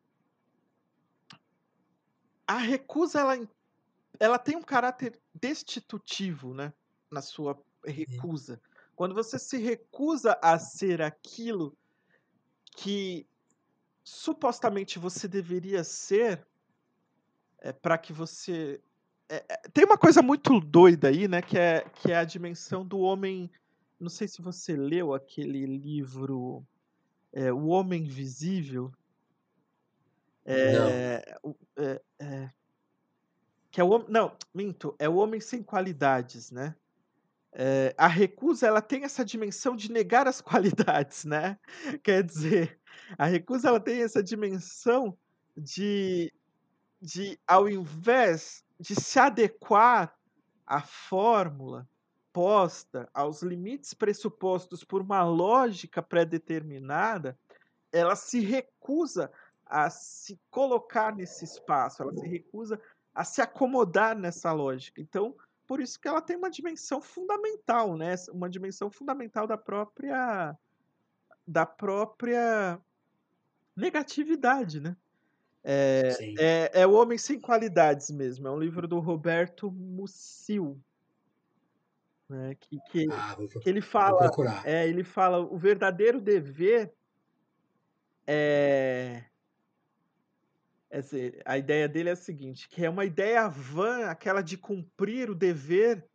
a 2.45 2.57
recusa 2.57 3.21
ela, 3.21 3.37
ela 4.19 4.37
tem 4.37 4.55
um 4.55 4.63
caráter 4.63 5.19
destitutivo, 5.33 6.53
né? 6.53 6.73
Na 7.09 7.21
sua 7.21 7.61
recusa. 7.85 8.61
Quando 8.95 9.15
você 9.15 9.39
se 9.39 9.57
recusa 9.57 10.37
a 10.41 10.59
ser 10.59 11.01
aquilo 11.01 11.75
que 12.75 13.27
supostamente 14.03 14.99
você 14.99 15.27
deveria 15.27 15.83
ser, 15.83 16.45
é, 17.59 17.71
para 17.71 17.97
que 17.97 18.13
você. 18.13 18.81
É, 19.29 19.43
é, 19.47 19.57
tem 19.73 19.85
uma 19.85 19.97
coisa 19.97 20.21
muito 20.21 20.59
doida 20.59 21.07
aí, 21.07 21.27
né? 21.27 21.41
Que 21.41 21.57
é, 21.57 21.81
que 21.81 22.11
é 22.11 22.17
a 22.17 22.23
dimensão 22.23 22.85
do 22.85 22.99
homem. 22.99 23.49
Não 23.99 24.09
sei 24.09 24.27
se 24.27 24.41
você 24.41 24.75
leu 24.75 25.13
aquele 25.13 25.65
livro 25.65 26.65
é, 27.31 27.51
O 27.51 27.67
Homem 27.67 28.03
Invisível. 28.03 28.91
É, 30.43 31.39
é, 31.77 32.01
é, 32.19 32.49
que 33.71 33.79
é 33.79 33.83
o 33.83 34.05
não 34.09 34.35
minto 34.53 34.95
é 34.99 35.07
o 35.07 35.15
homem 35.15 35.39
sem 35.39 35.63
qualidades 35.63 36.51
né? 36.51 36.75
É, 37.53 37.93
a 37.97 38.07
recusa 38.07 38.65
ela 38.65 38.81
tem 38.81 39.03
essa 39.03 39.25
dimensão 39.25 39.75
de 39.75 39.91
negar 39.91 40.27
as 40.27 40.39
qualidades 40.41 41.25
né? 41.25 41.57
Quer 42.03 42.23
dizer 42.23 42.79
a 43.17 43.25
recusa 43.25 43.69
ela 43.69 43.79
tem 43.79 44.01
essa 44.01 44.21
dimensão 44.21 45.17
de 45.57 46.31
de 47.01 47.39
ao 47.47 47.67
invés 47.67 48.63
de 48.79 48.95
se 48.95 49.19
adequar 49.19 50.15
à 50.67 50.81
fórmula 50.81 51.87
posta 52.31 53.09
aos 53.13 53.41
limites 53.41 53.93
pressupostos 53.93 54.83
por 54.83 55.01
uma 55.01 55.23
lógica 55.23 56.01
pré-determinada, 56.01 57.37
ela 57.91 58.15
se 58.15 58.39
recusa 58.39 59.31
a 59.65 59.89
se 59.89 60.39
colocar 60.49 61.15
nesse 61.15 61.45
espaço, 61.45 62.01
ela 62.01 62.13
se 62.13 62.27
recusa 62.27 62.81
a 63.13 63.23
se 63.23 63.41
acomodar 63.41 64.17
nessa 64.17 64.51
lógica. 64.51 65.01
Então, 65.01 65.35
por 65.67 65.79
isso 65.79 65.99
que 65.99 66.07
ela 66.07 66.21
tem 66.21 66.35
uma 66.35 66.49
dimensão 66.49 67.01
fundamental, 67.01 67.95
né? 67.97 68.15
Uma 68.31 68.49
dimensão 68.49 68.89
fundamental 68.89 69.47
da 69.47 69.57
própria 69.57 70.57
da 71.47 71.65
própria 71.65 72.79
negatividade, 73.75 74.79
né? 74.79 74.95
É, 75.63 76.17
é, 76.39 76.81
é, 76.81 76.87
O 76.87 76.93
Homem 76.93 77.17
Sem 77.17 77.39
Qualidades 77.39 78.09
mesmo. 78.09 78.47
É 78.47 78.51
um 78.51 78.59
livro 78.59 78.87
do 78.87 78.99
Roberto 78.99 79.71
Musil 79.71 80.81
né? 82.31 82.55
Que, 82.55 82.79
que, 82.89 83.07
ah, 83.11 83.35
vou, 83.35 83.47
que 83.47 83.69
ele 83.69 83.81
fala, 83.81 84.31
é, 84.63 84.87
ele 84.87 85.03
fala 85.03 85.39
o 85.39 85.57
verdadeiro 85.57 86.21
dever 86.21 86.93
é, 88.25 89.23
é 89.23 89.30
a 91.45 91.57
ideia 91.57 91.87
dele 91.87 92.09
é 92.09 92.11
a 92.11 92.17
seguinte, 92.17 92.67
que 92.67 92.85
é 92.85 92.89
uma 92.89 93.05
ideia 93.05 93.47
vã, 93.47 94.05
aquela 94.05 94.41
de 94.41 94.57
cumprir 94.57 95.29
o 95.29 95.35
dever 95.35 96.05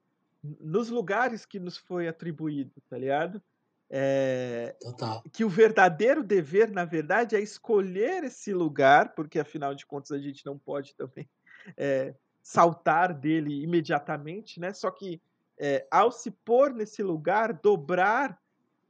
nos 0.61 0.91
lugares 0.91 1.47
que 1.47 1.59
nos 1.59 1.77
foi 1.77 2.07
atribuído, 2.07 2.73
tá 2.89 2.99
ligado? 2.99 3.43
É, 3.89 4.77
Total. 4.81 5.23
Que 5.33 5.45
o 5.45 5.49
verdadeiro 5.49 6.23
dever, 6.23 6.71
na 6.71 6.85
verdade, 6.85 7.37
é 7.37 7.41
escolher 7.41 8.25
esse 8.25 8.53
lugar, 8.53 9.15
porque 9.15 9.39
afinal 9.39 9.75
de 9.75 9.87
contas 9.87 10.13
a 10.13 10.19
gente 10.19 10.45
não 10.45 10.59
pode 10.59 10.95
também 10.95 11.29
é, 11.77 12.15
saltar 12.43 13.15
dele 13.15 13.63
imediatamente, 13.63 14.61
né? 14.61 14.73
Só 14.73 14.91
que 14.91 15.21
é, 15.59 15.87
ao 15.91 16.13
se 16.13 16.31
pôr 16.31 16.73
nesse 16.73 17.03
lugar, 17.03 17.53
dobrar 17.53 18.39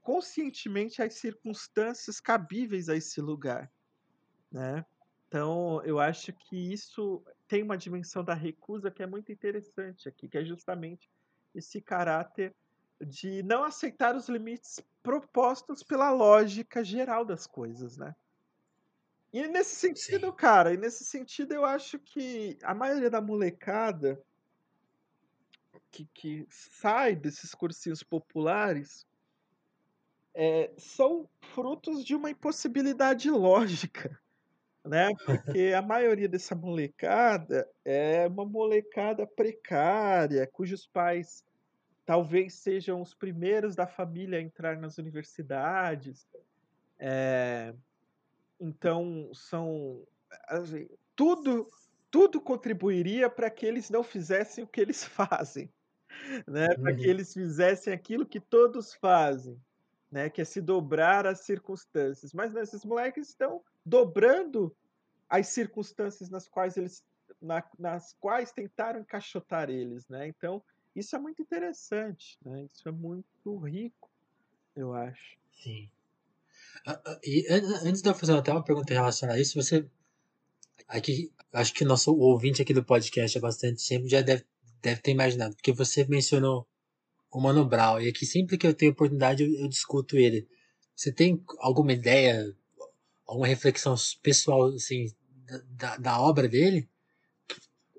conscientemente 0.02 1.02
as 1.02 1.14
circunstâncias 1.14 2.20
cabíveis 2.20 2.88
a 2.88 2.96
esse 2.96 3.20
lugar, 3.20 3.70
né? 4.50 4.84
Então, 5.28 5.82
eu 5.84 5.98
acho 5.98 6.32
que 6.32 6.72
isso 6.72 7.24
tem 7.48 7.62
uma 7.62 7.76
dimensão 7.76 8.22
da 8.24 8.34
recusa 8.34 8.90
que 8.90 9.02
é 9.02 9.06
muito 9.06 9.32
interessante 9.32 10.08
aqui, 10.08 10.28
que 10.28 10.38
é 10.38 10.44
justamente 10.44 11.10
esse 11.54 11.80
caráter 11.80 12.54
de 13.00 13.42
não 13.42 13.64
aceitar 13.64 14.14
os 14.14 14.28
limites 14.28 14.80
propostos 15.02 15.82
pela 15.82 16.10
lógica 16.10 16.82
geral 16.84 17.24
das 17.24 17.46
coisas, 17.46 17.96
né? 17.96 18.14
E 19.32 19.46
nesse 19.48 19.74
sentido, 19.74 20.28
Sim. 20.28 20.36
cara, 20.36 20.72
e 20.72 20.76
nesse 20.76 21.04
sentido 21.04 21.52
eu 21.52 21.64
acho 21.64 21.98
que 21.98 22.56
a 22.62 22.74
maioria 22.74 23.10
da 23.10 23.20
molecada 23.20 24.22
que, 25.90 26.06
que 26.14 26.46
sai 26.50 27.14
desses 27.14 27.54
cursinhos 27.54 28.02
populares 28.02 29.06
é, 30.34 30.72
são 30.76 31.28
frutos 31.54 32.04
de 32.04 32.14
uma 32.14 32.30
impossibilidade 32.30 33.30
lógica, 33.30 34.18
né? 34.86 35.08
Porque 35.24 35.72
a 35.76 35.82
maioria 35.82 36.28
dessa 36.28 36.54
molecada 36.54 37.68
é 37.84 38.26
uma 38.26 38.44
molecada 38.44 39.26
precária, 39.26 40.46
cujos 40.46 40.86
pais 40.86 41.44
talvez 42.04 42.54
sejam 42.54 43.00
os 43.02 43.12
primeiros 43.12 43.74
da 43.74 43.86
família 43.86 44.38
a 44.38 44.42
entrar 44.42 44.76
nas 44.78 44.96
universidades. 44.96 46.26
É, 46.98 47.74
então 48.60 49.30
são 49.34 50.06
assim, 50.48 50.88
tudo 51.14 51.66
tudo 52.10 52.40
contribuiria 52.40 53.28
para 53.28 53.50
que 53.50 53.66
eles 53.66 53.90
não 53.90 54.02
fizessem 54.02 54.64
o 54.64 54.66
que 54.66 54.80
eles 54.80 55.04
fazem 55.04 55.70
né, 56.46 56.68
para 56.74 56.94
que 56.94 57.04
uhum. 57.04 57.10
eles 57.10 57.32
fizessem 57.32 57.92
aquilo 57.92 58.26
que 58.26 58.40
todos 58.40 58.94
fazem, 58.94 59.60
né, 60.16 60.30
que 60.30 60.40
é 60.40 60.44
se 60.46 60.62
dobrar 60.62 61.26
às 61.26 61.40
circunstâncias. 61.40 62.32
Mas 62.32 62.50
né, 62.54 62.62
esses 62.62 62.86
moleques 62.86 63.28
estão 63.28 63.62
dobrando 63.84 64.74
as 65.28 65.48
circunstâncias 65.48 66.30
nas 66.30 66.48
quais 66.48 66.78
eles 66.78 67.04
na, 67.38 67.62
nas 67.78 68.16
quais 68.18 68.50
tentaram 68.50 69.00
encaixotar 69.00 69.68
eles, 69.68 70.08
né? 70.08 70.26
Então, 70.26 70.62
isso 70.94 71.14
é 71.14 71.18
muito 71.18 71.42
interessante, 71.42 72.38
né? 72.42 72.66
Isso 72.72 72.88
é 72.88 72.92
muito 72.92 73.58
rico, 73.58 74.10
eu 74.74 74.94
acho. 74.94 75.36
Sim. 75.52 75.90
E 77.22 77.46
antes 77.84 78.00
de 78.00 78.08
eu 78.08 78.14
fazer 78.14 78.38
até 78.38 78.50
uma 78.50 78.64
pergunta 78.64 78.94
relacionada 78.94 79.38
a 79.38 79.42
isso, 79.42 79.62
você 79.62 79.86
aqui 80.88 81.30
acho 81.52 81.74
que 81.74 81.84
o 81.84 81.86
nosso 81.86 82.16
ouvinte 82.16 82.62
aqui 82.62 82.72
do 82.72 82.82
podcast 82.82 83.36
há 83.36 83.40
bastante 83.42 83.86
tempo 83.86 84.08
já 84.08 84.22
deve 84.22 84.46
deve 84.80 85.02
ter 85.02 85.10
imaginado, 85.10 85.54
porque 85.56 85.72
você 85.72 86.06
mencionou 86.06 86.66
o 87.36 87.40
Mano 87.40 87.66
Brown, 87.66 88.00
e 88.00 88.08
aqui 88.08 88.24
sempre 88.24 88.56
que 88.56 88.66
eu 88.66 88.72
tenho 88.72 88.92
oportunidade 88.92 89.42
eu, 89.42 89.60
eu 89.60 89.68
discuto 89.68 90.16
ele. 90.16 90.48
Você 90.94 91.12
tem 91.12 91.44
alguma 91.58 91.92
ideia, 91.92 92.50
alguma 93.26 93.46
reflexão 93.46 93.94
pessoal 94.22 94.68
assim, 94.68 95.04
da, 95.72 95.98
da 95.98 96.18
obra 96.18 96.48
dele? 96.48 96.88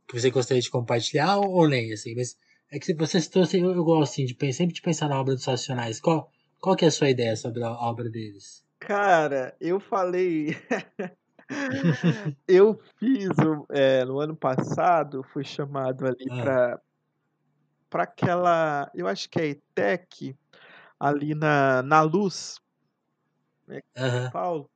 Que 0.07 0.19
você 0.19 0.31
gostaria 0.31 0.59
de 0.59 0.71
compartilhar 0.71 1.37
ou 1.37 1.69
nem, 1.69 1.93
assim, 1.93 2.15
mas 2.15 2.35
é 2.71 2.79
que 2.79 2.91
você 2.95 3.21
trouxe, 3.29 3.57
assim, 3.57 3.61
eu, 3.61 3.75
eu 3.75 3.83
gosto 3.83 4.11
assim, 4.11 4.25
de, 4.25 4.53
sempre 4.53 4.73
de 4.73 4.81
pensar 4.81 5.07
na 5.07 5.21
obra 5.21 5.35
dos 5.35 5.45
Racionais. 5.45 6.01
Qual, 6.01 6.31
qual 6.59 6.75
que 6.75 6.85
é 6.85 6.87
a 6.87 6.91
sua 6.91 7.11
ideia 7.11 7.35
sobre 7.35 7.63
a 7.63 7.71
obra 7.71 8.09
deles? 8.09 8.65
Cara, 8.79 9.55
eu 9.61 9.79
falei. 9.79 10.57
eu 12.47 12.79
fiz 12.97 13.29
é, 13.69 14.03
no 14.03 14.19
ano 14.19 14.35
passado, 14.35 15.21
fui 15.31 15.43
chamado 15.43 16.07
ali 16.07 16.25
Ah, 16.31 16.81
para 17.89 18.03
aquela. 18.03 18.89
Eu 18.93 19.07
acho 19.07 19.29
que 19.29 19.39
é 19.39 19.47
ETEC, 19.47 20.35
ali 20.99 21.33
na, 21.33 21.81
na 21.83 22.01
Luz, 22.01 22.61
né, 23.67 23.81
em 23.95 23.99
São. 23.99 24.31
Paulo, 24.31 24.69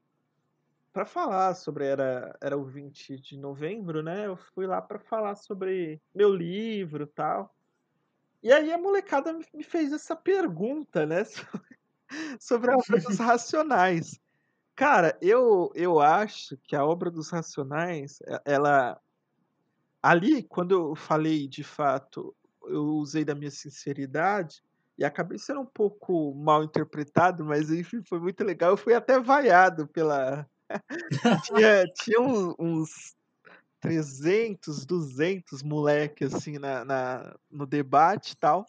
para 0.92 1.06
falar 1.06 1.54
sobre. 1.56 1.86
Era, 1.86 2.36
era 2.42 2.58
o 2.58 2.66
20 2.66 3.20
de 3.20 3.38
novembro, 3.38 4.02
né? 4.02 4.26
Eu 4.26 4.38
fui 4.54 4.66
lá 4.66 4.82
para 4.82 5.00
falar 5.00 5.36
sobre 5.36 6.02
meu 6.14 6.34
livro 6.34 7.04
e 7.04 7.08
tal. 7.08 7.54
E 8.44 8.52
aí 8.52 8.72
a 8.72 8.78
molecada 8.78 9.38
me 9.54 9.64
fez 9.64 9.94
essa 9.94 10.16
pergunta, 10.16 11.06
né? 11.06 11.24
Sobre 12.40 12.72
a 12.72 12.76
obra 12.76 13.00
dos 13.00 13.18
Racionais. 13.20 14.20
Cara, 14.76 15.18
eu 15.22 15.72
eu 15.76 16.00
acho 16.00 16.58
que 16.64 16.76
a 16.76 16.84
obra 16.84 17.12
dos 17.12 17.30
Racionais, 17.30 18.20
ela 18.44 19.00
ali, 20.02 20.42
quando 20.44 20.72
eu 20.72 20.96
falei 20.96 21.48
de 21.48 21.64
fato, 21.64 22.36
eu 22.68 22.86
usei 22.98 23.26
da 23.26 23.36
minha 23.36 23.52
sinceridade, 23.52 24.64
e 24.98 25.04
acabei 25.04 25.38
sendo 25.38 25.62
um 25.62 25.66
pouco 25.66 26.34
mal 26.36 26.64
interpretado, 26.64 27.44
mas 27.44 27.72
enfim, 27.72 28.04
foi 28.04 28.20
muito 28.20 28.44
legal. 28.44 28.72
Eu 28.72 28.78
fui 28.78 28.94
até 28.94 29.20
vaiado 29.20 29.88
pela 29.88 30.48
tinha 31.46 31.86
tinha 31.94 32.22
um 32.22 32.54
uns 32.60 33.16
300, 33.80 34.86
200 34.86 35.64
moleque, 35.64 36.26
assim, 36.26 36.60
na 36.60 36.86
na 36.86 37.36
no 37.50 37.66
debate 37.66 38.34
e 38.34 38.38
tal. 38.38 38.66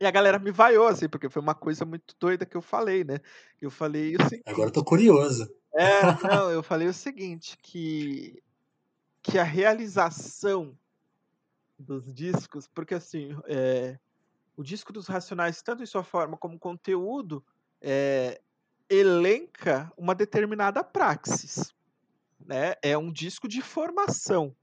E 0.00 0.06
a 0.06 0.10
galera 0.10 0.38
me 0.40 0.50
vaiou, 0.50 0.88
assim, 0.88 1.08
porque 1.08 1.30
foi 1.30 1.40
uma 1.40 1.54
coisa 1.54 1.84
muito 1.84 2.16
doida 2.18 2.44
que 2.44 2.56
eu 2.56 2.62
falei, 2.62 3.04
né. 3.04 3.20
Eu 3.60 3.70
falei 3.70 4.16
o 4.16 4.18
Agora 4.18 4.28
eu 4.28 4.28
seguinte 4.28 4.72
tô 4.72 4.84
curioso. 4.84 5.48
é, 5.74 6.02
não, 6.26 6.50
eu 6.50 6.62
falei 6.62 6.88
o 6.88 6.94
seguinte, 6.94 7.56
que 7.62 8.42
que 9.22 9.38
a 9.38 9.44
realização 9.44 10.76
dos 11.78 12.12
discos 12.12 12.68
porque 12.68 12.94
assim, 12.94 13.30
eh, 13.48 13.98
o 14.56 14.62
disco 14.64 14.92
dos 14.92 15.08
Racionais, 15.08 15.62
tanto 15.62 15.82
em 15.82 15.86
sua 15.86 16.04
forma 16.04 16.36
como 16.38 16.58
conteúdo, 16.58 17.44
eh, 17.82 18.40
elenca 18.90 19.92
uma 19.98 20.14
determinada 20.14 20.84
praxis, 20.84 21.74
né. 22.40 22.74
É 22.82 22.98
um 22.98 23.12
disco 23.12 23.48
de 23.48 23.62
formação. 23.62 24.56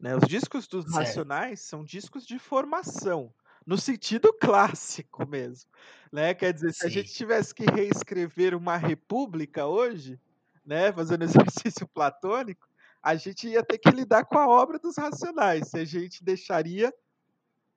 Né, 0.00 0.14
os 0.16 0.28
discos 0.28 0.68
dos 0.68 0.84
Certo. 0.84 1.28
Racionais 1.34 1.60
são 1.62 1.82
discos 1.84 2.24
de 2.24 2.38
formação, 2.38 3.34
no 3.66 3.76
sentido 3.76 4.32
clássico 4.32 5.26
mesmo, 5.26 5.68
né. 6.12 6.34
Quer 6.34 6.52
dizer, 6.52 6.72
se 6.72 6.86
a 6.86 6.88
gente 6.88 7.10
Sim. 7.10 7.12
tivesse 7.12 7.52
que 7.52 7.64
reescrever 7.64 8.54
uma 8.54 8.76
república 8.76 9.66
hoje, 9.66 10.20
né, 10.64 10.92
fazendo 10.92 11.24
exercício 11.66 11.88
platônico, 11.88 12.67
a 13.02 13.14
gente 13.16 13.48
ia 13.48 13.62
ter 13.64 13.78
que 13.78 13.90
lidar 13.90 14.24
com 14.24 14.38
a 14.38 14.48
obra 14.48 14.78
dos 14.78 14.96
Racionais, 14.96 15.68
se 15.68 15.78
a 15.78 15.84
gente 15.84 16.24
deixaria 16.24 16.92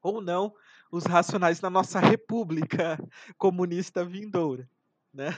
ou 0.02 0.22
não 0.22 0.54
os 0.92 1.06
Racionais 1.06 1.62
na 1.62 1.70
nossa 1.70 2.00
república 2.00 2.98
comunista 3.38 4.04
vindoura, 4.06 4.70
né. 5.14 5.30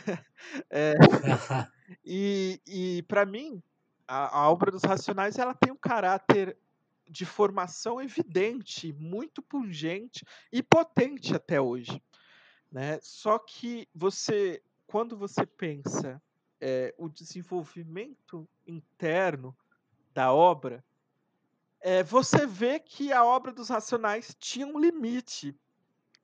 Eh, 0.71 0.93
e 2.05 2.61
e 2.67 3.03
para 3.03 3.25
mim, 3.25 3.61
a 4.07 4.41
a 4.41 4.49
obra 4.51 4.71
dos 4.71 4.83
Racionais 4.83 5.37
ela 5.37 5.53
tem 5.53 5.71
um 5.71 5.77
caráter 5.77 6.57
de 7.09 7.25
formação 7.25 8.01
evidente, 8.01 8.93
muito 8.93 9.41
pungente 9.41 10.25
e 10.51 10.63
potente 10.63 11.35
até 11.35 11.59
hoje, 11.61 12.01
né. 12.71 12.99
Só 13.01 13.39
que 13.39 13.87
você 13.93 14.61
quando 14.87 15.17
você 15.17 15.45
pensa, 15.45 16.21
eh, 16.61 16.93
o 16.97 17.09
desenvolvimento 17.09 18.47
interno 18.67 19.55
da 20.13 20.33
obra, 20.33 20.83
eh, 21.81 22.03
você 22.03 22.45
vê 22.47 22.79
que 22.79 23.11
a 23.13 23.25
obra 23.25 23.51
dos 23.53 23.69
Racionais 23.69 24.35
tinha 24.39 24.67
um 24.67 24.79
limite, 24.79 25.59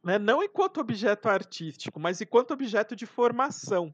né, 0.03 0.19
não 0.19 0.43
enquanto 0.43 0.79
objeto 0.81 1.29
artístico, 1.29 1.99
mas 1.99 2.21
enquanto 2.21 2.51
objeto 2.53 2.95
de 2.95 3.05
formação. 3.05 3.93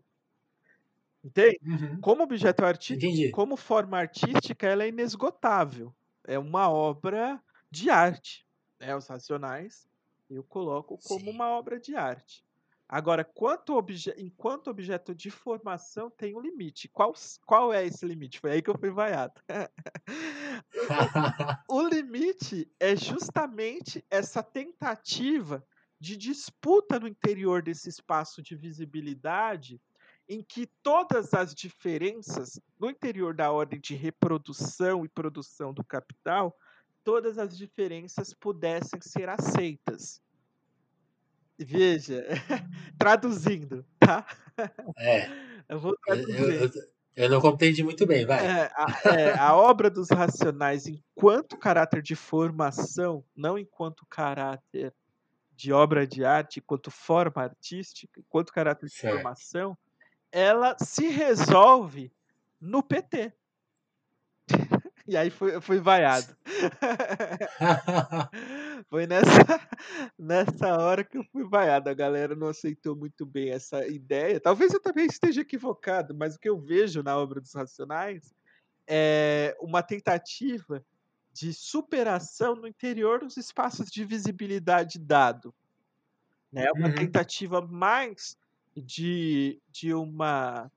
Entende? 1.24 1.60
Uhum. 1.62 2.02
Como 2.02 2.24
objeto 2.24 2.64
artístico, 2.64 3.16
Entendi. 3.16 3.30
como 3.30 3.58
forma 3.58 3.98
artística, 3.98 4.68
ela 4.68 4.84
é 4.84 4.90
inesgotável. 4.90 5.94
É 6.24 6.38
uma 6.38 6.70
obra 6.70 7.42
de 7.72 7.90
arte, 7.90 8.48
né, 8.80 8.96
os 8.96 9.08
Racionais, 9.08 9.88
eu 10.30 10.44
coloco 10.44 10.98
como 11.00 11.30
Sim. 11.30 11.32
uma 11.32 11.50
obra 11.50 11.80
de 11.80 11.96
arte. 11.96 12.44
Agora, 12.88 13.26
quanto 13.26 13.74
obje 13.74 14.14
enquanto 14.18 14.70
objeto 14.70 15.16
de 15.16 15.32
formação, 15.32 16.12
tem 16.12 16.36
um 16.36 16.40
limite. 16.40 16.88
Qual 16.88 17.14
qual 17.46 17.74
é 17.74 17.86
esse 17.86 18.06
limite? 18.06 18.40
Foi 18.40 18.52
aí 18.52 18.62
que 18.62 18.70
eu 18.70 18.78
fui 18.78 18.92
vaiado. 18.92 19.42
O 21.68 21.82
limite 21.82 22.72
é 22.80 22.96
justamente 22.96 24.06
essa 24.10 24.44
tentativa 24.44 25.66
de 26.00 26.16
disputa 26.16 27.00
no 27.00 27.08
interior 27.08 27.62
desse 27.62 27.90
espaço 27.90 28.42
de 28.42 28.56
visibilidade, 28.56 29.82
em 30.28 30.44
que 30.44 30.68
todas 30.84 31.34
as 31.34 31.54
diferenças 31.54 32.60
no 32.80 32.90
interior 32.90 33.34
da 33.34 33.52
ordem 33.52 33.80
de 33.80 33.96
reprodução 33.96 35.06
e 35.06 35.10
produção 35.10 35.74
do 35.74 35.84
capital, 35.84 36.56
todas 37.04 37.38
as 37.38 37.58
diferenças 37.58 38.34
pudessem 38.34 39.00
ser 39.02 39.30
aceitas. 39.30 40.22
Veja, 41.60 42.26
traduzindo, 43.00 43.86
tá? 44.00 44.26
É, 44.98 45.30
Eu 45.70 45.80
vou 45.80 45.96
eu 46.08 46.18
eu 46.30 46.52
traduzir. 46.52 46.62
eu 46.64 46.72
t 46.72 46.80
eu 47.18 47.30
não 47.30 47.42
compreendi 47.42 47.84
muito 47.84 48.06
bem, 48.08 48.26
vai. 48.26 48.50
É, 48.50 48.66
a 48.76 49.00
é, 49.06 49.34
a 49.38 49.56
obra 49.56 49.90
dos 49.90 50.10
Racionais 50.10 50.88
enquanto 50.88 51.58
caráter 51.58 52.02
de 52.02 52.16
formação, 52.16 53.24
não 53.36 53.58
enquanto 53.58 54.06
caráter 54.10 54.94
de 55.52 55.74
obra 55.74 56.08
de 56.08 56.26
arte, 56.26 56.60
enquanto 56.60 56.92
forma 56.92 57.44
artística, 57.44 58.20
enquanto 58.20 58.54
caráter 58.54 58.90
de 58.90 58.94
Certo. 58.94 59.36
formação, 59.48 59.78
ela 60.32 60.76
se 60.80 61.08
resolve 61.10 62.14
no 62.62 62.84
PT. 62.84 63.34
E 65.08 65.16
aí 65.16 65.30
fui 65.30 65.56
eu 65.56 65.62
fui 65.62 65.80
vaiado. 65.80 66.36
Foi 68.90 69.06
nessa 69.08 69.26
nessa 70.18 70.76
hora 70.78 71.04
que 71.04 71.18
eu 71.18 71.24
fui 71.32 71.44
vaiado, 71.48 71.90
a 71.90 71.94
galera 71.94 72.36
não 72.36 72.48
aceitou 72.48 72.96
muito 72.96 73.26
bem 73.26 73.50
essa 73.52 73.86
ideia, 73.88 74.40
talvez 74.40 74.74
eu 74.74 74.82
também 74.82 75.06
esteja 75.06 75.42
equivocado, 75.42 76.16
mas 76.16 76.36
o 76.36 76.40
que 76.40 76.50
eu 76.50 76.60
vejo 76.60 77.04
na 77.04 77.18
obra 77.18 77.40
dos 77.42 77.54
Racionais, 77.54 78.34
é 78.88 79.56
uma 79.62 79.84
tentativa 79.84 80.86
de 81.34 81.54
superação 81.54 82.56
no 82.56 82.68
interior 82.68 83.22
dos 83.22 83.38
espaços 83.38 83.90
de 83.92 84.06
visibilidade 84.06 85.00
dado. 85.00 85.54
Né, 86.52 86.72
uma 86.72 86.88
Uhum. 86.88 86.92
tentativa 86.92 87.62
mais 87.62 88.38
de 88.76 89.62
de 89.70 89.94
uma 89.94 90.72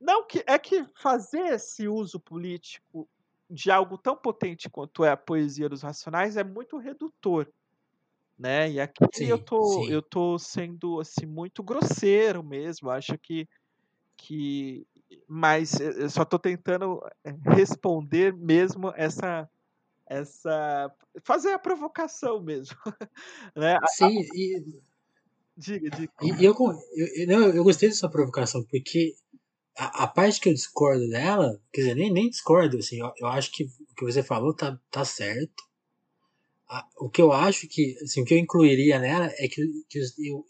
não 0.00 0.26
que 0.26 0.42
é 0.46 0.58
que 0.58 0.84
fazer 0.96 1.46
esse 1.54 1.88
uso 1.88 2.20
político 2.20 3.08
de 3.50 3.70
algo 3.70 3.98
tão 3.98 4.16
potente 4.16 4.68
quanto 4.70 5.04
é 5.04 5.10
a 5.10 5.16
poesia 5.16 5.68
dos 5.68 5.82
Racionais 5.82 6.36
é 6.36 6.44
muito 6.44 6.78
redutor, 6.78 7.48
né. 8.38 8.70
E 8.70 8.80
aqui 8.80 9.26
eu 9.28 9.38
Sim, 9.38 9.38
tô 9.38 9.88
eu 9.88 10.00
sim. 10.00 10.02
tô 10.02 10.38
sendo, 10.38 11.00
assim, 11.00 11.26
muito 11.26 11.62
grosseiro 11.64 12.44
mesmo, 12.44 12.90
acho 12.90 13.18
que 13.18 13.46
que 14.18 14.86
mas 15.28 15.80
eu 15.80 15.92
eu 15.92 16.10
só 16.10 16.24
tô 16.24 16.38
tentando, 16.38 17.00
eh, 17.24 17.32
responder 17.54 18.34
mesmo 18.36 18.92
essa 18.96 19.48
essa 20.08 20.90
fazer 21.24 21.52
a 21.52 21.58
provocação 21.60 22.42
mesmo, 22.42 22.76
né. 23.56 23.78
Sim, 23.86 24.20
e 24.34 24.64
diga, 25.56 25.90
diga. 25.90 26.12
e 26.20 26.44
eu 26.44 26.54
eu 26.96 27.06
eu 27.16 27.26
não, 27.28 27.48
eu 27.54 27.64
gostei 27.64 27.88
dessa 27.88 28.08
provocação, 28.08 28.64
porque 28.64 29.14
a 29.78 30.04
a 30.04 30.06
parte 30.08 30.40
que 30.40 30.48
eu 30.50 30.54
discordo 30.54 31.08
dela, 31.08 31.60
quer 31.72 31.82
dizer, 31.82 31.94
nem 31.96 32.12
nem 32.12 32.28
discordo, 32.30 32.78
assim, 32.78 32.98
eu 33.00 33.12
eu 33.22 33.28
acho 33.28 33.50
que 33.52 33.64
o 33.64 33.94
que 33.96 34.04
você 34.04 34.22
falou 34.22 34.54
tá 34.54 34.78
tá 34.90 35.04
certo. 35.04 35.62
A 36.68 36.86
o 36.98 37.08
que 37.10 37.22
eu 37.22 37.32
acho 37.32 37.66
que, 37.68 37.96
assim, 38.02 38.20
o 38.22 38.24
que 38.26 38.34
eu 38.34 38.38
incluiria 38.38 38.98
nela 38.98 39.26
é 39.38 39.48
que 39.48 39.62
que 39.88 39.98
eu 40.00 40.44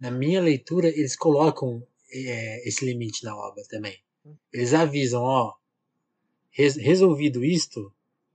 na 0.00 0.10
minha 0.10 0.40
leitura, 0.42 0.88
eles 0.88 1.16
colocam, 1.16 1.70
eh, 2.12 2.68
esse 2.68 2.84
limite 2.84 3.24
na 3.24 3.36
obra 3.36 3.62
também. 3.68 3.96
Eles 4.52 4.74
avisam: 4.74 5.22
"Ó, 5.22 5.54
res 6.50 6.76
resolvido 6.76 7.44
isto, 7.44 7.92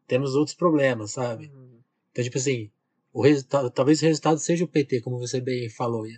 temos 0.08 0.36
outros 0.36 0.56
problemas", 0.58 1.12
sabe. 1.12 1.48
Uhum. 1.48 1.80
Então, 2.12 2.24
tipo 2.26 2.38
assim, 2.38 2.72
o 3.14 3.22
resultado 3.24 3.72
talvez 3.72 4.02
o 4.02 4.06
resultado 4.06 4.40
seja 4.40 4.66
o 4.66 4.68
PT, 4.68 5.02
como 5.02 5.20
você 5.20 5.42
bem 5.42 5.70
falou, 5.70 6.06
e 6.08 6.14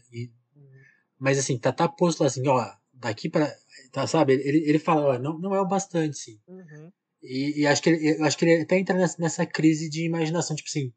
Uhum. 0.55 0.69
mas 1.19 1.39
assim, 1.39 1.57
tá 1.59 1.71
tá 1.73 1.87
posto 1.89 2.21
lá 2.21 2.27
assim: 2.27 2.47
"Ó, 2.47 2.59
daqui 2.93 3.29
pra" 3.29 3.47
tá, 3.91 4.05
sabe, 4.07 4.33
ele 4.33 4.67
ele 4.69 4.79
fala: 4.79 5.15
"Ó, 5.15 5.19
não 5.19 5.37
não 5.39 5.55
é 5.55 5.61
o 5.61 5.67
bastante, 5.67 6.17
sim". 6.17 6.39
Uhum. 6.47 6.91
E 7.21 7.61
e 7.61 7.67
acho 7.67 7.81
que 7.81 7.89
ele 7.89 8.17
eu 8.19 8.23
acho 8.25 8.37
que 8.37 8.45
ele 8.45 8.63
até 8.63 8.77
entra 8.77 8.95
nessa 8.97 9.21
nessa 9.21 9.45
crise 9.45 9.89
de 9.89 10.05
imaginação, 10.05 10.55
tipo 10.55 10.69
assim, 10.69 10.93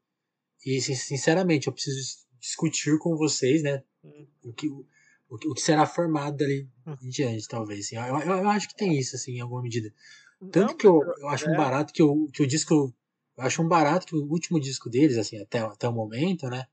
e 0.65 0.81
sin 0.81 0.95
sinceramente, 0.95 1.67
eu 1.67 1.73
preciso 1.73 1.97
dis 1.97 2.23
discutir 2.39 2.97
com 2.99 3.15
vocês, 3.15 3.63
né, 3.63 3.81
Hum. 4.03 4.27
o 4.43 4.53
que 4.53 4.67
o 4.69 4.85
o, 5.29 5.37
que- 5.37 5.61
será 5.61 5.85
formado 5.87 6.37
dali 6.37 6.69
Hum. 6.85 6.95
em 7.01 7.09
diante, 7.09 7.47
talvez. 7.47 7.85
Assim. 7.87 7.95
Eu, 7.95 8.03
eu, 8.19 8.37
eu 8.43 8.49
acho 8.49 8.67
que 8.67 8.75
tem 8.75 8.95
isso, 8.99 9.15
assim, 9.15 9.33
em 9.37 9.39
alguma 9.41 9.63
medida. 9.63 9.91
Tanto 10.51 10.71
Não, 10.71 10.77
que 10.77 10.85
eu, 10.85 11.01
eu 11.17 11.27
acho 11.29 11.49
um 11.49 11.53
é. 11.53 11.57
barato 11.57 11.91
que 11.93 12.03
o, 12.03 12.27
que 12.27 12.43
o 12.43 12.47
disco. 12.47 12.93
Eu 13.35 13.43
acho 13.43 13.61
um 13.63 13.67
barato 13.67 14.05
que 14.05 14.15
o 14.15 14.23
último 14.29 14.59
disco 14.59 14.89
deles, 14.91 15.17
assim, 15.17 15.39
até, 15.41 15.59
até 15.59 15.87
o 15.87 15.93
momento, 15.93 16.47
né? 16.49 16.67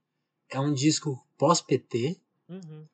É 0.50 0.60
um 0.60 0.74
disco 0.74 1.24
pós-PT 1.38 2.20
Uhum. 2.50 2.84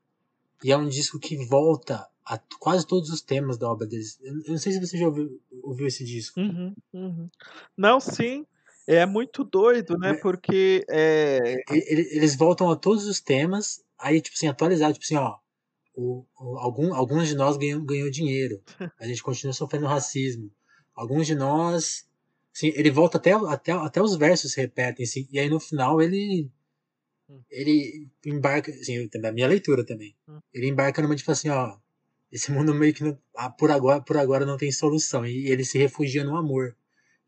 e 0.62 0.70
é 0.70 0.76
um 0.76 0.88
disco 0.88 1.18
que 1.18 1.36
volta 1.46 2.06
a 2.26 2.38
quase 2.58 2.86
todos 2.86 3.08
os 3.10 3.22
temas 3.22 3.56
da 3.56 3.70
obra 3.70 3.86
deles. 3.86 4.18
Eu, 4.22 4.34
não 4.48 4.58
sei 4.58 4.72
se 4.72 4.80
você 4.80 4.98
já 4.98 5.06
ouviu, 5.06 5.40
ouviu 5.62 5.86
esse 5.86 6.04
disco. 6.04 6.40
Uhum, 6.40 6.74
uhum. 6.92 7.30
Não, 7.76 8.00
sim. 8.00 8.44
É 8.86 9.04
muito 9.06 9.44
doido, 9.44 9.96
né? 9.98 10.12
Mas- 10.12 10.20
Porque 10.20 10.84
é, 10.88 11.54
ele- 11.70 12.08
Eles 12.16 12.36
voltam 12.36 12.70
a 12.70 12.76
todos 12.76 13.06
os 13.06 13.20
temas, 13.20 13.82
aí, 13.98 14.20
tipo 14.20 14.34
assim, 14.36 14.48
atualizado, 14.48 14.94
tipo 14.94 15.04
assim, 15.04 15.16
ó. 15.16 15.36
O, 15.94 16.24
o- 16.38 16.58
algum, 16.58 16.92
alguns 16.94 17.28
de 17.28 17.34
nós 17.34 17.56
ganham, 17.56 17.84
ganhou 17.84 18.10
dinheiro. 18.10 18.60
A 19.00 19.06
gente 19.06 19.22
continua 19.22 19.52
sofrendo 19.52 19.86
racismo. 19.86 20.50
Alguns 20.94 21.26
de 21.26 21.34
nós. 21.34 22.06
Assim, 22.54 22.72
ele 22.74 22.90
volta 22.90 23.18
até, 23.18 23.32
até, 23.32 23.72
até 23.72 24.02
os 24.02 24.16
versos 24.16 24.52
se 24.52 24.60
repetem, 24.60 25.04
assim, 25.04 25.28
e 25.30 25.38
aí 25.38 25.48
no 25.48 25.60
final 25.60 26.00
ele. 26.02 26.50
Hum. 27.28 27.40
Ele 27.50 28.08
embarca, 28.24 28.70
assim, 28.72 29.08
da 29.08 29.32
minha 29.32 29.46
leitura 29.48 29.84
também. 29.84 30.14
Hum. 30.28 30.38
Ele 30.54 30.68
embarca 30.68 31.00
numa 31.02 31.14
tipo 31.16 31.30
assim, 31.30 31.48
ó. 31.50 31.76
Esse 32.30 32.50
mundo 32.52 32.74
meio 32.74 32.92
que 32.94 33.02
não- 33.04 33.18
ah, 33.36 33.48
por, 33.50 33.70
agora, 33.70 34.00
por 34.02 34.16
agora 34.16 34.44
não 34.46 34.56
tem 34.56 34.70
solução. 34.72 35.24
E 35.26 35.48
ele 35.48 35.64
se 35.64 35.78
refugia 35.78 36.24
no 36.24 36.36
amor. 36.36 36.76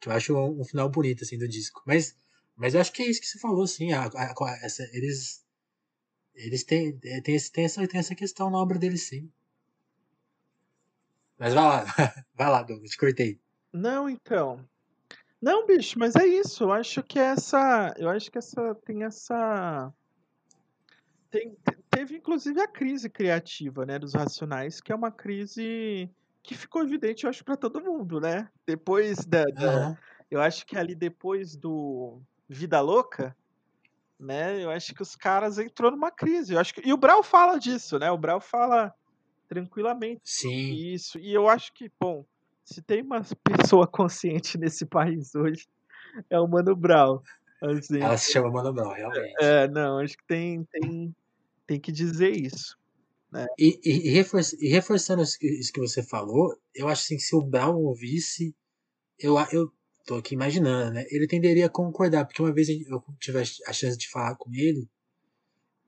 Que 0.00 0.08
eu 0.08 0.12
acho 0.12 0.34
um, 0.36 0.60
um 0.60 0.64
final 0.64 0.88
bonito, 0.88 1.24
assim, 1.24 1.38
do 1.38 1.48
disco. 1.48 1.82
Mas, 1.86 2.16
mas 2.56 2.74
eu 2.74 2.80
acho 2.80 2.92
que 2.92 3.02
é 3.02 3.06
isso 3.06 3.20
que 3.20 3.26
você 3.26 3.38
falou, 3.38 3.64
assim. 3.64 3.92
A, 3.92 4.04
a- 4.06 4.32
a- 4.32 4.58
essa, 4.62 4.82
eles. 4.92 5.44
Eles 6.34 6.62
têm, 6.64 6.98
é, 7.04 7.20
tem, 7.20 7.34
esse, 7.34 7.50
essa, 7.60 7.86
tem 7.88 7.98
essa 7.98 8.14
questão 8.14 8.48
na 8.50 8.58
obra 8.58 8.78
deles, 8.78 9.02
sim. 9.08 9.30
Mas 11.38 11.54
vai 11.54 11.64
lá, 11.64 11.84
vai 12.34 12.50
lá, 12.50 12.62
Douglas, 12.62 12.90
te 12.90 12.96
cortei. 12.98 13.40
Não, 13.72 14.08
então. 14.08 14.64
Não, 15.40 15.66
bicho, 15.66 15.98
mas 15.98 16.16
é 16.16 16.26
isso. 16.26 16.64
Eu 16.64 16.72
acho 16.72 17.02
que 17.02 17.18
essa. 17.18 17.94
Eu 17.96 18.08
acho 18.08 18.30
que 18.30 18.38
essa. 18.38 18.74
Tem 18.84 19.04
essa. 19.04 19.92
Tem, 21.30 21.54
te- 21.54 21.77
teve 21.98 22.16
inclusive 22.16 22.60
a 22.60 22.68
crise 22.68 23.10
criativa, 23.10 23.84
né, 23.84 23.98
dos 23.98 24.14
Racionais, 24.14 24.80
que 24.80 24.92
é 24.92 24.94
uma 24.94 25.10
crise 25.10 26.08
que 26.44 26.54
ficou 26.54 26.82
evidente, 26.82 27.24
eu 27.24 27.30
acho, 27.30 27.44
para 27.44 27.56
todo 27.56 27.82
mundo, 27.82 28.20
né? 28.20 28.48
Depois 28.64 29.16
da, 29.26 29.44
da- 29.46 29.66
Aham. 29.66 29.96
eu 30.30 30.40
acho 30.40 30.64
que 30.64 30.78
ali 30.78 30.94
depois 30.94 31.56
do 31.56 32.22
Vida 32.48 32.80
Louca, 32.80 33.36
né? 34.18 34.62
Eu 34.62 34.70
acho 34.70 34.94
que 34.94 35.02
os 35.02 35.16
caras 35.16 35.58
entrou 35.58 35.90
numa 35.90 36.10
crise. 36.12 36.54
Eu 36.54 36.60
acho 36.60 36.72
que, 36.72 36.88
e 36.88 36.92
o 36.92 36.96
Brau 36.96 37.20
fala 37.22 37.58
disso, 37.58 37.98
né? 37.98 38.08
O 38.12 38.16
Brau 38.18 38.40
fala 38.40 38.94
tranquilamente 39.48 40.20
Sim. 40.24 40.74
isso. 40.94 41.18
E 41.18 41.34
eu 41.34 41.48
acho 41.48 41.72
que, 41.74 41.90
bom, 42.00 42.24
se 42.64 42.80
tem 42.80 43.02
uma 43.02 43.22
pessoa 43.76 43.88
consciente 43.88 44.56
nesse 44.56 44.86
país 44.86 45.34
hoje, 45.34 45.66
é 46.30 46.38
o 46.38 46.46
Mano 46.46 46.76
Brown. 46.76 47.20
Assim, 47.60 48.00
Ela 48.00 48.16
se 48.16 48.30
chama 48.32 48.52
Mano 48.52 48.72
Brown, 48.72 48.92
realmente. 48.92 49.34
é, 49.40 49.66
não, 49.68 49.98
acho 49.98 50.16
que 50.16 50.24
tem, 50.28 50.64
tem, 50.70 51.12
tem 51.68 51.80
que 51.80 51.92
dizer 51.92 52.32
isso. 52.32 52.76
E, 53.58 53.80
e, 53.84 54.10
e 54.10 54.66
e 54.66 54.68
reforçando 54.70 55.22
isso 55.22 55.38
que, 55.72 55.80
você 55.80 56.02
falou, 56.02 56.56
eu 56.74 56.88
acho 56.88 57.02
assim 57.04 57.16
que 57.16 57.22
se 57.22 57.36
o 57.36 57.42
Brown 57.42 57.76
ouvisse, 57.76 58.54
eu, 59.18 59.36
eu 59.52 59.72
tô 60.06 60.16
aqui 60.16 60.34
imaginando, 60.34 60.92
né? 60.94 61.06
Ele 61.10 61.26
tenderia 61.28 61.66
a 61.66 61.70
concordar, 61.70 62.26
porque 62.26 62.42
uma 62.42 62.52
vez 62.54 62.68
eu 62.70 63.02
tive 63.20 63.40
a 63.40 63.44
ch- 63.46 63.62
a 63.66 63.72
chance 63.74 63.98
de 63.98 64.08
falar 64.10 64.36
com 64.36 64.52
ele, 64.54 64.88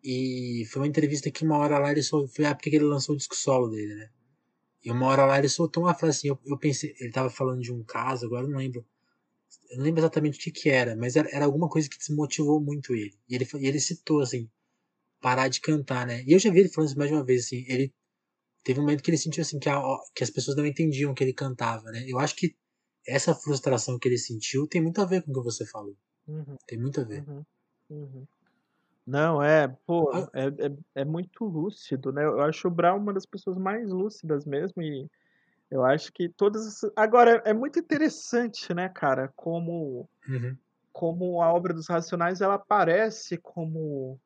e 0.03 0.64
foi 0.70 0.83
uma 0.83 0.89
entrevista 0.89 1.31
que 1.31 1.45
uma 1.45 1.59
hora 1.59 1.78
lá 1.78 1.91
ele 1.91 2.03
sol- 2.03 2.28
foi 2.28 2.45
a 2.47 2.51
época 2.51 2.70
que 2.70 2.76
ele 2.76 2.85
lançou 2.85 3.14
o 3.14 3.18
disco 3.18 3.37
solo 3.37 3.68
dele, 3.68 3.95
né? 3.95 4.11
E 4.85 4.91
uma 4.93 5.07
hora 5.09 5.26
lá 5.26 5.39
ele 5.39 5.49
soltou 5.49 5.85
uma 5.85 5.95
frase 5.95 6.18
assim, 6.18 6.28
eu, 6.28 6.41
eu 6.47 6.59
pensei, 6.59 6.95
ele 7.01 7.12
tava 7.12 7.31
falando 7.31 7.62
de 7.62 7.72
um 7.72 7.85
caso, 7.85 8.26
agora 8.26 8.45
eu 8.47 8.51
não 8.51 8.59
lembro. 8.59 8.87
Eu 9.70 9.78
não 9.78 9.85
lembro 9.85 10.01
exatamente 10.01 10.39
o 10.39 10.43
que 10.43 10.51
que 10.53 10.70
era, 10.70 10.97
mas 10.97 11.16
era, 11.16 11.28
era 11.33 11.45
alguma 11.47 11.68
coisa 11.68 11.89
que 11.91 11.99
desmotivou 11.99 12.61
muito 12.61 12.95
ele. 12.95 13.14
E 13.28 13.35
ele, 13.37 13.49
e 13.61 13.66
ele 13.68 13.81
citou, 13.81 14.20
assim, 14.22 14.51
parar 15.21 15.49
de 15.49 15.61
cantar, 15.61 16.07
né? 16.07 16.23
E 16.27 16.33
eu 16.33 16.39
já 16.39 16.51
vi 16.51 16.61
ele 16.61 16.68
falando 16.71 16.89
isso 16.91 16.99
mais 16.99 17.11
de 17.11 17.16
uma 17.16 17.25
vez, 17.25 17.45
assim, 17.47 17.64
ele 17.68 17.93
teve 18.64 18.81
um 18.81 18.83
momento 18.85 19.03
que 19.03 19.11
ele 19.11 19.18
sentiu 19.18 19.43
assim 19.43 19.59
que, 19.59 19.68
a- 19.68 19.83
que 20.14 20.25
as 20.25 20.31
pessoas 20.31 20.57
não 20.57 20.66
entendiam 20.66 21.14
que 21.14 21.25
ele 21.25 21.35
cantava, 21.35 21.91
né? 21.93 22.05
Eu 22.09 22.18
acho 22.18 22.37
que 22.37 22.57
essa 23.07 23.35
frustração 23.35 23.99
que 23.99 24.09
ele 24.09 24.18
sentiu 24.18 24.66
tem 24.68 24.83
muito 24.83 25.01
a 25.01 25.07
ver 25.07 25.23
com 25.23 25.31
o 25.33 25.35
que 25.35 25.41
você 25.45 25.66
falou. 25.66 25.97
Uhum, 26.29 26.57
Tem 26.66 26.79
muito 26.79 27.01
a 27.01 27.05
ver. 27.05 27.25
uhum, 27.29 27.45
uhum. 27.91 28.27
Não, 29.07 29.43
é, 29.43 29.66
pô, 29.87 30.11
Ah. 30.14 30.31
é, 30.35 30.47
é, 30.47 31.03
é 31.03 31.05
muito 31.05 31.45
lúcido, 31.45 32.12
né? 32.12 32.25
Eu 32.25 32.41
acho 32.41 32.68
o 32.68 32.71
Brown 32.71 32.99
uma 32.99 33.12
das 33.12 33.27
pessoas 33.27 33.59
mais 33.59 33.89
lúcidas 33.91 34.45
mesmo, 34.45 34.83
e 34.83 35.09
eu 35.71 35.85
acho 35.85 36.12
que 36.12 36.29
todas. 36.29 36.81
Agora, 36.97 37.43
é 37.45 37.53
muito 37.55 37.79
interessante, 37.81 38.75
né, 38.75 38.89
cara, 38.89 39.33
como 39.37 40.09
Uhum. 40.29 40.57
como 40.93 41.43
a 41.43 41.53
obra 41.53 41.75
dos 41.75 41.89
Racionais 41.89 42.41
ela 42.41 42.55
aparece 42.55 43.39
como 43.39 44.21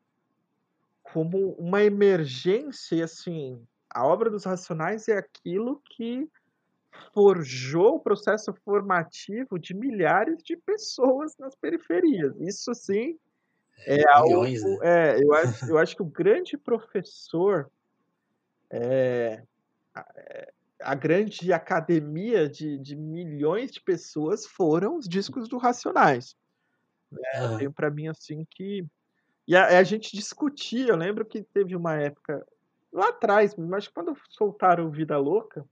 como 1.15 1.53
uma 1.53 1.81
emergência 1.85 2.97
e 2.97 3.03
assim 3.03 3.65
a 3.89 4.05
obra 4.05 4.29
dos 4.29 4.43
Racionais 4.45 5.07
é 5.07 5.17
aquilo 5.17 5.81
que 5.85 6.29
forjou 7.13 7.95
o 7.95 8.01
processo 8.01 8.53
formativo 8.65 9.57
de 9.57 9.73
milhares 9.75 10.43
de 10.43 10.57
pessoas 10.57 11.37
nas 11.39 11.55
periferias 11.55 12.35
isso 12.41 12.75
sim 12.75 13.17
é 13.87 13.99
Milhões, 14.23 14.65
algo 14.65 14.83
né? 14.83 15.15
é 15.17 15.23
eu 15.23 15.33
acho 15.33 15.65
eu 15.71 15.79
acho 15.79 15.95
que 15.95 16.03
o 16.03 16.07
grande 16.07 16.57
professor 16.59 17.71
é, 18.69 19.41
a- 19.95 20.13
é, 20.17 20.53
a 20.81 20.95
grande 20.97 21.53
academia 21.53 22.49
de, 22.49 22.77
de 22.79 22.97
milhões 22.97 23.71
de 23.71 23.81
pessoas 23.81 24.45
foram 24.47 24.97
os 24.99 25.09
discos 25.09 25.49
do 25.49 25.59
Racionais 25.59 26.35
Aham. 27.37 27.57
veio 27.59 27.73
para 27.73 27.89
mim 27.89 28.09
assim 28.09 28.45
que 28.51 28.85
e 29.47 29.57
a, 29.57 29.79
a 29.79 29.83
gente 29.83 30.15
discutia. 30.17 30.89
Eu 30.89 30.97
lembro 30.97 31.25
que 31.25 31.43
teve 31.43 31.77
uma 31.77 31.95
época 31.95 32.47
lá 32.93 33.09
atrás, 33.09 33.55
mas 33.57 33.89
quando 33.89 34.17
soltaram 34.31 34.91
Vida 34.91 35.19
Louca, 35.19 35.65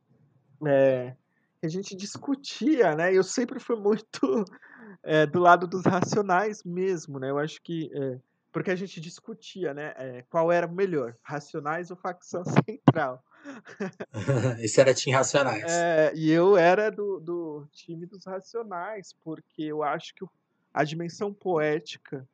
é, 0.67 1.15
a 1.63 1.69
gente 1.69 1.95
discutia, 1.95 2.95
né? 2.95 3.15
Eu 3.15 3.23
sempre 3.23 3.59
fui 3.61 3.77
muito 3.77 4.21
é, 5.03 5.27
do 5.27 5.41
lado 5.41 5.67
dos 5.67 5.85
racionais 5.85 6.63
mesmo, 6.65 7.19
né? 7.19 7.31
Eu 7.31 7.39
acho 7.39 7.61
que 7.63 7.91
é, 7.95 8.19
porque 8.53 8.71
a 8.71 8.77
gente 8.77 9.01
discutia, 9.01 9.73
né? 9.73 9.95
é, 9.97 10.25
qual 10.29 10.53
era 10.53 10.67
melhor, 10.69 11.17
Racionais 11.23 11.91
ou 11.91 11.97
Facção 11.97 12.43
Central? 12.69 13.25
Esse 14.61 14.81
era 14.81 14.93
Tim 14.95 15.11
Racionais. 15.11 15.65
É, 15.67 16.13
e 16.15 16.31
eu 16.31 16.57
era 16.57 16.91
do, 16.91 17.19
do 17.19 17.67
time 17.73 18.07
dos 18.07 18.25
Racionais, 18.27 19.15
porque 19.25 19.63
eu 19.63 19.83
acho 19.83 20.15
que 20.15 20.23
o- 20.23 20.31
a 20.75 20.85
dimensão 20.85 21.33
poética 21.33 22.29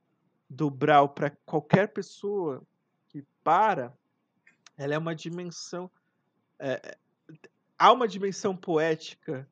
do 0.49 0.71
Brau 0.71 1.09
para 1.09 1.31
qualquer 1.45 1.89
pessoa 1.89 2.63
que 3.09 3.25
para, 3.45 3.93
ela 4.77 4.95
é 4.95 4.99
uma 4.99 5.15
dimensão. 5.15 5.91
é, 6.59 6.73
é, 6.73 6.99
há 7.79 7.93
uma 7.93 8.09
dimensão 8.09 8.57
poética 8.57 9.49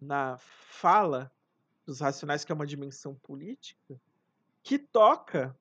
na 0.00 0.36
fala 0.38 1.32
dos 1.86 2.00
Racionais, 2.00 2.44
que 2.44 2.52
é 2.52 2.54
uma 2.54 2.66
dimensão 2.66 3.14
política, 3.14 4.00
que 4.62 4.78
toca 4.78 5.56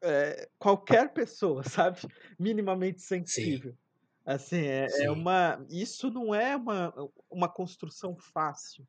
é, 0.00 0.48
qualquer 0.58 1.12
pessoa, 1.12 1.62
sabe? 1.68 2.00
Minimamente 2.38 3.00
sensível. 3.02 3.76
Assim, 4.24 4.62
é, 4.62 4.84
é 4.84 4.88
Sim. 4.88 5.08
uma. 5.08 5.64
Isso 5.68 6.10
não 6.10 6.34
é 6.34 6.56
uma, 6.56 6.94
uma 7.30 7.48
construção 7.48 8.16
fácil. 8.16 8.86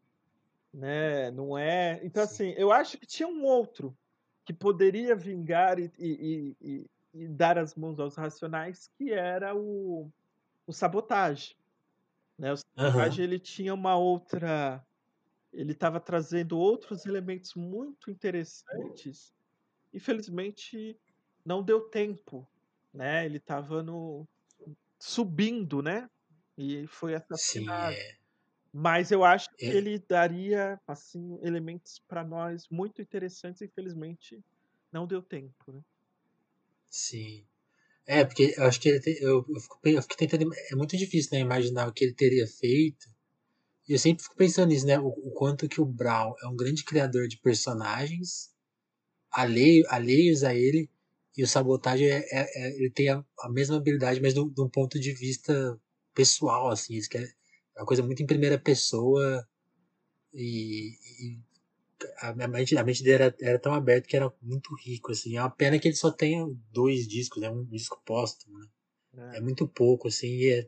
Né? 0.74 1.30
Não 1.32 1.58
é. 1.58 2.00
Então, 2.04 2.26
Sim. 2.26 2.52
assim, 2.52 2.56
eu 2.58 2.72
acho 2.72 2.98
que 2.98 3.06
tinha 3.06 3.28
um 3.28 3.44
outro 3.44 3.96
que 4.46 4.54
poderia 4.54 5.16
vingar 5.16 5.80
e, 5.80 5.92
e, 5.98 6.56
e, 6.62 6.86
e 7.14 7.28
dar 7.28 7.58
as 7.58 7.76
mãos 7.76 8.00
aos 8.00 8.16
racionais, 8.16 8.88
que 8.98 9.12
era 9.12 9.56
o, 9.56 10.10
o 10.68 10.72
sabotagem. 10.72 11.58
Né? 12.38 12.54
O 12.54 12.58
sabotagem 12.58 13.26
ele 13.26 13.40
tinha 13.40 13.74
uma 13.74 13.98
outra. 13.98 14.86
Ele 15.52 15.72
estava 15.72 16.00
trazendo 16.00 16.60
outros 16.60 17.06
elementos 17.06 17.56
muito 17.56 18.12
interessantes. 18.12 19.34
Infelizmente, 19.94 21.00
não 21.46 21.64
deu 21.64 21.90
tempo. 21.90 22.48
Né? 22.94 23.26
Ele 23.26 23.38
estava 23.38 23.82
no 23.82 24.28
subindo, 25.00 25.82
né? 25.82 26.10
E 26.58 26.88
foi 26.88 27.12
Sim, 27.12 27.18
assassinado. 27.18 27.96
é. 27.96 28.25
Mas 28.78 29.10
eu 29.12 29.24
acho 29.24 29.50
que 29.56 29.66
É. 29.66 29.76
ele 29.78 29.98
daria 30.00 30.80
assim 30.86 31.40
elementos 31.42 32.00
para 32.08 32.24
nós 32.26 32.68
muito 32.70 33.02
interessantes. 33.02 33.62
Infelizmente, 33.62 34.44
não 34.92 35.08
deu 35.08 35.22
tempo. 35.24 35.72
Né? 35.72 35.82
Sim. 36.90 37.46
É, 38.08 38.26
porque 38.26 38.54
eu 38.58 38.66
acho 38.66 38.80
que 38.82 38.90
ele 38.90 39.00
te- 39.02 39.18
eu, 39.22 39.46
eu, 39.50 39.62
fico, 39.62 39.80
eu 39.86 40.02
fico 40.04 40.18
tentando. 40.18 40.52
É 40.72 40.76
muito 40.76 40.98
difícil, 40.98 41.32
né, 41.34 41.40
imaginar 41.42 41.88
o 41.88 41.94
que 41.94 42.06
ele 42.06 42.14
teria 42.14 42.48
feito. 42.48 43.08
E 43.90 43.94
eu 43.94 44.00
sempre 44.00 44.24
fico 44.24 44.36
pensando 44.38 44.70
nisso, 44.70 44.88
né? 44.88 45.00
O, 45.00 45.08
o 45.10 45.32
quanto 45.34 45.70
que 45.70 45.82
o 45.82 45.86
Brown 45.86 46.36
é 46.44 46.48
um 46.48 46.56
grande 46.58 46.84
criador 46.86 47.28
de 47.28 47.38
personagens 47.40 48.52
alheio, 49.32 49.86
alheios 49.90 50.44
a 50.44 50.56
ele 50.56 50.90
E 51.38 51.44
o 51.44 51.48
sabotagem 51.48 52.08
é, 52.10 52.20
é, 52.32 52.68
é 52.68 52.78
ele 52.78 52.92
tem 52.92 53.10
a, 53.10 53.24
a, 53.42 53.50
mesma 53.52 53.78
habilidade, 53.78 54.22
mas 54.22 54.34
de 54.36 54.42
um 54.42 54.70
ponto 54.70 55.00
de 55.00 55.14
vista 55.14 55.80
pessoal, 56.16 56.70
assim. 56.72 57.00
É 57.76 57.82
uma 57.82 57.86
coisa 57.86 58.04
muito 58.04 58.22
em 58.24 58.28
primeira 58.28 58.58
pessoa 58.58 59.48
e, 60.34 60.98
e 61.20 61.40
a, 62.20 62.30
a, 62.30 62.48
mente, 62.48 62.78
a 62.78 62.84
mente 62.84 63.04
dele 63.04 63.24
era, 63.24 63.36
era 63.42 63.60
tão 63.60 63.74
aberta 63.74 64.08
que 64.08 64.16
era 64.16 64.32
muito 64.42 64.74
rico, 64.76 65.12
assim. 65.12 65.38
É 65.38 65.42
uma 65.42 65.50
pena 65.50 65.80
que 65.80 65.88
ele 65.88 65.96
só 65.96 66.12
tenha 66.12 66.46
dois 66.72 67.08
discos, 67.08 67.42
né? 67.42 67.50
Um 67.50 67.64
disco 67.66 68.02
póstumo, 68.06 68.60
né? 68.60 68.68
É. 69.34 69.38
é 69.38 69.42
muito 69.42 69.68
pouco, 69.68 70.10
assim, 70.10 70.28
e 70.28 70.52
é, 70.52 70.68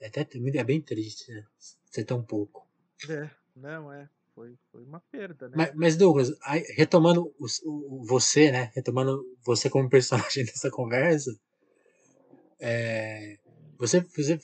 é 0.00 0.06
até 0.06 0.20
é 0.22 0.64
bem 0.64 0.80
triste, 0.80 1.30
né? 1.30 1.44
Ser 1.90 2.04
tão 2.04 2.22
pouco. 2.22 2.66
É, 3.08 3.30
não, 3.54 3.92
é. 3.92 4.08
Foi, 4.34 4.56
foi 4.70 4.84
uma 4.84 5.00
perda, 5.00 5.48
né? 5.48 5.54
Mas, 5.56 5.74
mas 5.74 5.96
Douglas, 5.96 6.32
aí, 6.42 6.62
retomando 6.76 7.34
o, 7.38 7.46
o, 7.66 8.04
você, 8.04 8.50
né? 8.52 8.70
Retomando 8.74 9.22
você 9.44 9.68
como 9.68 9.88
personagem 9.90 10.44
dessa 10.44 10.70
conversa, 10.70 11.36
é, 12.60 13.38
você, 13.78 14.00
você, 14.00 14.38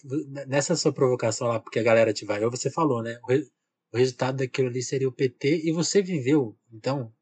nessa 0.47 0.76
sua 0.76 0.93
provocação 0.93 1.49
lá, 1.49 1.59
porque 1.59 1.80
a 1.80 1.82
galera 1.82 2.12
te 2.12 2.24
vaiou, 2.24 2.51
você 2.51 2.70
falou, 2.70 3.03
né? 3.03 3.18
O, 3.24 3.97
o, 3.97 3.99
resultado 3.99 4.37
daquilo 4.37 4.68
ali 4.68 4.82
seria 4.82 5.09
o 5.09 5.12
PT 5.12 5.62
e 5.64 5.72
você 5.72 6.01
viveu. 6.01 6.57
Então, 6.72 7.12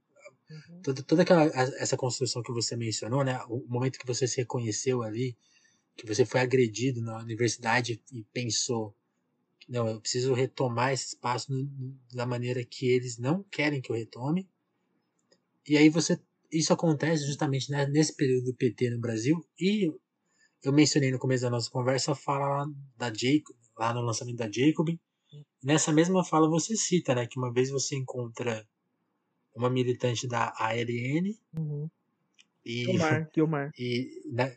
uhum. 0.51 0.83
toda, 0.83 1.03
toda 1.03 1.23
aquela, 1.23 1.45
essa 1.45 1.97
construção 1.97 2.43
que 2.43 2.53
você 2.53 2.77
mencionou, 2.77 3.25
né? 3.25 3.41
O 3.49 3.67
momento 3.67 3.99
que 3.99 4.07
você 4.07 4.27
se 4.27 4.37
reconheceu 4.37 5.03
ali, 5.03 5.37
que 5.97 6.07
você 6.07 6.27
foi 6.27 6.41
agredido 6.41 7.01
na 7.01 7.19
universidade 7.19 8.03
e 8.13 8.23
pensou, 8.25 8.95
não, 9.67 9.89
eu 9.89 10.01
preciso 10.01 10.35
retomar 10.35 10.93
esse 10.93 11.09
espaço 11.09 11.49
da 12.13 12.27
maneira 12.27 12.63
que 12.63 12.87
eles 12.87 13.17
não 13.17 13.43
querem 13.45 13.81
que 13.81 13.91
eu 13.91 13.97
retome. 13.97 14.47
E 15.67 15.79
aí 15.79 15.89
você, 15.89 16.21
isso 16.51 16.75
acontece 16.75 17.25
justamente 17.27 17.71
né, 17.71 17.87
nesse 17.87 18.15
período 18.15 18.47
do 18.47 18.55
PT 18.55 18.91
no 18.91 19.01
Brasil 19.01 19.43
e 19.59 19.91
eu 20.63 20.73
mencionei 20.73 21.11
no 21.11 21.19
começo 21.19 21.43
da 21.43 21.51
nossa 21.51 21.71
conversa 21.71 22.13
a 22.13 22.15
fala 22.15 22.67
da 22.97 23.07
Jacob, 23.13 23.57
lá 23.77 23.93
no 23.93 24.01
lançamento 24.01 24.37
da 24.37 24.51
Jacob. 24.51 24.89
Nessa 25.63 25.93
mesma 25.93 26.25
fala 26.25 26.49
você 26.49 26.77
cita, 26.77 27.15
né, 27.15 27.27
que 27.27 27.39
uma 27.39 27.53
vez 27.53 27.71
você 27.71 27.97
encontra 27.97 28.67
uma 29.55 29.69
militante 29.69 30.27
da 30.27 30.53
ALN 30.57 31.37
uhum. 31.57 31.91
e 32.65 32.85
Guilmar, 32.87 33.31
Guilmar. 33.35 33.71
E 33.79 34.23
na, 34.27 34.51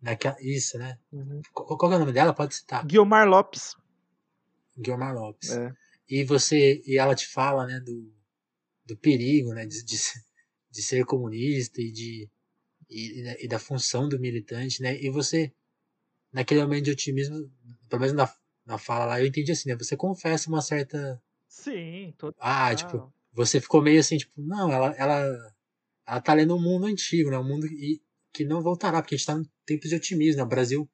naquela, 0.00 0.36
isso, 0.40 0.78
né? 0.78 0.98
Uhum. 1.12 1.40
Qual, 1.52 1.76
qual 1.76 1.92
é 1.92 1.96
o 1.96 1.98
nome 1.98 2.12
dela? 2.12 2.32
Pode 2.32 2.54
citar. 2.54 2.84
Guilmar 2.86 3.26
Lopes. 3.28 3.76
Guilmar 4.78 5.14
Lopes. 5.14 5.50
É. 5.50 5.72
E 6.08 6.24
você 6.24 6.82
e 6.86 6.98
ela 6.98 7.14
te 7.14 7.26
fala, 7.26 7.66
né, 7.66 7.80
do, 7.80 8.12
do 8.84 8.96
perigo, 8.96 9.52
né, 9.52 9.66
de, 9.66 9.84
de, 9.84 9.96
de 10.70 10.82
ser 10.82 11.04
comunista 11.04 11.80
e 11.80 11.90
de 11.90 12.28
e, 12.88 13.22
né, 13.22 13.36
e, 13.40 13.48
da 13.48 13.58
função 13.58 14.08
do 14.08 14.18
militante, 14.18 14.82
né? 14.82 15.00
E 15.00 15.10
você, 15.10 15.52
naquele 16.32 16.62
momento 16.62 16.84
de 16.84 16.90
otimismo, 16.92 17.50
pelo 17.88 18.00
menos 18.00 18.16
na, 18.16 18.32
na 18.64 18.78
fala 18.78 19.06
lá, 19.06 19.20
eu 19.20 19.26
entendi 19.26 19.52
assim, 19.52 19.68
né? 19.68 19.76
Você 19.76 19.96
confessa 19.96 20.48
uma 20.48 20.62
certa. 20.62 21.20
Sim, 21.48 22.14
total. 22.18 22.40
Ah, 22.40 22.74
tipo, 22.74 23.12
você 23.32 23.60
ficou 23.60 23.82
meio 23.82 24.00
assim, 24.00 24.16
tipo, 24.18 24.32
não, 24.40 24.72
ela, 24.72 24.94
ela, 24.96 25.54
ela 26.06 26.20
tá 26.20 26.34
lendo 26.34 26.56
um 26.56 26.62
mundo 26.62 26.86
antigo, 26.86 27.30
né? 27.30 27.38
Um 27.38 27.44
mundo 27.44 27.66
e, 27.66 28.02
que 28.32 28.44
não 28.44 28.60
voltará, 28.60 29.00
porque 29.00 29.14
a 29.14 29.18
gente 29.18 29.26
tá 29.26 29.34
em 29.34 29.48
tempos 29.64 29.88
de 29.88 29.96
otimismo, 29.96 30.38
né? 30.38 30.42
O 30.44 30.48
Brasil 30.48 30.88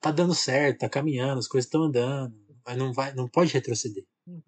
tá 0.00 0.10
dando 0.10 0.34
certo, 0.34 0.80
tá 0.80 0.88
caminhando, 0.88 1.38
as 1.38 1.48
coisas 1.48 1.66
estão 1.66 1.82
andando, 1.82 2.34
mas 2.64 2.76
não 2.76 2.92
vai, 2.92 3.14
não 3.14 3.28
pode 3.28 3.52
retroceder. 3.52 4.04
Uhum. 4.26 4.42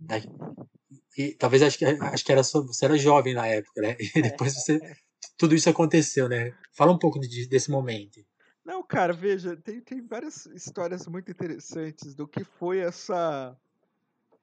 E 1.16 1.34
talvez 1.34 1.62
acho 1.62 1.78
que, 1.78 1.84
acho 1.84 2.24
que 2.24 2.32
era 2.32 2.42
só, 2.42 2.62
você 2.62 2.84
era 2.84 2.96
jovem 2.96 3.34
na 3.34 3.46
época, 3.46 3.80
né? 3.80 3.96
E 4.16 4.22
depois 4.22 4.54
você 4.54 4.78
tudo 5.36 5.54
isso 5.54 5.68
aconteceu, 5.68 6.28
né? 6.28 6.54
Fala 6.72 6.92
um 6.92 6.98
pouco 6.98 7.18
de, 7.18 7.46
desse 7.46 7.70
momento. 7.70 8.24
Não, 8.64 8.82
cara, 8.82 9.12
veja, 9.12 9.56
tem, 9.56 9.80
tem 9.80 10.06
várias 10.06 10.46
histórias 10.46 11.06
muito 11.06 11.30
interessantes 11.30 12.14
do 12.14 12.28
que 12.28 12.44
foi 12.44 12.78
essa 12.78 13.56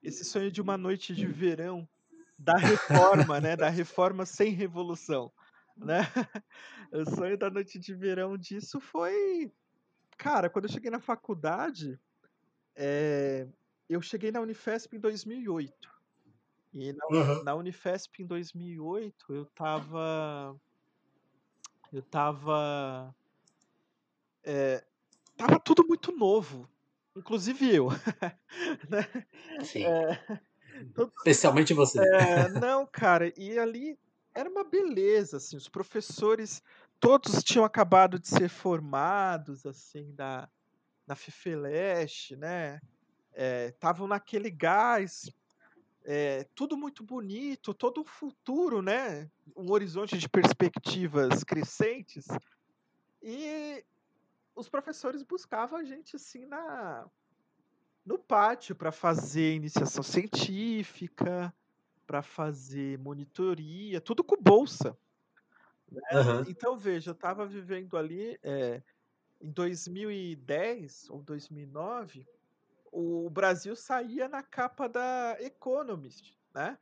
esse 0.02 0.24
sonho 0.24 0.50
de 0.50 0.60
uma 0.60 0.78
noite 0.78 1.14
de 1.14 1.26
verão 1.26 1.88
da 2.38 2.56
reforma, 2.56 3.40
né? 3.40 3.56
Da 3.56 3.68
reforma 3.68 4.24
sem 4.24 4.52
revolução, 4.52 5.32
né? 5.76 6.00
O 6.90 7.04
sonho 7.04 7.36
da 7.36 7.50
noite 7.50 7.78
de 7.78 7.94
verão 7.94 8.38
disso 8.38 8.80
foi, 8.80 9.52
cara, 10.16 10.48
quando 10.48 10.64
eu 10.64 10.70
cheguei 10.70 10.90
na 10.90 11.00
faculdade, 11.00 12.00
é, 12.74 13.46
eu 13.88 14.00
cheguei 14.00 14.32
na 14.32 14.40
Unifesp 14.40 14.96
em 14.96 15.00
2008. 15.00 15.74
E 16.72 16.92
na, 16.92 17.06
uhum. 17.10 17.44
na 17.44 17.54
Unifesp 17.54 18.22
em 18.22 18.26
2008 18.26 19.34
eu 19.34 19.44
tava 19.46 20.58
eu 21.92 22.02
tava. 22.02 23.14
É, 24.44 24.84
tava 25.36 25.58
tudo 25.58 25.86
muito 25.86 26.12
novo. 26.12 26.68
Inclusive 27.16 27.74
eu. 27.74 27.88
né? 28.88 29.26
Sim. 29.64 29.84
É, 29.84 30.40
todo... 30.94 31.12
Especialmente 31.18 31.74
você. 31.74 32.00
É, 32.00 32.48
não, 32.48 32.86
cara, 32.86 33.32
e 33.36 33.58
ali 33.58 33.98
era 34.34 34.48
uma 34.48 34.62
beleza, 34.62 35.38
assim, 35.38 35.56
os 35.56 35.68
professores 35.68 36.62
todos 37.00 37.42
tinham 37.42 37.64
acabado 37.64 38.18
de 38.18 38.28
ser 38.28 38.48
formados, 38.48 39.66
assim, 39.66 40.12
da, 40.14 40.48
na 41.06 41.16
Fifeleste, 41.16 42.36
né? 42.36 42.80
Estavam 43.68 44.06
é, 44.06 44.10
naquele 44.10 44.50
gás 44.50 45.30
é, 46.10 46.44
tudo 46.54 46.74
muito 46.74 47.04
bonito, 47.04 47.74
todo 47.74 48.00
um 48.00 48.04
futuro, 48.04 48.80
né? 48.80 49.30
Um 49.54 49.70
horizonte 49.70 50.16
de 50.16 50.26
perspectivas 50.26 51.44
crescentes. 51.44 52.26
E 53.22 53.84
os 54.56 54.70
professores 54.70 55.22
buscavam 55.22 55.78
a 55.78 55.84
gente 55.84 56.16
assim 56.16 56.46
na 56.46 57.06
no 58.06 58.18
pátio 58.18 58.74
para 58.74 58.90
fazer 58.90 59.52
iniciação 59.52 60.02
científica, 60.02 61.52
para 62.06 62.22
fazer 62.22 62.98
monitoria, 62.98 64.00
tudo 64.00 64.24
com 64.24 64.42
bolsa. 64.42 64.96
Né? 65.92 66.00
Uhum. 66.10 66.44
Então 66.48 66.78
veja, 66.78 67.10
eu 67.10 67.14
estava 67.14 67.44
vivendo 67.44 67.98
ali 67.98 68.38
é, 68.42 68.82
em 69.42 69.50
2010 69.50 71.10
ou 71.10 71.20
2009 71.20 72.26
o 72.92 73.28
Brasil 73.30 73.74
saía 73.76 74.28
na 74.28 74.42
capa 74.42 74.88
da 74.88 75.36
Economist, 75.40 76.36
né? 76.54 76.78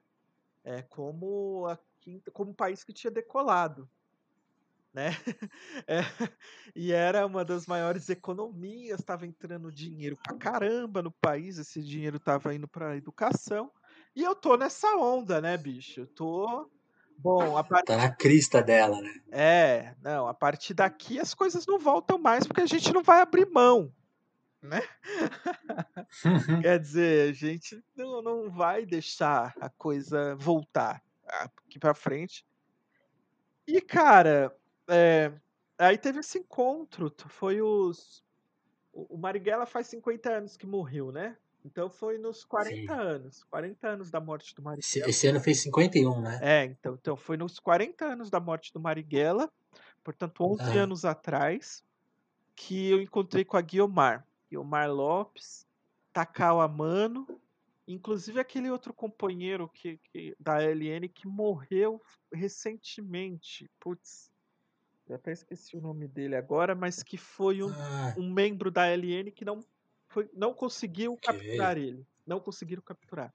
É, 0.65 0.83
como, 0.83 1.67
a 1.67 1.79
quinta, 2.01 2.31
como 2.31 2.51
um 2.51 2.55
país 2.55 2.83
que 2.83 2.93
tinha 2.93 3.11
decolado. 3.11 3.89
Né? 4.93 5.11
É, 5.87 6.01
e 6.75 6.91
era 6.91 7.27
uma 7.27 7.45
das 7.45 7.67
maiores 7.67 8.09
economias, 8.09 8.99
estava 8.99 9.27
entrando 9.27 9.71
dinheiro 9.71 10.17
pra 10.17 10.37
caramba 10.37 11.03
no 11.03 11.13
país, 11.13 11.59
esse 11.59 11.83
dinheiro 11.83 12.17
estava 12.17 12.55
indo 12.55 12.67
para 12.67 12.97
educação. 12.97 13.71
E 14.17 14.23
eu 14.23 14.35
tô 14.35 14.57
nessa 14.57 14.97
onda, 14.97 15.41
né, 15.41 15.57
bicho? 15.57 16.01
Eu 16.01 16.07
tô. 16.07 16.71
Bom, 17.19 17.57
a 17.57 17.63
part... 17.63 17.85
Tá 17.85 17.97
na 17.97 18.11
crista 18.11 18.63
dela, 18.63 19.01
né? 19.01 19.21
É, 19.31 19.95
não, 20.03 20.27
a 20.27 20.35
partir 20.35 20.75
daqui 20.75 21.21
as 21.21 21.35
coisas 21.35 21.67
não 21.67 21.79
voltam 21.79 22.19
mais 22.19 22.47
porque 22.47 22.63
a 22.63 22.67
gente 22.67 22.93
não 22.93 23.03
vai 23.03 23.21
abrir 23.21 23.47
mão 23.47 23.93
né? 24.67 24.83
Uhum. 26.25 26.63
Quer 26.63 26.79
dizer, 26.79 27.31
a 27.31 27.33
gente 27.33 27.83
não, 27.97 28.23
não 28.23 28.51
vai 28.51 28.85
deixar 28.87 29.55
a 29.61 29.69
coisa 29.69 30.35
voltar 30.37 31.03
aqui 31.27 31.79
para 31.79 31.95
frente. 31.95 32.45
E, 33.67 33.81
cara, 33.81 34.57
é, 34.89 35.33
aí 35.79 35.99
teve 35.99 36.21
esse 36.21 36.39
encontro, 36.39 37.13
foi 37.29 37.61
os... 37.61 38.25
O 38.93 39.19
Marighella 39.19 39.67
faz 39.67 39.89
50 39.89 40.31
anos 40.31 40.57
que 40.57 40.67
morreu, 40.67 41.13
né? 41.13 41.37
Então 41.67 41.91
foi 41.91 42.17
nos 42.17 42.45
40 42.45 42.77
Sim. 42.77 42.89
anos, 42.89 43.45
40 43.45 43.89
anos 43.89 44.11
da 44.11 44.21
morte 44.21 44.55
do 44.55 44.63
Marighella. 44.63 44.81
Esse, 44.81 45.01
esse, 45.01 45.27
ano 45.27 45.41
fez 45.41 45.61
51, 45.63 46.21
né? 46.21 46.39
É, 46.41 46.65
então, 46.65 46.95
então 46.95 47.17
foi 47.17 47.37
nos 47.37 47.59
40 47.59 48.05
anos 48.05 48.31
da 48.31 48.39
morte 48.39 48.73
do 48.73 48.79
Marighella, 48.79 49.51
portanto 50.05 50.45
11 50.45 50.63
ah. 50.63 50.83
anos 50.83 51.05
atrás, 51.05 51.85
que 52.55 52.91
eu 52.91 53.03
encontrei 53.03 53.45
com 53.45 53.57
a 53.57 53.61
Guiomar. 53.61 54.25
Gilmar 54.51 54.91
Lopes, 54.91 55.67
Takao 56.13 56.61
Amano, 56.61 57.27
inclusive 57.87 58.41
aquele 58.41 58.71
outro 58.71 58.93
companheiro 58.93 59.69
que, 59.69 59.99
que, 59.99 60.37
da 60.41 60.59
LN 60.59 61.09
que 61.09 61.27
morreu 61.27 62.03
recentemente. 62.33 63.71
Putz, 63.79 64.31
eu 65.09 65.17
até 65.17 65.33
esqueci 65.33 65.77
o 65.77 65.81
nome 65.81 66.09
dele 66.09 66.35
agora, 66.35 66.75
mas 66.75 67.03
que 67.03 67.17
foi 67.17 67.63
um, 67.63 67.71
ah. 67.71 68.15
um 68.17 68.33
membro 68.33 68.71
da 68.71 68.87
LN 68.87 69.31
que 69.31 69.45
não, 69.45 69.61
foi, 70.09 70.29
não 70.35 70.53
conseguiu 70.53 71.13
okay. 71.13 71.33
capturar 71.33 71.79
ele. 71.79 72.05
Não 72.27 72.41
conseguiram 72.41 72.83
capturar. 72.83 73.33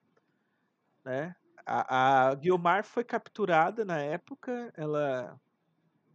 Né? 1.03 1.33
A, 1.65 2.29
a 2.29 2.35
Guilmar 2.35 2.83
foi 2.83 3.03
capturada 3.03 3.85
na 3.85 3.99
época, 3.99 4.73
ela, 4.75 5.39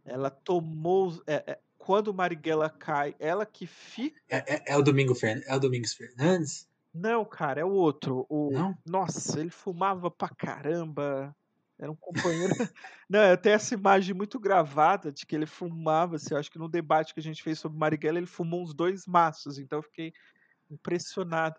ela 0.05 0.29
tomou. 0.29 1.21
É, 1.25 1.51
é, 1.51 1.59
quando 1.87 2.13
Marighella 2.13 2.69
cai, 2.69 3.15
ela 3.17 3.45
que 3.45 3.65
fica. 3.65 4.19
É, 4.27 4.55
é, 4.55 4.63
é 4.73 4.77
o 4.77 4.81
Domingo 4.81 5.13
é 5.23 5.55
o 5.55 5.59
Domingos 5.59 5.93
Fernandes? 5.93 6.67
Não, 6.93 7.23
cara, 7.23 7.61
é 7.61 7.63
o 7.63 7.71
outro. 7.71 8.25
O... 8.27 8.51
Não? 8.51 8.77
Nossa, 8.85 9.39
ele 9.39 9.49
fumava 9.49 10.11
pra 10.11 10.27
caramba. 10.27 11.33
Era 11.79 11.89
um 11.89 11.95
companheiro. 11.95 12.53
Não, 13.09 13.21
eu 13.21 13.37
tenho 13.37 13.55
essa 13.55 13.73
imagem 13.73 14.13
muito 14.13 14.37
gravada 14.37 15.13
de 15.13 15.25
que 15.25 15.33
ele 15.33 15.45
fumava, 15.45 16.17
assim, 16.17 16.35
acho 16.35 16.51
que 16.51 16.59
no 16.59 16.67
debate 16.67 17.13
que 17.13 17.21
a 17.21 17.23
gente 17.23 17.41
fez 17.41 17.57
sobre 17.57 17.77
Marighella, 17.77 18.17
ele 18.17 18.27
fumou 18.27 18.63
uns 18.63 18.73
dois 18.73 19.07
maços, 19.07 19.57
então 19.57 19.79
eu 19.79 19.83
fiquei 19.83 20.11
impressionado. 20.69 21.55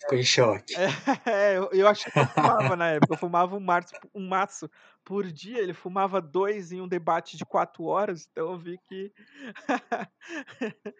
Ficou 0.00 0.18
em 0.18 0.24
choque. 0.24 0.74
É, 1.26 1.56
eu, 1.56 1.70
eu 1.72 1.88
acho 1.88 2.10
que 2.10 2.18
eu 2.18 2.26
fumava 2.26 2.76
na 2.76 2.90
época, 2.90 3.14
eu 3.14 3.18
fumava 3.18 3.56
um 3.56 3.60
maço, 3.60 3.94
um 4.14 4.28
maço 4.28 4.70
por 5.04 5.30
dia, 5.30 5.58
ele 5.58 5.72
fumava 5.72 6.20
dois 6.20 6.72
em 6.72 6.80
um 6.80 6.88
debate 6.88 7.36
de 7.36 7.44
quatro 7.44 7.84
horas, 7.84 8.28
então 8.30 8.52
eu 8.52 8.58
vi 8.58 8.78
que. 8.88 9.12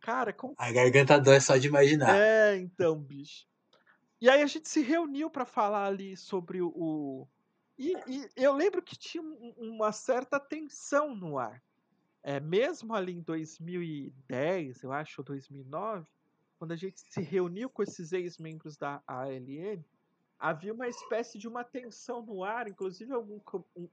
Cara, 0.00 0.32
como. 0.32 0.54
A 0.56 0.70
garganta 0.72 1.20
dói 1.20 1.40
só 1.40 1.56
de 1.56 1.68
imaginar. 1.68 2.16
É, 2.16 2.56
então, 2.56 2.98
bicho. 2.98 3.46
E 4.20 4.28
aí 4.28 4.42
a 4.42 4.46
gente 4.46 4.68
se 4.68 4.82
reuniu 4.82 5.30
para 5.30 5.44
falar 5.44 5.86
ali 5.86 6.16
sobre 6.16 6.60
o. 6.60 7.26
E, 7.78 7.92
e, 8.08 8.28
eu 8.36 8.52
lembro 8.52 8.82
que 8.82 8.96
tinha 8.96 9.22
uma 9.56 9.92
certa 9.92 10.40
tensão 10.40 11.14
no 11.14 11.38
ar. 11.38 11.62
É, 12.22 12.40
mesmo 12.40 12.94
ali 12.94 13.12
em 13.12 13.22
2010, 13.22 14.82
eu 14.82 14.92
acho, 14.92 15.20
ou 15.20 15.24
2009, 15.24 16.06
quando 16.58 16.72
a 16.72 16.76
gente 16.76 17.00
se 17.00 17.22
reuniu 17.22 17.70
com 17.70 17.82
esses 17.82 18.12
ex-membros 18.12 18.76
da 18.76 19.00
ALN, 19.06 19.82
havia 20.38 20.74
uma 20.74 20.88
espécie 20.88 21.38
de 21.38 21.48
uma 21.48 21.64
tensão 21.64 22.20
no 22.20 22.42
ar, 22.42 22.68
inclusive 22.68 23.12
algum, 23.12 23.40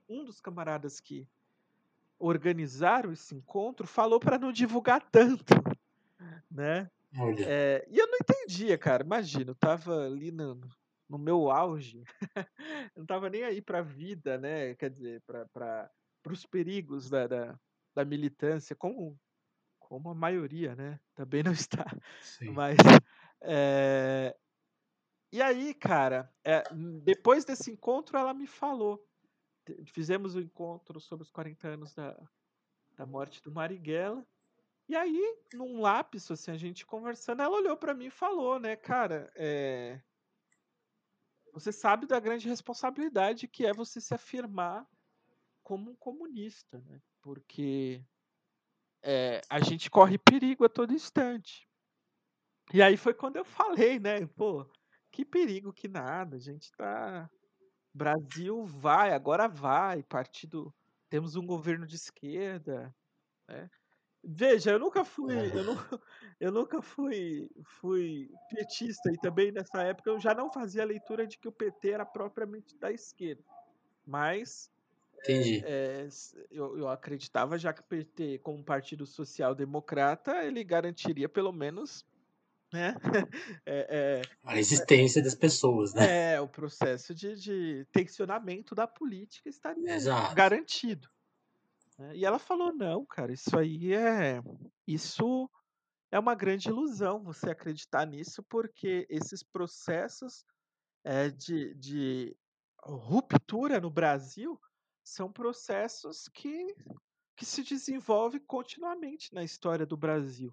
um 0.08 0.24
dos 0.24 0.40
camaradas 0.40 1.00
que 1.00 1.26
organizaram 2.18 3.12
esse 3.12 3.34
encontro 3.34 3.86
falou 3.86 4.18
para 4.18 4.38
não 4.38 4.52
divulgar 4.52 5.00
tanto, 5.10 5.54
né? 6.50 6.90
É, 7.46 7.86
e 7.88 7.98
eu 7.98 8.06
não 8.08 8.18
entendia, 8.20 8.76
cara. 8.76 9.02
Imagina, 9.02 9.50
eu 9.50 9.54
tava 9.54 10.06
ali 10.06 10.30
no, 10.30 10.60
no 11.08 11.18
meu 11.18 11.50
auge, 11.50 12.02
não 12.96 13.06
tava 13.06 13.30
nem 13.30 13.44
aí 13.44 13.62
para 13.62 13.78
a 13.78 13.82
vida, 13.82 14.38
né? 14.38 14.74
Quer 14.74 14.90
dizer, 14.90 15.22
para 15.22 15.90
os 16.28 16.44
perigos 16.44 17.08
da, 17.08 17.26
da, 17.26 17.58
da 17.94 18.04
militância, 18.04 18.74
como 18.74 19.18
como 19.88 20.10
a 20.10 20.14
maioria, 20.14 20.74
né? 20.74 20.98
Também 21.14 21.42
não 21.42 21.52
está. 21.54 21.86
Sim. 22.20 22.50
Mas. 22.50 22.76
É... 23.40 24.36
E 25.32 25.42
aí, 25.42 25.74
cara, 25.74 26.32
é, 26.44 26.62
depois 27.02 27.44
desse 27.44 27.70
encontro, 27.70 28.16
ela 28.16 28.34
me 28.34 28.46
falou. 28.46 29.04
Fizemos 29.86 30.34
o 30.34 30.38
um 30.38 30.42
encontro 30.42 31.00
sobre 31.00 31.24
os 31.24 31.30
40 31.30 31.68
anos 31.68 31.94
da, 31.94 32.16
da 32.96 33.04
morte 33.04 33.42
do 33.42 33.50
Marighella. 33.50 34.26
E 34.88 34.94
aí, 34.94 35.38
num 35.52 35.80
lápis, 35.80 36.30
assim, 36.30 36.52
a 36.52 36.56
gente 36.56 36.86
conversando, 36.86 37.42
ela 37.42 37.56
olhou 37.56 37.76
para 37.76 37.92
mim 37.92 38.06
e 38.06 38.10
falou, 38.10 38.60
né, 38.60 38.76
cara, 38.76 39.28
é... 39.34 40.00
você 41.52 41.72
sabe 41.72 42.06
da 42.06 42.20
grande 42.20 42.48
responsabilidade 42.48 43.48
que 43.48 43.66
é 43.66 43.72
você 43.72 44.00
se 44.00 44.14
afirmar 44.14 44.86
como 45.64 45.90
um 45.90 45.96
comunista, 45.96 46.78
né? 46.86 47.02
Porque 47.20 48.04
é, 49.06 49.40
a 49.48 49.60
gente 49.60 49.88
corre 49.88 50.18
perigo 50.18 50.64
a 50.64 50.68
todo 50.68 50.92
instante. 50.92 51.68
E 52.74 52.82
aí 52.82 52.96
foi 52.96 53.14
quando 53.14 53.36
eu 53.36 53.44
falei, 53.44 54.00
né? 54.00 54.26
Pô, 54.26 54.68
que 55.12 55.24
perigo 55.24 55.72
que 55.72 55.86
nada, 55.86 56.36
a 56.36 56.40
gente 56.40 56.72
tá. 56.72 57.30
Brasil 57.94 58.64
vai, 58.66 59.12
agora 59.14 59.46
vai, 59.46 60.02
partido. 60.02 60.74
Temos 61.08 61.36
um 61.36 61.46
governo 61.46 61.86
de 61.86 61.94
esquerda, 61.94 62.92
né? 63.48 63.70
Veja, 64.24 64.72
eu 64.72 64.78
nunca 64.80 65.04
fui, 65.04 65.32
eu, 65.56 65.62
não, 65.62 65.76
eu 66.40 66.50
nunca 66.50 66.82
fui, 66.82 67.48
fui 67.64 68.28
petista 68.50 69.12
e 69.12 69.16
também 69.18 69.52
nessa 69.52 69.82
época 69.82 70.10
eu 70.10 70.18
já 70.18 70.34
não 70.34 70.50
fazia 70.50 70.82
a 70.82 70.86
leitura 70.86 71.28
de 71.28 71.38
que 71.38 71.46
o 71.46 71.52
PT 71.52 71.90
era 71.90 72.04
propriamente 72.04 72.76
da 72.76 72.90
esquerda. 72.90 73.44
Mas 74.04 74.68
Entendi. 75.20 75.62
É, 75.64 76.08
eu, 76.50 76.78
eu 76.78 76.88
acreditava 76.88 77.58
já 77.58 77.72
que 77.72 77.80
o 77.80 77.84
PT, 77.84 78.38
como 78.38 78.62
partido 78.62 79.06
social-democrata, 79.06 80.44
ele 80.44 80.62
garantiria 80.62 81.28
pelo 81.28 81.52
menos 81.52 82.04
né? 82.72 82.94
É, 83.64 84.20
é, 84.20 84.22
a 84.44 84.58
existência 84.58 85.22
das 85.22 85.34
pessoas, 85.34 85.92
né? 85.94 86.34
É, 86.34 86.40
o 86.40 86.48
processo 86.48 87.14
de, 87.14 87.34
de 87.34 87.86
tensionamento 87.92 88.74
da 88.74 88.86
política 88.86 89.48
estaria 89.48 89.94
Exato. 89.94 90.34
garantido. 90.34 91.08
Né? 91.98 92.16
E 92.16 92.24
ela 92.24 92.38
falou: 92.38 92.72
não, 92.72 93.04
cara, 93.04 93.32
isso 93.32 93.58
aí 93.58 93.92
é. 93.92 94.40
Isso 94.86 95.50
é 96.12 96.18
uma 96.18 96.34
grande 96.34 96.68
ilusão 96.68 97.22
você 97.22 97.50
acreditar 97.50 98.06
nisso, 98.06 98.42
porque 98.44 99.06
esses 99.10 99.42
processos 99.42 100.44
é, 101.02 101.28
de, 101.28 101.74
de 101.74 102.36
ruptura 102.82 103.80
no 103.80 103.90
Brasil 103.90 104.60
são 105.06 105.30
processos 105.30 106.28
que, 106.34 106.66
que 107.36 107.44
se 107.44 107.62
desenvolvem 107.62 108.40
continuamente 108.40 109.32
na 109.32 109.44
história 109.44 109.86
do 109.86 109.96
Brasil. 109.96 110.52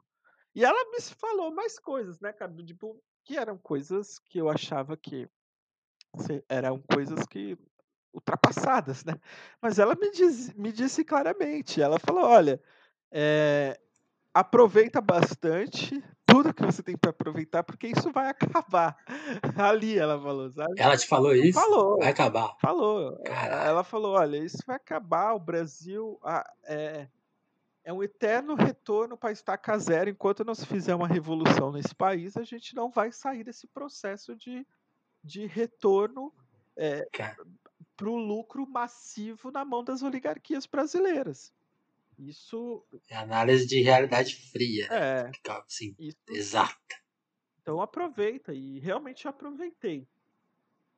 E 0.53 0.63
ela 0.63 0.91
me 0.91 1.01
falou 1.01 1.51
mais 1.51 1.79
coisas, 1.79 2.19
né, 2.19 2.31
cara? 2.31 2.53
Tipo, 2.63 3.01
que 3.25 3.35
eram 3.35 3.57
coisas 3.57 4.19
que 4.19 4.37
eu 4.37 4.49
achava 4.49 4.95
que 4.95 5.27
eram 6.47 6.79
coisas 6.81 7.25
que 7.25 7.57
ultrapassadas, 8.13 9.03
né? 9.03 9.19
Mas 9.59 9.79
ela 9.79 9.95
me, 9.95 10.11
diz, 10.11 10.53
me 10.53 10.71
disse 10.71 11.03
claramente, 11.03 11.81
ela 11.81 11.97
falou, 11.97 12.23
olha, 12.25 12.61
é, 13.11 13.79
aproveita 14.33 14.99
bastante 14.99 16.03
tudo 16.25 16.53
que 16.53 16.65
você 16.65 16.81
tem 16.81 16.97
para 16.97 17.11
aproveitar, 17.11 17.63
porque 17.63 17.87
isso 17.87 18.11
vai 18.11 18.27
acabar. 18.29 18.97
Ali 19.55 19.97
ela 19.97 20.19
falou, 20.19 20.49
sabe? 20.49 20.73
Ela 20.77 20.97
te 20.97 21.05
falou 21.05 21.35
isso? 21.35 21.59
Falou. 21.59 21.97
Vai 21.99 22.09
acabar. 22.09 22.55
Falou. 22.59 23.21
Caralho. 23.23 23.69
Ela 23.69 23.83
falou: 23.83 24.13
olha, 24.13 24.37
isso 24.37 24.57
vai 24.65 24.77
acabar, 24.77 25.33
o 25.33 25.39
Brasil 25.39 26.19
ah, 26.23 26.43
é, 26.63 27.07
é 27.83 27.93
um 27.93 28.01
eterno 28.01 28.55
retorno 28.55 29.15
para 29.15 29.31
estaca 29.31 29.77
zero. 29.77 30.09
Enquanto 30.09 30.43
não 30.43 30.55
se 30.55 30.65
fizer 30.65 30.95
uma 30.95 31.07
revolução 31.07 31.71
nesse 31.71 31.93
país, 31.93 32.35
a 32.35 32.43
gente 32.43 32.75
não 32.75 32.89
vai 32.89 33.11
sair 33.11 33.43
desse 33.43 33.67
processo 33.67 34.35
de, 34.35 34.65
de 35.23 35.45
retorno 35.45 36.33
é, 36.75 37.07
para 37.95 38.09
o 38.09 38.15
lucro 38.15 38.67
massivo 38.67 39.51
na 39.51 39.63
mão 39.63 39.83
das 39.83 40.01
oligarquias 40.01 40.65
brasileiras. 40.65 41.53
Isso. 42.17 42.85
É 43.09 43.17
análise 43.17 43.65
de 43.65 43.81
realidade 43.81 44.35
fria. 44.51 44.87
É. 44.91 45.31
Assim, 45.49 45.95
isso... 45.99 46.17
Exata. 46.29 46.95
Então 47.61 47.81
aproveita. 47.81 48.53
E 48.53 48.79
realmente 48.79 49.25
eu 49.25 49.29
aproveitei. 49.29 50.07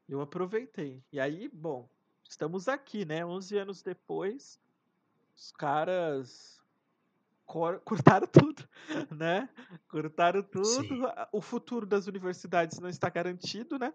Eu 0.07 0.21
aproveitei. 0.21 1.03
E 1.11 1.19
aí, 1.19 1.49
bom, 1.51 1.89
estamos 2.23 2.67
aqui, 2.67 3.05
né? 3.05 3.25
11 3.25 3.57
anos 3.57 3.81
depois, 3.81 4.59
os 5.35 5.51
caras 5.51 6.61
cortaram 7.45 8.27
tudo, 8.27 8.67
né? 9.11 9.49
Cortaram 9.87 10.43
tudo. 10.43 10.65
Sim. 10.65 11.01
O 11.31 11.41
futuro 11.41 11.85
das 11.85 12.07
universidades 12.07 12.79
não 12.79 12.89
está 12.89 13.09
garantido, 13.09 13.79
né? 13.79 13.93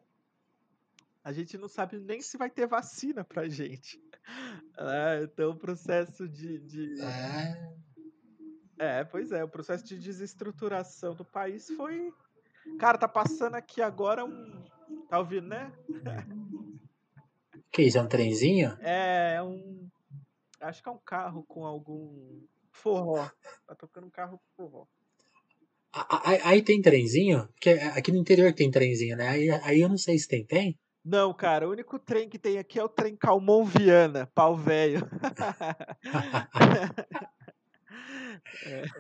A 1.23 1.33
gente 1.33 1.59
não 1.59 1.69
sabe 1.69 1.99
nem 1.99 2.21
se 2.23 2.39
vai 2.39 2.51
ter 2.51 2.67
vacina 2.67 3.23
pra 3.23 3.49
gente. 3.49 4.01
Ah, 4.77 5.21
então 5.23 5.51
o 5.51 5.57
processo 5.57 6.29
de. 6.29 6.59
de... 6.61 7.03
É. 8.79 9.01
é, 9.01 9.05
pois 9.05 9.31
é, 9.33 9.45
o 9.45 9.49
processo 9.49 9.85
de 9.85 9.99
desestruturação 9.99 11.15
do 11.15 11.25
país 11.25 11.69
foi. 11.69 12.13
Cara, 12.79 12.97
tá 12.97 13.09
passando 13.09 13.55
aqui 13.55 13.83
agora 13.83 14.25
um. 14.25 14.65
Tá 15.09 15.19
ouvindo, 15.19 15.49
né? 15.49 15.73
Que 17.71 17.83
isso? 17.83 17.99
É 17.99 18.03
um 18.03 18.09
trenzinho? 18.09 18.77
É, 18.81 19.35
é 19.37 19.43
um. 19.43 19.89
Acho 20.61 20.83
que 20.83 20.89
é 20.89 20.93
um 20.93 20.99
carro 20.99 21.45
com 21.45 21.65
algum 21.65 22.41
forró. 22.71 23.29
Tá 23.67 23.75
tocando 23.75 24.07
um 24.07 24.11
carro 24.11 24.39
com 24.39 24.65
forró. 24.65 24.87
Aí, 25.93 26.41
aí 26.45 26.63
tem 26.63 26.81
trenzinho? 26.81 27.49
Porque 27.49 27.71
aqui 27.71 28.13
no 28.13 28.19
interior 28.19 28.53
tem 28.55 28.71
trenzinho, 28.71 29.17
né? 29.17 29.29
Aí, 29.29 29.51
aí 29.51 29.81
eu 29.81 29.89
não 29.89 29.99
sei 29.99 30.19
se 30.19 30.29
tem. 30.29 30.47
Tem? 30.47 30.79
Não, 31.05 31.33
cara, 31.33 31.67
o 31.67 31.73
único 31.73 31.99
trem 31.99 32.29
que 32.29 32.39
tem 32.39 32.59
aqui 32.59 32.79
é 32.79 32.85
o 32.85 32.89
trem 32.89 33.17
Calmon 33.17 33.65
Viana, 33.65 34.27
pau 34.35 34.55
velho. 34.55 35.09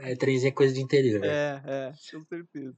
é, 0.01 0.17
trenzinho 0.17 0.49
é 0.49 0.53
coisa 0.53 0.73
de 0.75 0.81
interior. 0.81 1.23
É, 1.25 1.63
é, 1.65 1.93
com 2.13 2.25
certeza. 2.25 2.77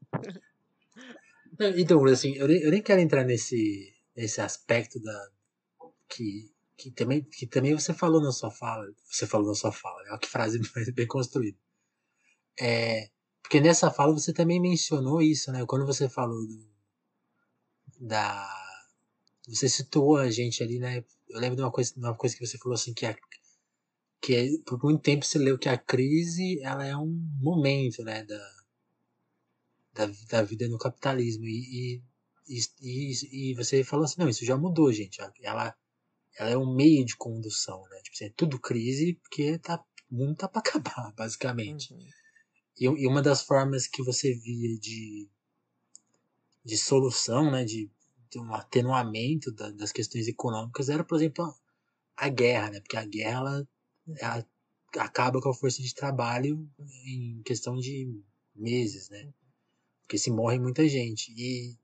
Então, 1.77 2.05
assim, 2.07 2.35
eu 2.35 2.49
nem, 2.49 2.61
eu 2.63 2.71
nem 2.71 2.83
quero 2.83 3.01
entrar 3.01 3.25
nesse, 3.25 3.95
nesse 4.17 4.41
aspecto 4.41 5.01
da 5.01 5.29
que, 6.09 6.53
que, 6.77 6.91
também, 6.91 7.23
que 7.23 7.47
também 7.47 7.75
você 7.75 7.95
falou 7.95 8.21
na 8.21 8.33
sua 8.33 8.51
fala. 8.51 8.87
Você 9.05 9.27
falou 9.27 9.49
na 9.49 9.55
sua 9.55 9.71
fala, 9.71 10.03
é 10.15 10.19
que 10.19 10.29
frase 10.29 10.59
bem 10.95 11.07
construída. 11.07 11.59
É, 12.59 13.09
porque 13.43 13.61
nessa 13.61 13.91
fala 13.91 14.13
você 14.13 14.33
também 14.33 14.61
mencionou 14.61 15.23
isso, 15.23 15.53
né? 15.53 15.65
Quando 15.67 15.87
você 15.87 16.09
falou 16.09 16.47
do, 16.47 16.67
da 18.01 18.62
você 19.47 19.69
situou 19.69 20.17
a 20.17 20.31
gente 20.31 20.63
ali, 20.63 20.79
né? 20.79 21.05
Eu 21.29 21.41
lembro 21.41 21.57
de 21.57 21.63
uma 21.63 21.71
coisa, 21.71 21.93
uma 21.97 22.15
coisa 22.15 22.37
que 22.37 22.47
você 22.47 22.59
falou 22.59 22.75
assim 22.75 22.95
que 22.95 23.07
a, 23.07 23.17
que 24.21 24.35
é, 24.35 24.49
por 24.65 24.83
muito 24.83 25.03
tempo 25.03 25.25
você 25.25 25.39
leu 25.39 25.59
que 25.59 25.69
a 25.69 25.77
crise 25.77 26.61
ela 26.63 26.85
é 26.87 26.97
um 26.97 27.09
momento, 27.41 28.05
né, 28.05 28.23
da, 28.25 28.53
da, 29.95 30.13
da 30.29 30.43
vida 30.43 30.69
no 30.69 30.79
capitalismo 30.79 31.45
e, 31.45 32.03
e, 32.49 32.61
e, 32.81 33.51
e 33.51 33.55
você 33.55 33.83
falou 33.83 34.05
assim, 34.05 34.17
não, 34.19 34.29
isso 34.29 34.45
já 34.45 34.57
mudou, 34.57 34.93
gente. 34.93 35.21
Ela 35.43 35.77
ela 36.37 36.51
é 36.51 36.57
um 36.57 36.75
meio 36.75 37.05
de 37.05 37.17
condução, 37.17 37.83
né? 37.91 38.01
Tipo 38.03 38.17
assim, 38.17 38.25
é 38.27 38.33
tudo 38.37 38.59
crise 38.59 39.15
porque 39.15 39.59
tá, 39.59 39.83
o 40.11 40.15
mundo 40.15 40.37
tá 40.37 40.49
para 40.49 40.61
acabar, 40.61 41.13
basicamente. 41.17 41.93
Uhum. 41.93 42.07
E, 42.79 42.85
e 42.85 43.07
uma 43.07 43.23
das 43.23 43.43
formas 43.43 43.87
que 43.87 44.03
você 44.03 44.35
via 44.35 44.79
de, 44.79 45.29
de 46.65 46.79
solução, 46.79 47.51
né, 47.51 47.65
de 47.65 47.91
um 48.39 48.55
atenuamento 48.55 49.53
da, 49.53 49.71
das 49.71 49.93
questões 49.93 50.29
econômicas 50.29 50.89
era, 50.89 51.05
por 51.05 51.17
exemplo, 51.17 51.45
a, 51.45 51.55
a 52.17 52.29
guerra, 52.29 52.71
né? 52.71 52.81
Porque 52.81 52.97
a 52.97 53.05
guerra 53.05 53.39
ela, 53.39 53.69
ela 54.19 54.47
acaba 54.99 55.41
com 55.41 55.49
a 55.49 55.55
força 55.55 55.83
de 55.83 55.95
trabalho 55.95 56.69
em 57.07 57.43
questão 57.45 57.77
de 57.77 58.09
meses, 58.55 59.09
né? 59.11 59.33
Porque 60.03 60.19
se 60.19 60.31
morre 60.31 60.59
muita 60.59 60.87
gente. 60.87 61.33
E 61.37 61.77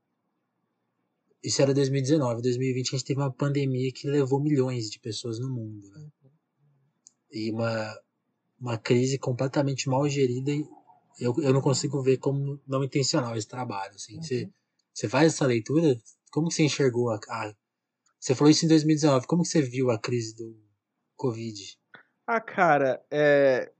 isso 1.43 1.61
era 1.61 1.73
2019. 1.73 2.41
2020 2.41 2.87
a 2.87 2.91
gente 2.91 3.05
teve 3.05 3.19
uma 3.19 3.31
pandemia 3.31 3.91
que 3.91 4.07
levou 4.07 4.39
milhões 4.39 4.89
de 4.89 4.99
pessoas 4.99 5.39
no 5.39 5.49
mundo. 5.49 5.89
Né? 5.89 6.07
E 7.31 7.51
uma, 7.51 7.99
uma 8.59 8.77
crise 8.77 9.17
completamente 9.17 9.89
mal 9.89 10.07
gerida. 10.07 10.51
Eu, 11.19 11.35
eu 11.39 11.53
não 11.53 11.61
consigo 11.61 12.01
ver 12.01 12.17
como 12.17 12.59
não 12.67 12.83
intencional 12.83 13.35
esse 13.35 13.47
trabalho. 13.47 13.95
Assim. 13.95 14.15
Uhum. 14.15 14.23
Você, 14.23 14.49
você 14.93 15.09
faz 15.09 15.33
essa 15.33 15.45
leitura? 15.45 15.99
Como 16.31 16.47
que 16.47 16.55
você 16.55 16.63
enxergou 16.63 17.09
a, 17.11 17.19
a, 17.29 17.53
Você 18.19 18.35
falou 18.35 18.51
isso 18.51 18.65
em 18.65 18.69
2019. 18.69 19.27
Como 19.27 19.43
que 19.43 19.49
você 19.49 19.61
viu 19.61 19.89
a 19.89 19.99
crise 19.99 20.35
do 20.35 20.55
Covid? 21.15 21.77
Ah, 22.27 22.39
cara, 22.39 23.03
é... 23.09 23.71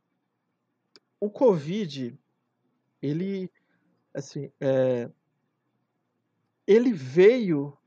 o 1.20 1.30
Covid, 1.30 2.18
ele, 3.02 3.50
assim, 4.14 4.52
é... 4.60 5.10
ele 6.66 6.92
veio 6.92 7.78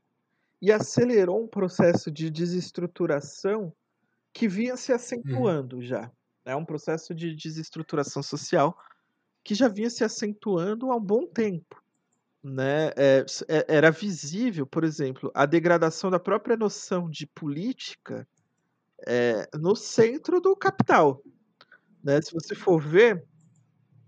e 0.61 0.71
acelerou 0.71 1.43
um 1.43 1.47
processo 1.47 2.09
de 2.09 2.29
desestruturação 2.29 3.73
que 4.31 4.47
vinha 4.47 4.77
se 4.77 4.93
acentuando 4.93 5.75
uhum. 5.75 5.81
já. 5.81 6.09
É 6.45 6.55
um 6.55 6.63
processo 6.63 7.13
de 7.13 7.35
desestruturação 7.35 8.23
social 8.23 8.77
que 9.43 9.53
já 9.53 9.67
vinha 9.67 9.89
se 9.89 10.05
acentuando 10.05 10.89
há 10.89 10.95
um 10.95 11.03
bom 11.03 11.27
tempo. 11.27 11.82
Né? 12.43 12.89
É, 12.97 13.25
era 13.67 13.89
visível, 13.89 14.67
por 14.67 14.83
exemplo, 14.83 15.31
a 15.33 15.45
degradação 15.45 16.11
da 16.11 16.19
própria 16.19 16.57
noção 16.57 17.09
de 17.09 17.25
política 17.25 18.27
é, 19.07 19.47
no 19.57 19.75
centro 19.75 20.41
do 20.41 20.55
capital. 20.55 21.21
Né? 22.03 22.21
Se 22.21 22.33
você 22.33 22.53
for 22.53 22.81
ver, 22.81 23.25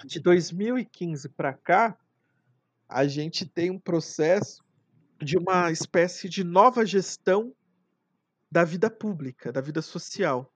de 0.04 0.20
2015 0.20 1.30
para 1.30 1.54
cá, 1.54 1.98
a 2.88 3.08
gente 3.08 3.46
tem 3.46 3.72
um 3.72 3.80
processo 3.80 4.64
de 5.22 5.38
uma 5.38 5.72
espécie 5.72 6.28
de 6.28 6.44
nova 6.44 6.86
gestão 6.86 7.56
da 8.52 8.64
vida 8.64 8.90
pública, 8.90 9.52
da 9.52 9.62
vida 9.62 9.82
social. 9.82 10.52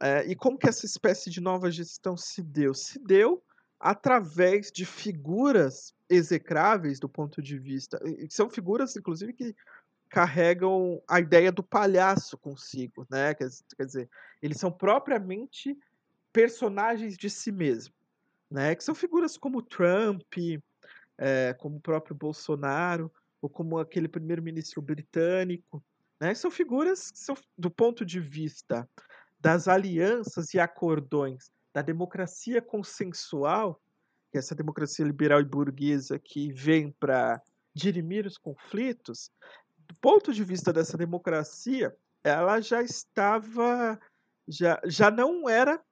É, 0.00 0.24
e 0.26 0.34
como 0.34 0.58
que 0.58 0.68
essa 0.68 0.86
espécie 0.86 1.30
de 1.30 1.40
nova 1.40 1.70
gestão 1.70 2.16
se 2.16 2.42
deu? 2.42 2.74
Se 2.74 2.98
deu 2.98 3.42
através 3.84 4.72
de 4.72 4.86
figuras 4.86 5.94
execráveis 6.08 6.98
do 6.98 7.06
ponto 7.06 7.42
de 7.42 7.58
vista. 7.58 8.00
São 8.30 8.48
figuras, 8.48 8.96
inclusive, 8.96 9.34
que 9.34 9.54
carregam 10.08 11.02
a 11.06 11.20
ideia 11.20 11.52
do 11.52 11.62
palhaço 11.62 12.38
consigo, 12.38 13.06
né? 13.10 13.34
Quer, 13.34 13.50
quer 13.76 13.84
dizer, 13.84 14.10
eles 14.40 14.56
são 14.56 14.72
propriamente 14.72 15.78
personagens 16.32 17.14
de 17.18 17.28
si 17.28 17.52
mesmo, 17.52 17.92
né? 18.50 18.74
Que 18.74 18.82
são 18.82 18.94
figuras 18.94 19.36
como 19.36 19.60
Trump, 19.60 20.32
é, 21.18 21.52
como 21.52 21.76
o 21.76 21.80
próprio 21.80 22.16
Bolsonaro, 22.16 23.12
ou 23.42 23.50
como 23.50 23.78
aquele 23.78 24.08
primeiro-ministro 24.08 24.80
britânico, 24.80 25.84
né? 26.18 26.34
São 26.34 26.50
figuras 26.50 27.10
que 27.10 27.18
são, 27.18 27.36
do 27.58 27.70
ponto 27.70 28.02
de 28.02 28.18
vista 28.18 28.88
das 29.38 29.68
alianças 29.68 30.54
e 30.54 30.58
acordões 30.58 31.52
da 31.74 31.82
democracia 31.82 32.62
consensual, 32.62 33.82
que 34.30 34.38
é 34.38 34.40
essa 34.40 34.54
democracia 34.54 35.04
liberal 35.04 35.40
e 35.40 35.44
burguesa 35.44 36.18
que 36.18 36.52
vem 36.52 36.92
para 36.92 37.42
dirimir 37.74 38.24
os 38.26 38.38
conflitos, 38.38 39.30
do 39.76 39.94
ponto 39.96 40.32
de 40.32 40.44
vista 40.44 40.72
dessa 40.72 40.96
democracia, 40.96 41.94
ela 42.22 42.60
já 42.60 42.80
estava, 42.80 43.98
já, 44.46 44.80
já 44.84 45.10
não 45.10 45.48
era 45.48 45.82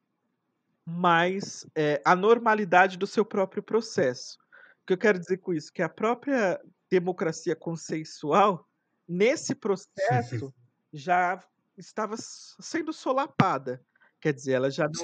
mais 0.87 1.67
é, 1.75 2.01
a 2.05 2.15
normalidade 2.15 2.97
do 2.97 3.07
seu 3.07 3.25
próprio 3.25 3.63
processo. 3.63 4.39
O 4.83 4.87
que 4.87 4.93
eu 4.93 4.99
quero 4.99 5.19
dizer 5.19 5.39
com 5.39 5.53
isso? 5.53 5.73
Que 5.73 5.83
a 5.83 5.89
própria 5.89 6.61
democracia 6.89 7.57
consensual, 7.57 8.69
nesse 9.07 9.55
processo, 9.55 10.55
já 10.93 11.43
estava 11.77 12.17
sendo 12.17 12.93
solapada. 12.93 13.85
Quer 14.21 14.33
dizer, 14.33 14.53
ela 14.53 14.71
já 14.71 14.85
não, 14.85 15.03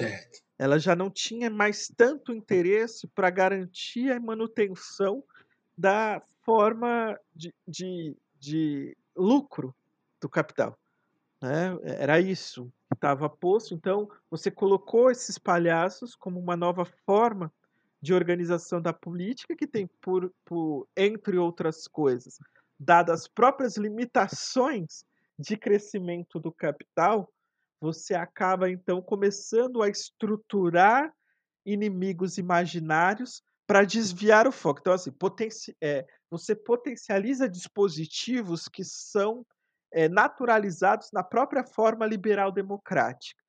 ela 0.59 0.77
já 0.77 0.95
não 0.95 1.09
tinha 1.09 1.49
mais 1.49 1.87
tanto 1.97 2.33
interesse 2.33 3.07
para 3.07 3.29
garantir 3.31 4.11
a 4.11 4.19
manutenção 4.19 5.23
da 5.75 6.21
forma 6.43 7.17
de, 7.33 7.53
de 7.67 8.15
de 8.39 8.95
lucro 9.15 9.75
do 10.21 10.29
capital. 10.29 10.79
Né? 11.41 11.77
Era 11.83 12.19
isso 12.19 12.71
que 12.89 12.95
estava 12.95 13.29
posto. 13.29 13.73
Então, 13.73 14.09
você 14.29 14.49
colocou 14.49 15.11
esses 15.11 15.37
palhaços 15.37 16.15
como 16.15 16.39
uma 16.39 16.55
nova 16.55 16.85
forma 16.85 17.51
de 18.01 18.13
organização 18.13 18.81
da 18.81 18.93
política 18.93 19.55
que 19.55 19.67
tem, 19.67 19.87
por, 20.01 20.33
por 20.45 20.87
entre 20.95 21.37
outras 21.37 21.87
coisas, 21.87 22.39
dadas 22.79 23.21
as 23.21 23.27
próprias 23.27 23.75
limitações 23.75 25.03
de 25.37 25.57
crescimento 25.57 26.39
do 26.39 26.51
capital, 26.51 27.29
você 27.79 28.13
acaba 28.13 28.69
então 28.69 29.01
começando 29.01 29.81
a 29.81 29.89
estruturar 29.89 31.13
inimigos 31.65 32.37
imaginários 32.37 33.41
para 33.65 33.85
desviar 33.85 34.47
o 34.47 34.51
foco. 34.51 34.79
Então, 34.79 34.93
assim, 34.93 35.11
potenci 35.11 35.75
é, 35.81 36.05
você 36.29 36.55
potencializa 36.55 37.47
dispositivos 37.47 38.67
que 38.67 38.83
são 38.83 39.45
é, 39.91 40.07
naturalizados 40.09 41.09
na 41.11 41.23
própria 41.23 41.63
forma 41.63 42.05
liberal 42.05 42.51
democrática. 42.51 43.41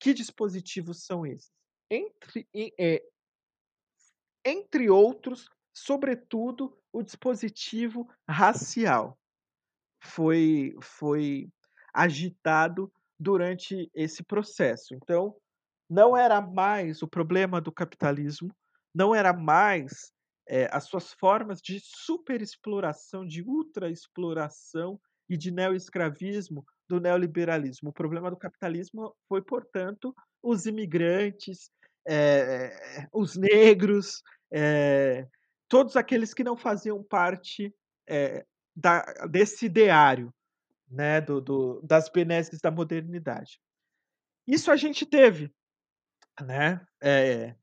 Que 0.00 0.14
dispositivos 0.14 1.04
são 1.04 1.26
esses? 1.26 1.52
Entre, 1.90 2.48
é, 2.78 3.02
entre 4.44 4.90
outros, 4.90 5.48
sobretudo, 5.72 6.76
o 6.92 7.02
dispositivo 7.02 8.08
racial 8.28 9.18
foi, 10.00 10.76
foi 10.80 11.50
agitado 11.92 12.92
durante 13.18 13.90
esse 13.94 14.22
processo. 14.22 14.94
Então, 14.94 15.34
não 15.90 16.16
era 16.16 16.40
mais 16.40 17.02
o 17.02 17.08
problema 17.08 17.60
do 17.60 17.72
capitalismo 17.72 18.54
não 18.94 19.14
era 19.14 19.32
mais 19.32 20.12
é, 20.48 20.68
as 20.72 20.84
suas 20.84 21.12
formas 21.12 21.60
de 21.60 21.78
superexploração, 21.80 23.24
de 23.24 23.42
ultraexploração 23.42 24.98
e 25.28 25.36
de 25.36 25.50
neoescravismo 25.50 26.64
do 26.88 27.00
neoliberalismo. 27.00 27.90
O 27.90 27.92
problema 27.92 28.30
do 28.30 28.36
capitalismo 28.36 29.14
foi, 29.28 29.42
portanto, 29.42 30.14
os 30.42 30.66
imigrantes, 30.66 31.70
é, 32.08 33.06
os 33.12 33.36
negros, 33.36 34.22
é, 34.52 35.26
todos 35.68 35.96
aqueles 35.96 36.32
que 36.32 36.42
não 36.42 36.56
faziam 36.56 37.04
parte 37.04 37.72
da, 38.74 39.04
desse 39.30 39.66
ideário 39.66 40.32
né, 40.90 41.20
do, 41.20 41.40
do, 41.40 41.80
das 41.82 42.08
benesses 42.08 42.60
da 42.60 42.70
modernidade. 42.70 43.60
Isso 44.46 44.70
a 44.70 44.76
gente 44.76 45.04
teve, 45.04 45.52
né? 46.40 46.84
É, 47.02 47.54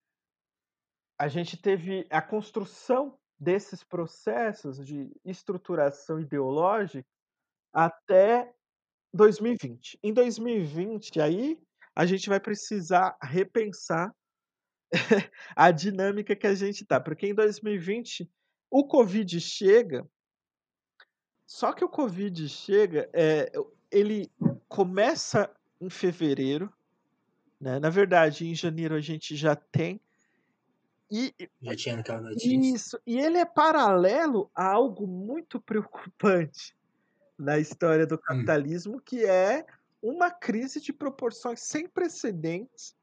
a 1.20 1.28
gente 1.28 1.58
teve 1.58 2.06
a 2.10 2.22
construção 2.22 3.18
desses 3.40 3.84
processos 3.84 4.86
de 4.86 5.12
estruturação 5.24 6.20
ideológica 6.20 7.08
até 7.74 8.54
2020. 9.14 10.00
Em 10.04 10.14
2020, 10.14 11.20
aí 11.22 11.58
a 11.96 12.06
gente 12.06 12.30
vai 12.30 12.40
precisar 12.40 13.18
repensar 13.22 14.14
a 15.56 15.72
dinâmica 15.72 16.36
que 16.36 16.48
a 16.48 16.54
gente 16.54 16.84
está, 16.84 17.00
porque 17.00 17.28
em 17.28 17.34
2020 17.34 18.30
o 18.70 18.86
Covid 18.86 19.40
chega, 19.40 20.08
só 21.46 21.74
que 21.74 21.84
o 21.84 21.90
Covid 21.90 22.48
chega, 22.50 23.10
é, 23.14 23.52
ele 23.92 24.32
começa 24.68 25.50
em 25.80 25.90
fevereiro, 25.90 26.72
né? 27.60 27.80
na 27.80 27.90
verdade, 27.90 28.48
em 28.48 28.56
janeiro 28.56 28.96
a 28.96 29.02
gente 29.02 29.36
já 29.36 29.56
tem 29.56 30.00
e, 31.12 31.34
Já 31.62 31.76
tinha 31.76 32.00
aquela 32.00 32.22
notícia. 32.22 32.56
Isso. 32.56 33.00
E 33.06 33.20
ele 33.20 33.38
é 33.38 33.46
paralelo 33.46 34.50
a 34.56 34.66
algo 34.66 35.06
muito 35.06 35.60
preocupante 35.60 36.76
na 37.38 37.60
história 37.60 38.08
do 38.08 38.16
hum. 38.16 38.20
capitalismo, 38.24 38.98
hum. 38.98 39.02
que 39.04 39.26
é 39.26 39.66
uma 40.02 40.32
crise 40.32 40.80
de 40.80 40.94
proporções 40.94 41.62
sem 41.62 41.88
precedentes, 41.88 42.96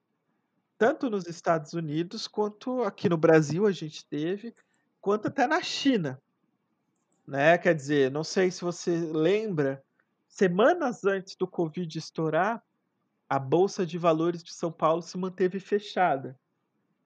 tanto 0.79 1.11
nos 1.11 1.27
Estados 1.27 1.73
Unidos 1.73 2.27
quanto 2.27 2.83
aqui 2.83 3.09
no 3.09 3.17
Brasil 3.17 3.67
a 3.67 3.73
gente 3.73 4.05
teve, 4.07 4.55
quanto 5.01 5.29
até 5.29 5.47
na 5.47 5.63
China. 5.63 6.21
Né? 7.27 7.57
Quer 7.59 7.75
dizer, 7.75 8.11
não 8.11 8.25
sei 8.25 8.51
se 8.51 8.61
você 8.63 8.91
lembra, 8.91 9.83
semanas 10.29 11.05
antes 11.05 11.37
do 11.37 11.47
Covid 11.47 11.99
estourar, 11.99 12.63
a 13.29 13.39
Bolsa 13.39 13.87
de 13.87 13.97
Valores 13.97 14.43
de 14.43 14.53
São 14.53 14.71
Paulo 14.71 15.03
se 15.03 15.17
manteve 15.17 15.59
fechada. 15.59 16.39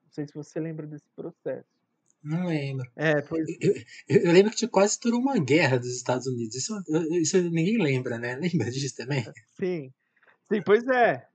Não 0.05 0.11
sei 0.11 0.27
se 0.27 0.33
você 0.33 0.59
lembra 0.59 0.85
desse 0.85 1.09
processo. 1.15 1.77
Não 2.23 2.47
lembro. 2.47 2.85
É, 2.95 3.21
pois... 3.21 3.47
eu, 3.61 3.73
eu, 4.09 4.21
eu 4.23 4.31
lembro 4.33 4.51
que 4.51 4.67
quase 4.67 4.93
estourou 4.93 5.21
uma 5.21 5.37
guerra 5.39 5.77
dos 5.77 5.95
Estados 5.95 6.27
Unidos. 6.27 6.55
Isso, 6.55 6.73
isso 7.21 7.41
ninguém 7.49 7.77
lembra, 7.77 8.17
né? 8.17 8.35
Lembra 8.41 8.69
disso 8.69 8.95
também? 8.95 9.23
Sim. 9.57 9.93
Sim, 10.51 10.61
pois 10.61 10.85
é. 10.87 11.27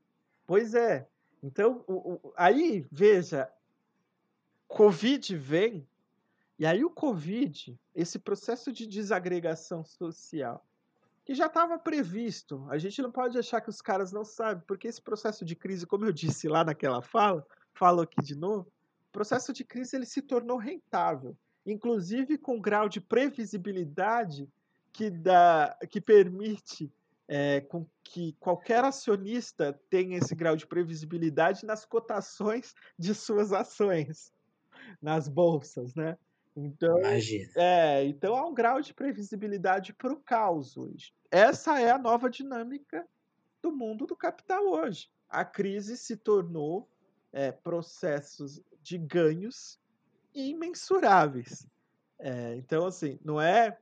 Pois 0.47 0.74
é. 0.74 1.07
Então, 1.43 1.85
o, 1.87 2.14
o, 2.14 2.33
aí, 2.37 2.87
veja, 2.91 3.49
Covid 4.68 5.37
vem, 5.37 5.87
e 6.63 6.65
aí 6.65 6.85
o 6.85 6.91
Covid, 6.91 7.77
esse 7.93 8.21
processo 8.21 8.71
de 8.71 8.87
desagregação 8.87 9.85
social, 9.85 10.65
que 11.25 11.35
já 11.35 11.47
estava 11.47 11.77
previsto, 11.77 12.65
a 12.71 12.79
gente 12.79 13.03
não 13.03 13.11
pode 13.11 13.37
achar 13.37 13.61
que 13.61 13.69
os 13.69 13.83
caras 13.83 14.13
não 14.13 14.25
sabem, 14.25 14.63
porque 14.65 14.87
esse 14.87 15.03
processo 15.03 15.45
de 15.45 15.57
crise, 15.57 15.85
como 15.85 16.05
eu 16.05 16.13
disse 16.13 16.47
lá 16.47 16.63
naquela 16.63 17.03
fala, 17.03 17.45
falo 17.75 18.01
aqui 18.01 18.23
de 18.23 18.37
novo, 18.37 18.71
o 19.09 19.11
processo 19.11 19.53
de 19.53 19.65
crise 19.65 19.97
ele 19.97 20.07
se 20.07 20.23
tornou 20.23 20.57
rentável, 20.57 21.37
inclusive 21.67 22.39
com 22.39 22.61
grau 22.61 22.89
de 22.89 23.01
previsibilidade 23.01 24.49
que, 24.93 25.11
dá, 25.11 25.77
que 25.91 26.01
permite 26.01 26.93
é, 27.27 27.61
com 27.63 27.85
que 28.05 28.37
qualquer 28.39 28.85
acionista 28.85 29.77
tenha 29.91 30.17
esse 30.17 30.37
grau 30.37 30.55
de 30.55 30.69
previsibilidade 30.69 31.67
nas 31.67 31.85
cotações 31.85 32.73
de 32.97 33.17
suas 33.17 33.53
ações 33.53 34.33
nas 35.03 35.27
bolsas, 35.27 35.93
né? 35.97 36.17
Então, 36.55 36.98
Imagina. 36.98 37.50
é, 37.57 38.05
então 38.05 38.34
há 38.34 38.46
um 38.46 38.53
grau 38.53 38.80
de 38.80 38.92
previsibilidade 38.92 39.92
para 39.94 40.12
o 40.12 40.20
caos 40.20 40.76
hoje. 40.76 41.14
Essa 41.30 41.80
é 41.80 41.90
a 41.90 41.98
nova 41.98 42.28
dinâmica 42.28 43.07
do 43.62 43.72
mundo 43.72 44.07
do 44.07 44.16
capital 44.16 44.66
hoje. 44.66 45.11
A 45.28 45.44
crise 45.44 45.96
se 45.96 46.16
tornou 46.16 46.88
é, 47.32 47.50
processos 47.50 48.61
de 48.82 48.98
ganhos 48.98 49.80
imensuráveis. 50.34 51.66
É, 52.18 52.55
então, 52.57 52.86
assim, 52.86 53.18
não 53.24 53.40
é, 53.40 53.78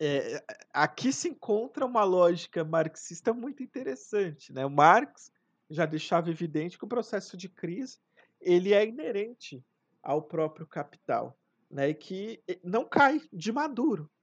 é, 0.00 0.42
Aqui 0.72 1.12
se 1.12 1.28
encontra 1.28 1.84
uma 1.84 2.04
lógica 2.04 2.64
marxista 2.64 3.32
muito 3.32 3.62
interessante. 3.62 4.52
Né? 4.52 4.64
O 4.64 4.70
Marx 4.70 5.32
já 5.70 5.86
deixava 5.86 6.30
evidente 6.30 6.78
que 6.78 6.84
o 6.84 6.88
processo 6.88 7.36
de 7.36 7.48
crise 7.48 7.98
ele 8.40 8.72
é 8.72 8.86
inerente 8.86 9.64
ao 10.02 10.22
próprio 10.22 10.66
capital, 10.66 11.36
né? 11.70 11.92
Que 11.94 12.42
não 12.62 12.84
cai 12.84 13.20
de 13.32 13.52
maduro. 13.52 14.10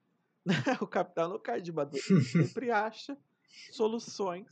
Né? 0.48 0.78
O 0.80 0.86
capital 0.86 1.28
não 1.28 1.40
cai 1.40 1.60
de 1.60 1.72
maduro, 1.72 2.04
ele 2.08 2.24
sempre 2.24 2.70
acha 2.70 3.18
soluções 3.72 4.46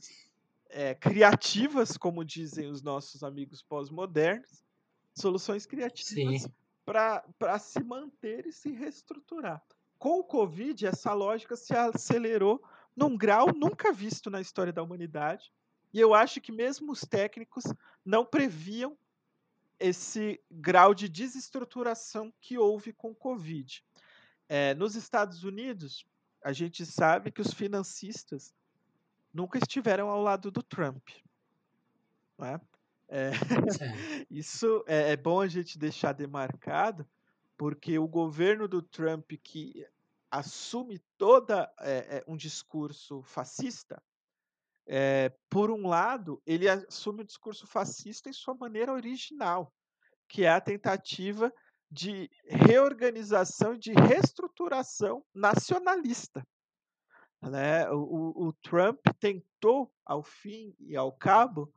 é, 0.68 0.92
criativas, 0.92 1.96
como 1.96 2.24
dizem 2.24 2.68
os 2.68 2.82
nossos 2.82 3.22
amigos 3.22 3.62
pós-modernos, 3.62 4.64
soluções 5.14 5.66
criativas 5.66 6.48
para 6.84 7.58
se 7.60 7.80
manter 7.80 8.44
e 8.44 8.52
se 8.52 8.72
reestruturar. 8.72 9.62
Com 9.96 10.18
o 10.18 10.24
Covid, 10.24 10.84
essa 10.84 11.12
lógica 11.14 11.54
se 11.54 11.72
acelerou 11.72 12.60
num 12.96 13.16
grau 13.16 13.52
nunca 13.54 13.92
visto 13.92 14.28
na 14.28 14.40
história 14.40 14.72
da 14.72 14.82
humanidade. 14.82 15.52
E 15.92 16.00
eu 16.00 16.12
acho 16.12 16.40
que 16.40 16.50
mesmo 16.50 16.90
os 16.90 17.02
técnicos 17.02 17.64
não 18.04 18.24
previam 18.24 18.98
esse 19.78 20.40
grau 20.50 20.94
de 20.94 21.08
desestruturação 21.08 22.32
que 22.40 22.58
houve 22.58 22.92
com 22.92 23.10
o 23.10 23.14
Covid. 23.14 23.82
É, 24.48 24.74
nos 24.74 24.94
Estados 24.94 25.44
Unidos, 25.44 26.06
a 26.42 26.52
gente 26.52 26.84
sabe 26.84 27.30
que 27.30 27.40
os 27.40 27.52
financistas 27.52 28.54
nunca 29.32 29.58
estiveram 29.58 30.08
ao 30.08 30.20
lado 30.20 30.50
do 30.50 30.62
Trump. 30.62 31.08
É? 32.40 32.60
É, 33.08 33.30
isso 34.30 34.84
é, 34.86 35.12
é, 35.12 35.16
bom 35.16 35.40
a 35.40 35.46
gente 35.46 35.78
deixar 35.78 36.12
demarcado, 36.12 37.06
porque 37.56 37.98
o 37.98 38.08
governo 38.08 38.66
do 38.66 38.82
Trump 38.82 39.32
que 39.42 39.86
assume 40.30 40.98
toda 41.16 41.72
é, 41.80 42.24
um 42.26 42.36
discurso 42.36 43.22
fascista, 43.22 44.02
é, 44.86 45.32
por 45.48 45.70
um 45.70 45.86
lado, 45.86 46.42
ele 46.46 46.68
assume 46.68 47.22
o 47.22 47.26
discurso 47.26 47.66
fascista 47.66 48.28
em 48.28 48.32
sua 48.32 48.54
maneira 48.54 48.92
original, 48.92 49.72
que 50.28 50.44
é 50.44 50.50
a 50.50 50.60
tentativa 50.60 51.52
de 51.90 52.30
reorganização, 52.46 53.76
de 53.76 53.92
reestruturação 53.92 55.24
nacionalista. 55.34 56.46
Né? 57.40 57.88
O, 57.90 58.48
o, 58.48 58.52
Trump 58.54 59.00
tentou, 59.20 59.92
ao 60.04 60.22
fim 60.22 60.74
e 60.80 60.96
ao 60.96 61.12
cabo, 61.12 61.72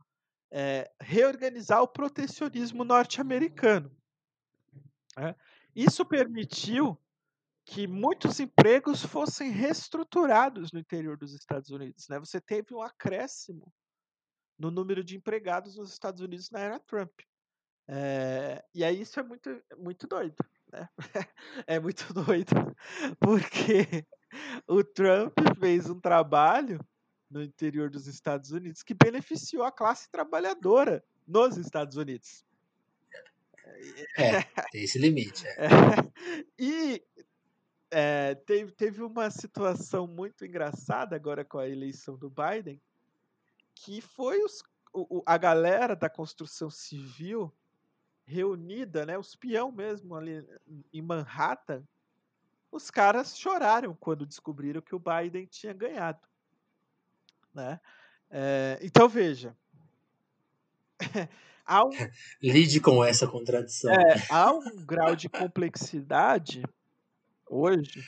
é, 0.51 0.89
reorganizar 0.99 1.81
o 1.81 1.87
protecionismo 1.87 2.83
norte-americano. 2.83 3.95
Né? 5.15 5.35
Isso 5.75 6.05
permitiu 6.05 6.99
que 7.67 7.85
muitos 7.85 8.39
empregos 8.39 9.03
fossem 9.03 9.51
reestruturados 9.51 10.71
no 10.71 10.79
interior 10.79 11.17
dos 11.17 11.33
Estados 11.33 11.69
Unidos. 11.69 12.07
Né? 12.07 12.17
Você 12.17 12.39
teve 12.39 12.73
um 12.73 12.81
acréscimo 12.81 13.71
no 14.57 14.71
número 14.71 15.03
de 15.03 15.17
empregados 15.17 15.75
nos 15.75 15.91
Estados 15.91 16.21
Unidos 16.21 16.49
na 16.49 16.61
era 16.61 16.79
Trump. 16.79 17.11
É, 17.89 18.63
e 18.73 18.85
aí 18.85 19.01
isso 19.01 19.19
é 19.19 19.23
muito, 19.23 19.61
muito 19.77 20.07
doido. 20.07 20.37
Né? 20.71 20.87
é 21.67 21.77
muito 21.77 22.05
doido, 22.15 22.55
porque 23.19 24.05
o 24.65 24.81
Trump 24.81 25.37
fez 25.59 25.89
um 25.89 25.99
trabalho 25.99 26.79
no 27.29 27.43
interior 27.43 27.89
dos 27.89 28.07
Estados 28.07 28.51
Unidos 28.51 28.81
que 28.81 28.93
beneficiou 28.93 29.65
a 29.65 29.71
classe 29.73 30.09
trabalhadora 30.09 31.03
nos 31.27 31.57
Estados 31.57 31.97
Unidos. 31.97 32.45
É, 34.17 34.41
tem 34.71 34.83
esse 34.83 34.97
limite. 34.97 35.45
É. 35.47 35.67
E 36.57 37.03
é, 37.91 38.35
teve, 38.35 38.71
teve 38.71 39.01
uma 39.01 39.29
situação 39.29 40.07
muito 40.07 40.45
engraçada 40.45 41.15
agora 41.15 41.45
com 41.45 41.57
a 41.57 41.67
eleição 41.67 42.17
do 42.17 42.29
Biden, 42.29 42.81
que 43.73 44.01
foi 44.01 44.43
os, 44.43 44.63
o, 44.93 45.23
a 45.25 45.37
galera 45.37 45.95
da 45.95 46.09
construção 46.09 46.69
civil 46.69 47.53
reunida, 48.25 49.05
né, 49.05 49.17
os 49.17 49.35
peão 49.35 49.71
mesmo 49.71 50.15
ali 50.15 50.45
em 50.91 51.01
Manhattan, 51.01 51.83
os 52.69 52.91
caras 52.91 53.37
choraram 53.37 53.95
quando 53.95 54.25
descobriram 54.25 54.81
que 54.81 54.93
o 54.93 54.99
Biden 54.99 55.45
tinha 55.45 55.71
ganhado. 55.71 56.19
Né? 57.53 57.79
É, 58.29 58.77
então 58.81 59.07
veja. 59.07 59.55
há 61.65 61.85
um, 61.85 61.91
Lide 62.41 62.81
com 62.81 63.03
essa 63.03 63.25
contradição. 63.25 63.93
É, 63.93 64.27
há 64.29 64.51
um 64.51 64.85
grau 64.85 65.15
de 65.15 65.29
complexidade 65.29 66.63
hoje 67.49 68.03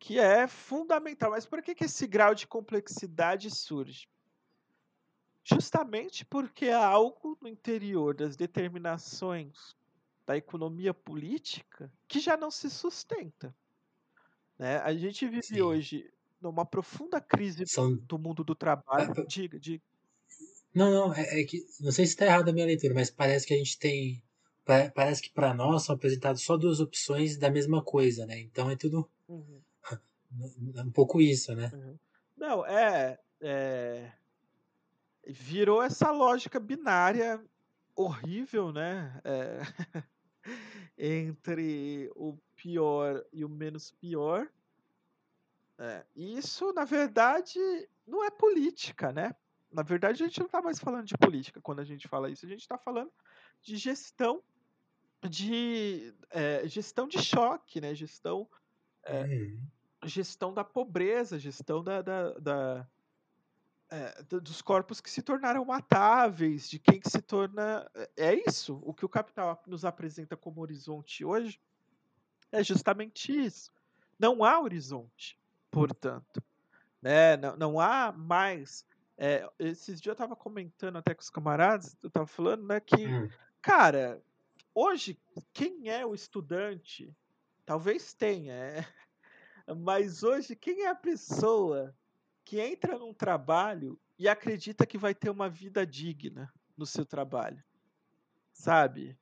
que 0.00 0.18
é 0.18 0.48
fundamental. 0.48 1.30
Mas 1.30 1.44
por 1.44 1.62
que, 1.62 1.74
que 1.74 1.84
esse 1.84 2.06
grau 2.06 2.34
de 2.34 2.46
complexidade 2.46 3.50
surge? 3.50 4.08
Justamente 5.44 6.24
porque 6.24 6.68
há 6.68 6.84
algo 6.84 7.36
no 7.40 7.48
interior 7.48 8.14
das 8.14 8.36
determinações 8.36 9.76
da 10.26 10.36
economia 10.36 10.94
política 10.94 11.92
que 12.08 12.18
já 12.18 12.36
não 12.36 12.50
se 12.50 12.70
sustenta. 12.70 13.54
Né? 14.58 14.78
A 14.78 14.94
gente 14.94 15.26
vive 15.26 15.42
Sim. 15.42 15.60
hoje 15.60 16.10
numa 16.40 16.64
profunda 16.64 17.20
crise 17.20 17.66
São... 17.66 17.94
do 17.94 18.18
mundo 18.18 18.42
do 18.42 18.54
trabalho. 18.54 19.12
É, 19.18 19.24
diga, 19.24 19.58
diga. 19.58 19.82
Não, 20.74 20.90
não, 20.90 21.14
é, 21.14 21.40
é, 21.40 21.44
que. 21.44 21.66
Não 21.80 21.90
sei 21.90 22.06
se 22.06 22.12
está 22.12 22.26
errada 22.26 22.50
a 22.50 22.54
minha 22.54 22.66
leitura, 22.66 22.94
mas 22.94 23.10
parece 23.10 23.46
que 23.46 23.52
a 23.52 23.56
gente 23.56 23.78
tem 23.78 24.22
parece 24.64 25.22
que 25.22 25.30
para 25.30 25.54
nós 25.54 25.84
são 25.84 25.94
apresentadas 25.94 26.42
só 26.42 26.56
duas 26.56 26.80
opções 26.80 27.36
da 27.36 27.50
mesma 27.50 27.82
coisa, 27.82 28.26
né? 28.26 28.38
Então 28.38 28.70
é 28.70 28.76
tudo 28.76 29.08
uhum. 29.28 29.60
um 30.84 30.90
pouco 30.90 31.20
isso, 31.20 31.54
né? 31.54 31.70
Uhum. 31.72 31.98
Não, 32.36 32.64
é, 32.66 33.18
é, 33.40 34.12
virou 35.26 35.82
essa 35.82 36.10
lógica 36.10 36.58
binária 36.58 37.42
horrível, 37.94 38.72
né? 38.72 39.20
É, 39.24 39.60
entre 40.96 42.10
o 42.14 42.36
pior 42.54 43.24
e 43.32 43.44
o 43.44 43.48
menos 43.48 43.90
pior. 43.90 44.48
É, 45.78 46.04
isso, 46.14 46.72
na 46.72 46.84
verdade, 46.84 47.58
não 48.06 48.24
é 48.24 48.30
política, 48.30 49.12
né? 49.12 49.34
Na 49.72 49.82
verdade, 49.82 50.22
a 50.22 50.26
gente 50.26 50.38
não 50.38 50.46
está 50.46 50.60
mais 50.60 50.78
falando 50.78 51.06
de 51.06 51.16
política 51.16 51.60
quando 51.60 51.80
a 51.80 51.84
gente 51.84 52.08
fala 52.08 52.30
isso. 52.30 52.44
A 52.44 52.48
gente 52.48 52.60
está 52.60 52.76
falando 52.76 53.10
de 53.62 53.76
gestão 53.76 54.42
de 55.28 56.14
é, 56.30 56.66
gestão 56.66 57.06
de 57.06 57.18
choque, 57.18 57.80
né? 57.80 57.94
Gestão, 57.94 58.48
é, 59.02 59.22
uhum. 59.22 59.60
gestão 60.04 60.52
da 60.52 60.64
pobreza, 60.64 61.38
gestão 61.38 61.82
da, 61.82 62.00
da, 62.02 62.32
da 62.38 62.88
é, 63.90 64.22
dos 64.22 64.62
corpos 64.62 65.00
que 65.00 65.10
se 65.10 65.20
tornaram 65.20 65.64
matáveis, 65.64 66.70
de 66.70 66.78
quem 66.78 67.00
que 67.00 67.10
se 67.10 67.20
torna. 67.20 67.90
É 68.16 68.34
isso. 68.34 68.80
O 68.84 68.94
que 68.94 69.04
o 69.04 69.08
capital 69.08 69.62
nos 69.66 69.84
apresenta 69.84 70.36
como 70.36 70.60
horizonte 70.60 71.24
hoje 71.24 71.60
é 72.52 72.62
justamente 72.62 73.32
isso. 73.32 73.72
Não 74.18 74.44
há 74.44 74.60
horizonte, 74.60 75.38
portanto. 75.70 76.42
Né, 77.02 77.34
não 77.38 77.56
não 77.56 77.80
há 77.80 78.12
mais 78.12 78.84
esses 79.58 80.00
dias 80.00 80.06
eu 80.06 80.12
estava 80.12 80.34
comentando 80.34 80.96
até 80.96 81.14
com 81.14 81.20
os 81.20 81.28
camaradas, 81.28 81.96
eu 82.02 82.08
estava 82.08 82.26
falando, 82.26 82.66
né, 82.66 82.80
que, 82.80 83.06
Hum. 83.06 83.28
cara, 83.60 84.22
hoje 84.74 85.18
quem 85.52 85.88
é 85.88 86.04
o 86.04 86.14
estudante, 86.14 87.14
talvez 87.64 88.14
tenha, 88.14 88.54
eh, 88.54 88.86
mas 89.76 90.22
hoje 90.22 90.56
quem 90.56 90.82
é 90.82 90.88
a 90.88 90.94
pessoa 90.94 91.96
que 92.44 92.60
entra 92.60 92.98
num 92.98 93.14
trabalho 93.14 94.00
e 94.18 94.28
acredita 94.28 94.86
que 94.86 94.98
vai 94.98 95.14
ter 95.14 95.30
uma 95.30 95.48
vida 95.48 95.86
digna 95.86 96.52
no 96.76 96.86
seu 96.86 97.06
trabalho? 97.06 97.62
Sabe? 98.52 99.18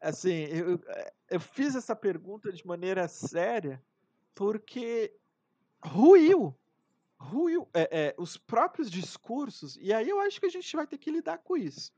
Assim, 0.00 0.44
eu 0.46 0.80
eh, 0.86 1.12
eu 1.30 1.40
fiz 1.40 1.74
essa 1.74 1.96
pergunta 1.96 2.52
de 2.52 2.66
maneira 2.66 3.08
séria, 3.08 3.82
porque 4.34 5.16
ruiu, 5.84 6.54
ruiu, 7.18 7.68
eh 7.74 7.88
eh, 7.90 8.14
os 8.18 8.36
próprios 8.36 8.90
discursos 8.90 9.76
e 9.78 9.92
aí 9.92 10.08
eu 10.08 10.20
acho 10.20 10.40
que 10.40 10.46
a 10.46 10.50
gente 10.50 10.76
vai 10.76 10.86
ter 10.86 10.98
que 10.98 11.10
lidar 11.10 11.38
com 11.38 11.56
isso, 11.56 11.92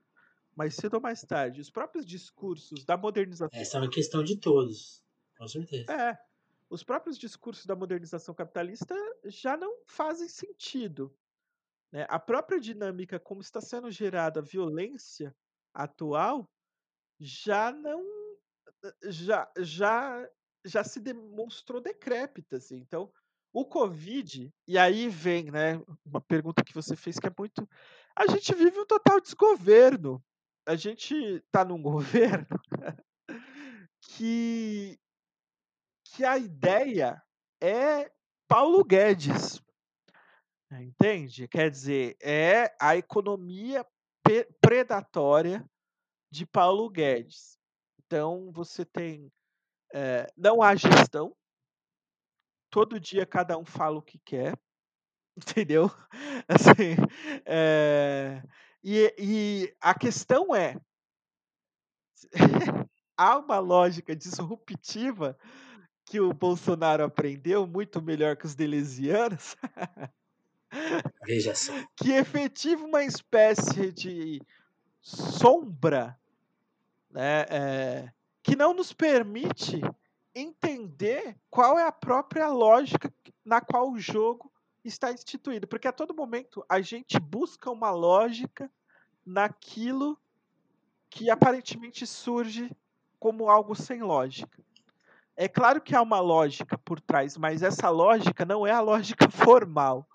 mais 0.56 0.74
cedo 0.74 0.94
ou 0.94 1.00
mais 1.00 1.22
tarde, 1.22 1.60
os 1.60 1.70
próprios 1.70 2.04
discursos 2.06 2.84
da 2.84 2.96
modernização 2.96 3.60
Essa 3.60 3.78
é 3.78 3.80
uma 3.80 3.90
questão 3.90 4.22
de 4.22 4.38
todos, 4.38 5.02
com 5.36 5.48
certeza. 5.48 5.92
É, 5.92 6.18
os 6.70 6.82
próprios 6.82 7.18
discursos 7.18 7.66
da 7.66 7.76
modernização 7.76 8.34
capitalista 8.34 8.94
já 9.24 9.56
não 9.56 9.82
fazem 9.86 10.28
sentido, 10.28 11.14
né, 11.92 12.06
a 12.08 12.18
própria 12.18 12.60
dinâmica 12.60 13.20
como 13.20 13.40
está 13.40 13.60
sendo 13.60 13.90
gerada 13.90 14.40
a 14.40 14.42
violência 14.42 15.34
atual, 15.74 16.50
já 17.20 17.72
não 17.72 18.04
já 19.08 19.50
já 19.58 20.28
já 20.64 20.84
se 20.84 21.00
demonstrou 21.00 21.80
decrépita, 21.80 22.56
assim, 22.56 22.76
então, 22.78 23.12
o 23.52 23.66
covid 23.66 24.50
e 24.68 24.78
aí 24.78 25.08
vem, 25.08 25.50
né, 25.50 25.80
uma 26.04 26.20
pergunta 26.20 26.64
que 26.64 26.74
você 26.74 26.96
fez 26.96 27.18
que 27.18 27.26
é 27.26 27.32
muito 27.38 27.68
a 28.16 28.26
gente 28.28 28.54
vive 28.54 28.78
um 28.80 28.86
total 28.86 29.20
desgoverno, 29.20 30.22
a 30.66 30.76
gente 30.76 31.14
está 31.14 31.64
num 31.64 31.80
governo 31.82 32.46
que 34.00 34.98
que 36.14 36.24
a 36.24 36.38
ideia 36.38 37.20
é 37.60 38.10
Paulo 38.46 38.84
Guedes. 38.84 39.60
Entende? 40.70 41.48
Quer 41.48 41.70
dizer, 41.70 42.16
é 42.22 42.74
a 42.80 42.96
economia 42.96 43.84
predatória 44.60 45.64
de 46.30 46.46
Paulo 46.46 46.88
Guedes. 46.88 47.58
Então 47.98 48.50
você 48.52 48.84
tem, 48.84 49.32
eh, 49.92 50.26
não 50.36 50.62
há 50.62 50.74
gestão 50.74 51.36
todo 52.70 52.98
dia 52.98 53.24
cada 53.24 53.56
um 53.56 53.64
fala 53.64 53.98
o 53.98 54.02
que 54.02 54.18
quer, 54.18 54.58
entendeu? 55.36 55.88
Assim, 56.48 56.96
eh, 57.46 58.42
e 58.84 59.14
e 59.18 59.76
a 59.80 59.98
questão 59.98 60.54
é 60.54 60.76
há 63.16 63.38
uma 63.38 63.58
lógica 63.58 64.14
disruptiva 64.14 65.36
que 66.06 66.20
o 66.20 66.32
Bolsonaro 66.32 67.02
aprendeu 67.02 67.66
muito 67.66 68.02
melhor 68.02 68.36
que 68.36 68.46
os 68.46 68.54
delezianos 68.54 69.56
Veja 71.26 71.54
só. 71.54 71.72
que 71.96 72.12
efetiva 72.12 72.84
uma 72.84 73.04
espécie 73.04 73.92
de 73.92 74.40
sombra, 75.00 76.18
né, 77.10 77.46
eh, 77.48 78.12
que 78.42 78.56
não 78.56 78.74
nos 78.74 78.92
permite 78.92 79.80
entender 80.34 81.36
qual 81.50 81.78
é 81.78 81.86
a 81.86 81.92
própria 81.92 82.48
lógica 82.48 83.12
na 83.44 83.60
qual 83.60 83.92
o 83.92 83.98
jogo 83.98 84.50
está 84.88 85.12
instituído, 85.12 85.66
porque 85.66 85.88
a 85.88 85.92
todo 85.92 86.14
momento 86.14 86.64
a 86.68 86.80
gente 86.80 87.18
busca 87.18 87.70
uma 87.70 87.90
lógica 87.90 88.70
naquilo 89.24 90.18
que 91.08 91.30
aparentemente 91.30 92.06
surge 92.06 92.70
como 93.18 93.48
algo 93.48 93.74
sem 93.74 94.02
lógica. 94.02 94.62
É 95.36 95.48
claro 95.48 95.80
que 95.80 95.94
há 95.96 96.02
uma 96.02 96.20
lógica 96.20 96.76
por 96.78 97.00
trás, 97.00 97.36
mas 97.36 97.62
essa 97.62 97.88
lógica 97.88 98.44
não 98.44 98.66
é 98.66 98.70
a 98.70 98.80
lógica 98.80 99.28
formal, 99.30 100.06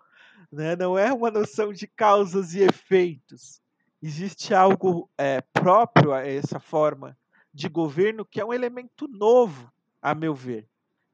né, 0.51 0.75
não 0.75 0.97
é 0.97 1.11
uma 1.11 1.31
noção 1.31 1.73
de 1.73 1.87
causas 1.87 2.53
e 2.53 2.61
efeitos. 2.61 3.61
Existe 4.01 4.53
algo, 4.53 5.09
eh, 5.17 5.41
próprio 5.53 6.13
a 6.13 6.25
essa 6.25 6.59
forma 6.59 7.17
de 7.53 7.67
governo 7.67 8.25
que 8.25 8.39
é 8.39 8.45
um 8.45 8.53
elemento 8.53 9.07
novo, 9.07 9.71
a 10.01 10.15
meu 10.15 10.33
ver, 10.33 10.67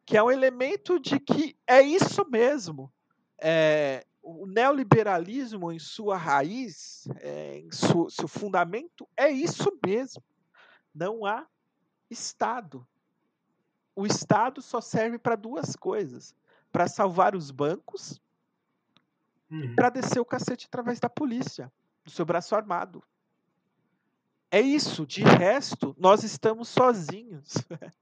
que 0.06 0.16
é 0.16 0.22
um 0.22 0.30
elemento 0.30 1.00
de 1.00 1.20
que 1.20 1.58
é 1.66 1.82
isso 1.82 2.24
mesmo, 2.30 2.94
eh, 3.40 4.06
o 4.22 4.46
neoliberalismo 4.48 5.72
em 5.72 5.80
sua 5.80 6.18
raiz, 6.18 7.08
eh, 7.20 7.60
em 7.60 7.72
su 7.72 8.10
seu 8.10 8.28
fundamento 8.28 9.08
é 9.16 9.30
isso 9.30 9.72
mesmo, 9.86 10.24
não 10.94 11.26
há 11.26 11.48
estado. 12.10 12.88
O 13.96 14.06
estado 14.06 14.62
só 14.62 14.82
serve 14.82 15.18
para 15.18 15.36
2 15.36 15.76
coisas, 15.76 16.36
para 16.72 16.88
salvar 16.88 17.36
os 17.36 17.52
bancos 17.52 18.22
e 19.62 19.68
Uhum. 19.68 19.76
para 19.76 19.90
descer 19.90 20.20
o 20.20 20.26
cacete 20.26 20.66
através 20.68 21.00
da 21.00 21.10
polícia, 21.10 21.72
do 22.04 22.12
seu 22.12 22.26
braço 22.26 22.56
armado. 22.56 23.04
É 24.52 24.62
isso, 24.62 25.06
de 25.06 25.24
resto, 25.24 25.96
nós 25.98 26.24
estamos 26.24 26.70
sozinhos. 26.70 27.54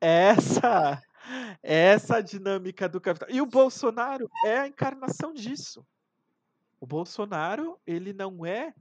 É 0.00 0.30
essa 0.30 1.00
é 1.00 1.13
essa 1.62 2.16
a 2.18 2.20
dinâmica 2.22 2.88
do 2.88 3.00
capital 3.00 3.28
e 3.30 3.40
o 3.40 3.46
Bolsonaro 3.46 4.30
é 4.42 4.58
a 4.58 4.68
encarnação 4.68 5.32
disso. 5.34 5.86
O 6.80 6.86
Bolsonaro 6.86 7.80
ele 7.86 8.12
não 8.12 8.44
é, 8.46 8.74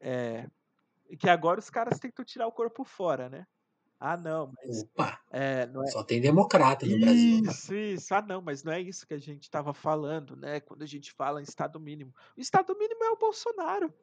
eh, 0.00 0.48
que 1.20 1.28
agora 1.30 1.60
os 1.60 1.70
caras 1.70 1.98
tentam 2.00 2.24
tirar 2.24 2.46
o 2.48 2.52
corpo 2.52 2.84
fora, 2.84 3.28
né. 3.30 3.46
"Ah 4.00 4.16
não, 4.16 4.48
mas, 4.48 4.82
Opa, 4.82 5.20
eh, 5.32 5.66
não 5.68 5.82
é" 5.84 5.92
só 5.92 6.02
tem 6.04 6.20
democrata 6.20 6.86
no 6.86 6.98
Brasil. 6.98 7.40
Isso, 7.44 7.74
isso. 7.74 8.14
"Ah 8.14 8.22
não, 8.22 8.42
mas 8.42 8.62
não 8.64 8.72
é 8.72 8.80
isso 8.82 9.06
que 9.06 9.14
a 9.14 9.18
gente 9.18 9.44
estava 9.44 9.74
falando, 9.74 10.36
né, 10.36 10.60
quando 10.60 10.82
a 10.82 10.86
gente 10.86 11.12
fala 11.12 11.40
em 11.40 11.44
estado 11.44 11.80
mínimo". 11.80 12.12
O 12.36 12.40
estado 12.40 12.76
mínimo 12.78 13.04
é 13.04 13.10
o 13.10 13.18
Bolsonaro. 13.18 13.94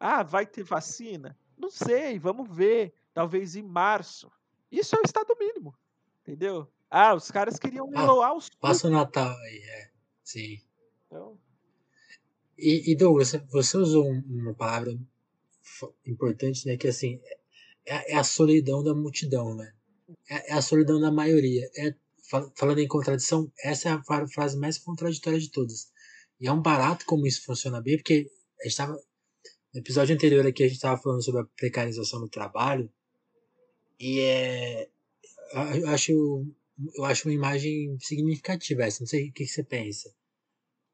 "Ah, 0.00 0.22
vai 0.24 0.46
ter 0.46 0.64
vacina? 0.64 1.38
Não 1.58 1.70
sei, 1.70 2.18
vamos 2.18 2.48
ver, 2.54 2.94
talvez 3.14 3.56
em 3.56 3.62
março". 3.64 4.30
Isso 4.72 4.96
é 4.96 5.00
o 5.00 5.04
estado 5.06 5.36
mínimo, 5.40 5.78
entendeu? 6.22 6.72
"Ah, 6.90 7.14
os 7.14 7.30
caras 7.30 7.58
queriam 7.58 7.86
Ah, 7.94 7.98
leiloar 8.00 8.36
os 8.36 8.48
passa 8.60 8.88
o 8.88 8.90
Natal 8.90 9.36
aí, 9.36 9.58
é, 9.58 9.90
sim. 10.24 10.60
Então 11.06 11.38
E 12.56 12.92
e 12.92 12.96
Douglas, 12.96 13.32
você 13.50 13.76
usou 13.76 14.04
um 14.10 14.22
uma 14.28 14.54
palavra 14.54 14.98
importante, 16.06 16.66
né, 16.66 16.76
que 16.76 16.88
assim, 16.88 17.20
é 17.86 18.12
é 18.14 18.16
a 18.16 18.24
solidão 18.24 18.82
da 18.82 18.94
multidão, 18.94 19.54
né, 19.54 19.72
é 20.30 20.52
é 20.52 20.54
a 20.54 20.62
solidão 20.62 21.00
da 21.00 21.10
maioria, 21.12 21.68
é 21.76 21.94
fa 22.30 22.50
falando 22.56 22.80
em 22.80 22.88
contradição, 22.88 23.50
essa 23.64 23.88
é 23.88 23.92
a 23.92 24.02
fra 24.02 24.26
frase 24.28 24.56
mais 24.58 24.78
contraditória 24.78 25.38
de 25.40 25.50
todas. 25.50 25.90
E 26.40 26.46
é 26.48 26.52
um 26.52 26.62
barato 26.62 27.04
como 27.06 27.26
isso 27.26 27.44
funciona 27.44 27.80
bem, 27.80 27.96
porque 27.96 28.30
a 28.60 28.64
gente 28.64 28.72
estava 28.72 28.92
no 29.74 29.80
episódio 29.80 30.14
anterior 30.14 30.46
aqui, 30.46 30.62
a 30.64 30.66
gente 30.68 30.76
estava 30.76 31.00
falando 31.00 31.22
sobre 31.24 31.42
a 31.42 31.46
precarização 31.56 32.20
do 32.20 32.28
trabalho, 32.28 32.90
e, 34.00 34.20
a 35.54 35.76
eu 35.78 35.88
acho 35.88 36.12
eu 36.94 37.04
acho 37.04 37.28
uma 37.28 37.34
imagem 37.34 37.98
significativa 38.00 38.84
essa, 38.84 39.00
não 39.00 39.06
sei 39.06 39.28
o 39.28 39.32
que 39.32 39.44
que 39.44 39.50
você 39.50 39.64
pensa. 39.64 40.14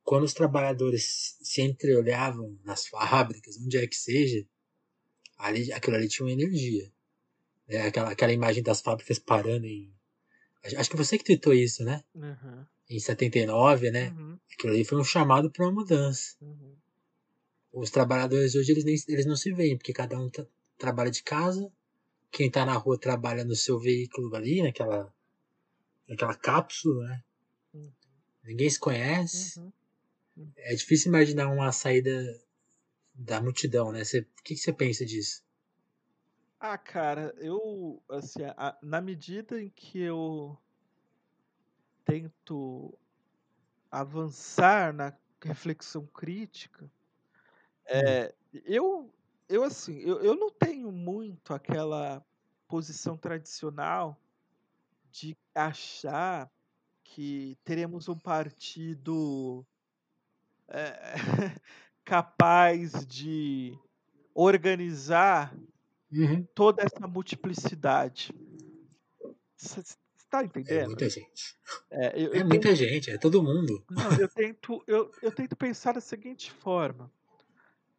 Quando 0.02 0.24
os 0.24 0.34
trabalhadores 0.34 1.36
se 1.42 1.62
entreolhavam 1.62 2.58
nas 2.64 2.86
fábricas, 2.86 3.56
onde 3.58 3.76
é 3.76 3.86
que 3.86 3.96
seja, 3.96 4.46
ali 5.38 5.72
aquilo 5.72 5.96
ali 5.96 6.08
tinha 6.08 6.26
uma 6.26 6.32
energia, 6.32 6.90
né, 7.68 7.82
aquela 7.86 8.10
aquela 8.10 8.32
imagem 8.32 8.62
das 8.62 8.80
fábricas 8.80 9.18
parando 9.18 9.66
em 9.66 9.92
acho 10.76 10.90
que 10.90 10.96
você 10.96 11.18
que 11.18 11.24
tweetou 11.24 11.52
isso, 11.52 11.84
né, 11.84 12.02
Aham. 12.16 12.66
em 12.88 12.98
79, 12.98 13.90
né, 13.90 14.10
Uhum. 14.10 14.38
aquilo 14.52 14.72
ali 14.72 14.84
foi 14.84 14.98
um 14.98 15.04
chamado 15.04 15.50
pra 15.50 15.66
uma 15.66 15.72
mudança. 15.72 16.36
Uhum. 16.40 16.74
Os 17.72 17.90
trabalhadores 17.90 18.54
hoje 18.54 18.72
eles 18.72 18.84
nem 18.84 18.96
eles 19.08 19.26
não 19.26 19.36
se 19.36 19.52
veem, 19.52 19.76
porque 19.76 19.92
cada 19.92 20.18
um 20.18 20.30
tra 20.30 20.46
trabalha 20.78 21.10
de 21.10 21.22
casa, 21.22 21.70
quem 22.30 22.50
tá 22.50 22.64
na 22.64 22.74
rua 22.74 22.98
trabalha 22.98 23.44
no 23.44 23.54
seu 23.54 23.78
veículo 23.78 24.34
ali, 24.34 24.62
naquela 24.62 25.12
naquela 26.08 26.34
cápsula, 26.36 27.06
né. 27.08 27.24
Uhum. 27.72 27.94
Ninguém 28.42 28.68
se 28.68 28.78
conhece. 28.78 29.56
Uhum. 29.56 29.72
Hum. 30.36 30.54
É 30.56 30.74
difícil 30.74 31.08
imaginar 31.10 31.48
uma 31.48 31.72
saída 31.72 32.10
da 33.14 33.40
multidão, 33.42 33.92
né, 33.92 34.04
você 34.04 34.20
o 34.20 34.26
que 34.44 34.54
que 34.54 34.58
você 34.58 34.72
pensa 34.72 35.04
disso? 35.06 35.42
Ah, 36.60 36.78
cara, 36.78 37.34
eu, 37.38 38.02
assim, 38.08 38.42
a 38.56 38.76
na 38.82 39.00
medida 39.00 39.60
em 39.60 39.68
que 39.70 40.00
eu 40.00 40.56
tento 42.06 42.98
avançar 43.90 44.92
na 44.94 45.16
reflexão 45.42 46.06
crítica, 46.06 46.90
Hum. 47.92 48.18
eh, 48.18 48.62
eu 48.66 49.14
eu, 49.48 49.64
assim, 49.64 49.98
eu 50.00 50.22
eu 50.22 50.36
não 50.36 50.50
tenho 50.50 50.92
muito 50.92 51.54
aquela 51.54 52.24
posição 52.68 53.16
tradicional 53.18 54.23
de 55.14 55.36
achar 55.54 56.50
que 57.04 57.56
teremos 57.64 58.08
um 58.08 58.18
partido 58.18 59.66
eh, 60.68 61.14
capaz 62.04 63.06
de 63.06 63.78
organizar 64.34 65.54
Uhum. 66.12 66.48
toda 66.54 66.82
essa 66.82 67.06
multiplicidade. 67.06 68.32
Você 69.56 69.80
está 69.80 70.44
É 70.66 70.78
entendendo? 70.78 70.84
muita 70.84 71.08
gente. 71.08 71.56
É, 71.90 72.12
eu, 72.20 72.34
É 72.34 72.42
eu 72.42 72.44
muita 72.44 72.74
tento, 72.74 72.76
gente, 72.76 73.10
é 73.10 73.16
todo 73.18 73.42
mundo. 73.42 73.82
não, 73.88 74.14
eu 74.16 74.28
tento, 74.28 74.82
eu, 74.86 75.16
eu 75.22 75.32
tento 75.32 75.56
pensar 75.56 75.92
da 75.92 76.00
seguinte 76.00 76.50
forma. 76.52 77.12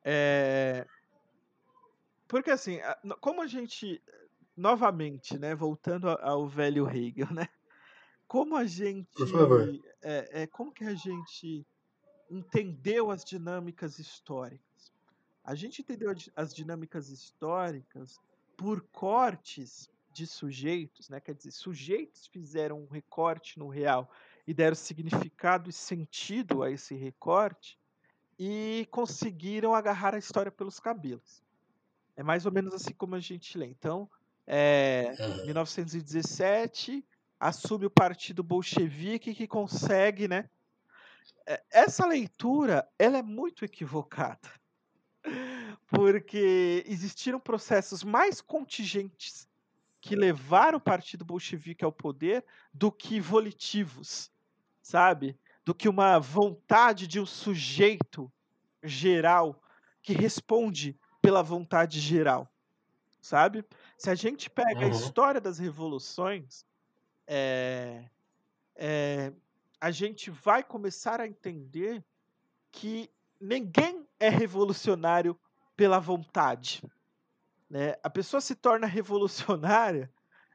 É, 0.03 0.87
porque 2.27 2.51
assim, 2.51 2.79
como 3.21 3.41
a 3.41 3.47
gente, 3.47 4.01
novamente, 4.55 5.37
né, 5.37 5.53
voltando 5.53 6.09
ao 6.09 6.47
velho 6.47 6.89
Hegel, 6.89 7.31
né? 7.31 7.47
Como 8.27 8.55
a 8.55 8.65
gente, 8.65 9.07
Por 9.13 9.27
favor. 9.27 9.81
é, 10.01 10.43
é, 10.43 10.47
como 10.47 10.71
que 10.71 10.83
a 10.83 10.95
gente 10.95 11.65
entendeu 12.29 13.11
as 13.11 13.23
dinâmicas 13.23 13.99
históricas? 13.99 14.91
A 15.43 15.53
gente 15.53 15.81
entendeu 15.81 16.11
as 16.35 16.53
dinâmicas 16.53 17.09
históricas 17.09 18.19
por 18.57 18.81
cortes 18.91 19.89
de 20.11 20.25
sujeitos, 20.25 21.09
né? 21.09 21.19
Quer 21.19 21.35
dizer, 21.35 21.51
sujeitos 21.51 22.25
fizeram 22.25 22.81
um 22.81 22.87
recorte 22.87 23.59
no 23.59 23.67
real 23.67 24.09
e 24.47 24.53
deram 24.53 24.75
significado 24.75 25.69
e 25.69 25.73
sentido 25.73 26.63
a 26.63 26.71
esse 26.71 26.95
recorte 26.95 27.77
e 28.39 28.87
conseguiram 28.91 29.75
agarrar 29.75 30.15
a 30.15 30.17
história 30.17 30.51
pelos 30.51 30.79
cabelos. 30.79 31.43
É 32.15 32.23
mais 32.23 32.45
ou 32.45 32.51
menos 32.51 32.73
assim 32.73 32.93
como 32.93 33.15
a 33.15 33.19
gente 33.19 33.57
lê. 33.57 33.67
Então, 33.67 34.09
é, 34.47 35.15
Aham. 35.19 35.45
1917 35.45 37.05
assume 37.39 37.85
o 37.85 37.89
partido 37.91 38.43
bolchevique 38.43 39.33
que 39.35 39.47
consegue, 39.47 40.27
né? 40.27 40.49
é, 41.47 41.63
Essa 41.71 42.05
leitura, 42.05 42.87
ela 42.97 43.17
é 43.17 43.21
muito 43.21 43.65
equivocada, 43.65 44.49
porque 45.87 46.83
existiram 46.87 47.39
processos 47.39 48.03
mais 48.03 48.41
contingentes 48.41 49.47
que 50.01 50.15
levaram 50.15 50.77
o 50.77 50.81
partido 50.81 51.25
bolchevique 51.25 51.83
ao 51.83 51.91
poder 51.91 52.45
do 52.73 52.91
que 52.91 53.19
volitivos, 53.19 54.31
sabe? 54.81 55.39
Do 55.63 55.73
que 55.73 55.89
uma 55.89 56.19
vontade 56.19 57.07
de 57.07 57.19
um 57.19 57.25
sujeito 57.25 58.31
geral 58.83 59.61
que 60.03 60.13
responde 60.13 60.99
pela 61.21 61.41
vontade 61.41 61.99
geral, 61.99 62.54
sabe? 63.25 63.65
Se 63.97 64.09
a 64.09 64.15
gente 64.15 64.49
pega 64.49 64.81
a 64.81 64.83
Uhum. 64.83 64.91
história 64.91 65.41
das 65.41 65.57
revoluções, 65.57 66.63
é, 67.25 68.05
é, 68.75 69.33
a 69.81 69.89
gente 69.89 70.29
vai 70.29 70.63
começar 70.63 71.19
a 71.19 71.27
entender 71.27 72.03
que 72.71 73.09
ninguém 73.41 74.07
é 74.19 74.29
revolucionário 74.29 75.37
pela 75.75 75.99
vontade. 75.99 76.83
Né? 77.67 77.95
A 78.03 78.09
pessoa 78.09 78.39
se 78.39 78.53
torna 78.53 78.85
revolucionária 78.85 80.11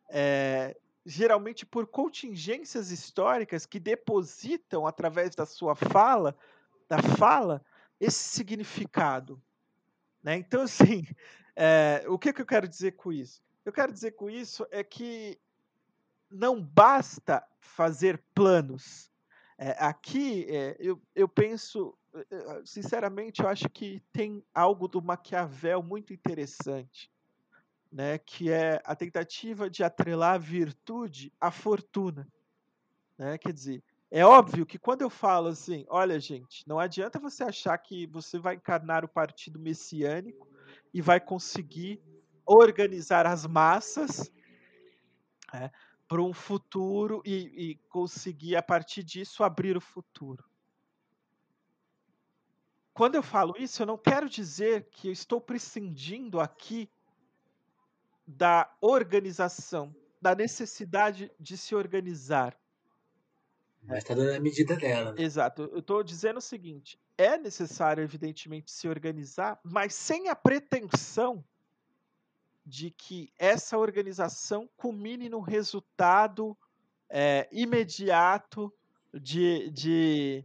é, 0.09 0.77
geralmente 1.05 1.67
por 1.67 1.89
contingências 1.89 2.93
históricas 2.93 3.67
que 3.67 3.81
depositam 3.81 4.87
através 4.87 5.35
da 5.35 5.45
sua 5.45 5.75
fala, 5.75 6.37
da 6.89 7.03
fala, 7.03 7.65
esse 7.99 8.23
significado. 8.29 9.43
Né? 10.23 10.37
Então, 10.37 10.63
assim, 10.63 11.05
é, 11.63 12.05
o 12.09 12.19
que, 12.19 12.33
que 12.33 12.41
eu 12.41 12.47
quero 12.47 12.67
dizer 12.67 12.93
com 12.93 13.13
isso? 13.13 13.43
Eu 13.67 13.71
quero 13.71 13.93
dizer 13.93 14.13
com 14.13 14.31
isso 14.31 14.67
é 14.71 14.83
que 14.83 15.39
não 16.31 16.59
basta 16.59 17.47
fazer 17.59 18.19
planos. 18.35 19.13
É, 19.59 19.73
aqui, 19.79 20.47
é, 20.49 20.75
eu, 20.81 20.99
eu 21.15 21.29
penso, 21.29 21.95
sinceramente, 22.65 23.43
eu 23.43 23.49
acho 23.49 23.69
que 23.69 24.03
tem 24.11 24.43
algo 24.55 24.89
do 24.89 25.03
Maquiavel 25.03 25.83
muito 25.83 26.15
interessante, 26.15 27.13
né? 27.93 28.17
Que 28.17 28.51
é 28.51 28.81
a 28.83 28.97
tentativa 28.97 29.69
de 29.69 29.85
atrelar 29.85 30.37
a 30.37 30.39
virtude 30.39 31.31
à 31.39 31.51
fortuna, 31.51 32.27
né? 33.19 33.37
Quer 33.37 33.53
dizer, 33.53 33.85
é 34.11 34.25
óbvio 34.25 34.65
que 34.65 34.79
quando 34.79 35.03
eu 35.03 35.11
falo 35.11 35.49
assim, 35.49 35.85
olha, 35.91 36.19
gente, 36.19 36.67
não 36.67 36.79
adianta 36.79 37.19
você 37.19 37.45
achar 37.45 37.77
que 37.77 38.07
você 38.07 38.39
vai 38.39 38.55
encarnar 38.55 39.05
o 39.05 39.09
partido 39.09 39.59
messiânico 39.59 40.50
e 40.93 41.01
vai 41.01 41.21
conseguir 41.21 42.03
organizar 42.45 43.27
as 43.27 43.47
massas 43.47 44.33
né, 45.53 45.71
para 46.09 46.23
um 46.23 46.33
futuro 46.33 47.23
e, 47.25 47.71
e 47.71 47.75
conseguir, 47.89 48.57
a 48.57 48.63
partir 48.63 49.03
disso, 49.03 49.45
abrir 49.45 49.77
o 49.77 49.81
futuro. 49.81 50.45
Quando 52.93 53.15
eu 53.15 53.23
falo 53.23 53.55
isso, 53.57 53.81
eu 53.81 53.87
não 53.87 53.97
quero 53.97 54.29
dizer 54.29 54.89
que 54.91 55.09
eu 55.09 55.13
estou 55.13 55.41
prescindindo 55.41 56.41
aqui 56.41 56.91
da 58.27 58.71
organização, 58.81 59.95
da 60.21 60.35
necessidade 60.35 61.33
de 61.39 61.57
se 61.57 61.75
organizar. 61.75 62.60
Mas 63.83 64.05
tá 64.05 64.15
dando 64.15 64.35
a 64.35 64.41
medida 64.41 64.77
dela, 64.77 65.13
né? 65.13 65.23
Exato. 65.23 65.63
Eu 65.73 65.79
estou 65.79 66.03
dizendo 66.03 66.37
o 66.37 66.43
seguinte: 66.43 66.99
é 67.17 67.37
necessário, 67.39 68.03
evidentemente, 68.03 68.71
se 68.71 68.89
organizar, 68.89 69.59
mas 69.65 69.95
sem 69.95 70.29
a 70.29 70.37
pretensão 70.37 71.45
de 72.65 72.91
que 72.91 73.33
essa 73.39 73.79
organização 73.79 74.69
culmine 74.77 75.29
no 75.29 75.41
resultado 75.41 76.57
é, 77.09 77.49
imediato 77.51 78.73
de, 79.13 79.71
de 79.71 80.45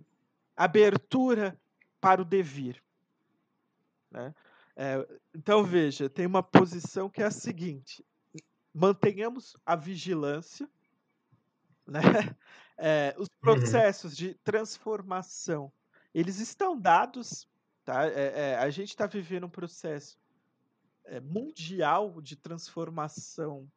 abertura 0.56 1.60
para 2.00 2.22
o 2.22 2.26
devir. 2.26 2.82
Né? 4.10 4.34
É, 4.76 5.08
então, 5.34 5.64
veja, 5.64 6.10
tem 6.10 6.26
uma 6.26 6.42
posição 6.42 7.10
que 7.10 7.22
é 7.22 7.26
a 7.26 7.32
seguinte: 7.32 8.04
mantenhamos 8.74 9.56
a 9.66 9.76
vigilância, 9.76 10.70
né? 11.86 12.00
É, 12.78 13.16
os 13.18 13.28
Uhum. 13.30 13.40
processos 13.42 14.16
de 14.16 14.34
transformação, 14.36 15.72
eles 16.14 16.40
estão 16.40 16.80
dados, 16.80 17.48
tá? 17.86 18.06
É, 18.08 18.52
é, 18.52 18.56
a 18.58 18.70
gente 18.70 18.90
está 18.90 19.06
vivendo 19.08 19.46
um 19.46 19.50
processo 19.50 20.18
é, 21.06 21.20
mundial 21.20 22.22
de 22.22 22.36
transformação 22.36 23.70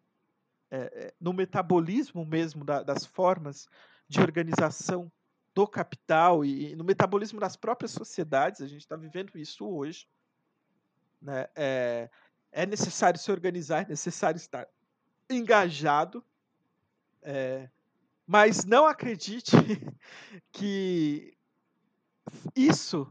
é, 0.70 1.14
no 1.20 1.32
metabolismo 1.32 2.24
mesmo 2.24 2.64
da- 2.64 2.82
das 2.82 3.04
formas 3.06 3.68
de 4.08 4.20
organização 4.20 5.10
do 5.54 5.66
capital 5.66 6.44
e, 6.44 6.72
e 6.72 6.76
no 6.76 6.84
metabolismo 6.84 7.40
das 7.40 7.56
próprias 7.56 7.90
sociedades. 7.92 8.60
A 8.60 8.66
gente 8.66 8.80
está 8.82 8.96
vivendo 8.96 9.36
isso 9.38 9.66
hoje. 9.66 10.06
Né? 11.20 11.46
É, 11.56 12.10
é 12.52 12.66
necessário 12.66 13.18
se 13.18 13.30
organizar, 13.30 13.82
é 13.84 13.88
necessário 13.88 14.36
estar 14.36 14.68
engajado, 15.28 16.24
é, 17.22 17.68
mas 18.28 18.66
não 18.66 18.86
acredite 18.86 19.52
que 20.52 21.34
isso 22.54 23.10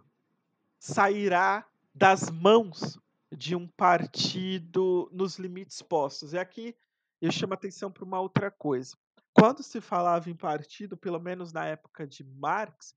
sairá 0.80 1.68
das 1.92 2.30
mãos 2.30 3.00
de 3.36 3.56
um 3.56 3.68
partido 3.68 5.10
nos 5.12 5.40
limites 5.40 5.82
postos. 5.82 6.34
E 6.34 6.38
aqui 6.38 6.78
eu 7.20 7.32
chamo 7.32 7.56
atenção 7.56 7.92
para 7.92 8.06
uma 8.06 8.20
outra 8.20 8.52
coisa. 8.52 8.96
Quando 9.34 9.64
se 9.64 9.82
falava 9.82 10.30
em 10.30 10.36
partido, 10.36 10.96
pelo 10.96 11.20
menos 11.20 11.52
na 11.52 11.66
época 11.66 12.06
de 12.06 12.24
Marx, 12.24 12.94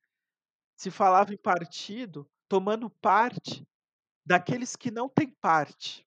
se 0.76 0.90
falava 0.90 1.32
em 1.32 1.38
partido 1.38 2.30
tomando 2.46 2.90
parte 2.90 3.66
daqueles 4.26 4.76
que 4.76 4.90
não 4.90 5.08
têm 5.08 5.30
parte. 5.40 6.06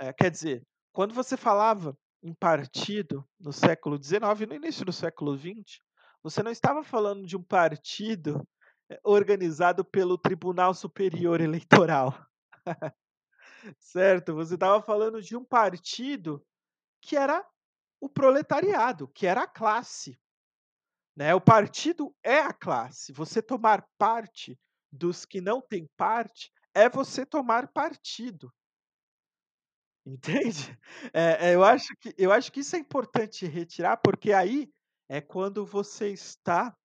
É, 0.00 0.12
quer 0.12 0.30
dizer, 0.30 0.66
quando 0.92 1.14
você 1.14 1.36
falava 1.36 1.96
partido 2.34 3.26
no 3.38 3.52
século 3.52 4.02
XIX 4.02 4.48
no 4.48 4.54
início 4.54 4.84
do 4.84 4.92
século 4.92 5.36
XX, 5.36 5.80
você 6.22 6.42
não 6.42 6.50
estava 6.50 6.84
falando 6.84 7.26
de 7.26 7.36
um 7.36 7.42
partido 7.42 8.46
eh, 8.90 9.00
organizado 9.02 9.84
pelo 9.84 10.18
Tribunal 10.18 10.74
Superior 10.74 11.40
Eleitoral, 11.40 12.14
certo? 13.78 14.34
Você 14.34 14.54
estava 14.54 14.82
falando 14.82 15.22
de 15.22 15.36
um 15.36 15.44
partido 15.44 16.44
que 17.00 17.16
era 17.16 17.44
o 18.00 18.08
proletariado, 18.08 19.08
que 19.08 19.26
era 19.26 19.42
a 19.42 19.48
classe. 19.48 20.18
Né? 21.16 21.34
O 21.34 21.40
partido 21.40 22.14
é 22.22 22.38
a 22.38 22.52
classe. 22.52 23.12
Você 23.12 23.42
tomar 23.42 23.86
parte 23.98 24.58
dos 24.92 25.24
que 25.24 25.40
não 25.40 25.60
têm 25.60 25.88
parte 25.96 26.52
é 26.74 26.88
você 26.88 27.26
tomar 27.26 27.68
partido. 27.68 28.52
Entende? 30.10 30.76
É, 31.14 31.50
é, 31.50 31.54
eu, 31.54 31.64
acho 31.64 31.88
que, 32.00 32.14
eu 32.18 32.32
acho 32.32 32.52
que 32.52 32.60
isso 32.60 32.76
é 32.76 32.78
importante 32.78 33.46
retirar, 33.46 33.96
porque 33.98 34.32
aí 34.32 34.70
é 35.08 35.20
quando 35.20 35.64
você 35.64 36.08
está. 36.10 36.76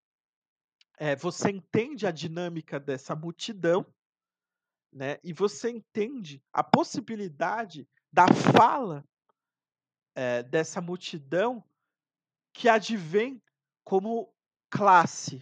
é, 0.97 1.15
você 1.15 1.49
entende 1.51 2.05
a 2.07 2.11
dinâmica 2.11 2.79
dessa 2.79 3.15
multidão, 3.15 3.85
né? 4.91 5.17
E 5.23 5.33
você 5.33 5.69
entende 5.69 6.41
a 6.53 6.63
possibilidade 6.63 7.87
da 8.11 8.27
fala 8.27 9.03
é, 10.15 10.43
dessa 10.43 10.81
multidão 10.81 11.63
que 12.53 12.69
advém 12.69 13.41
como 13.85 14.33
classe. 14.71 15.39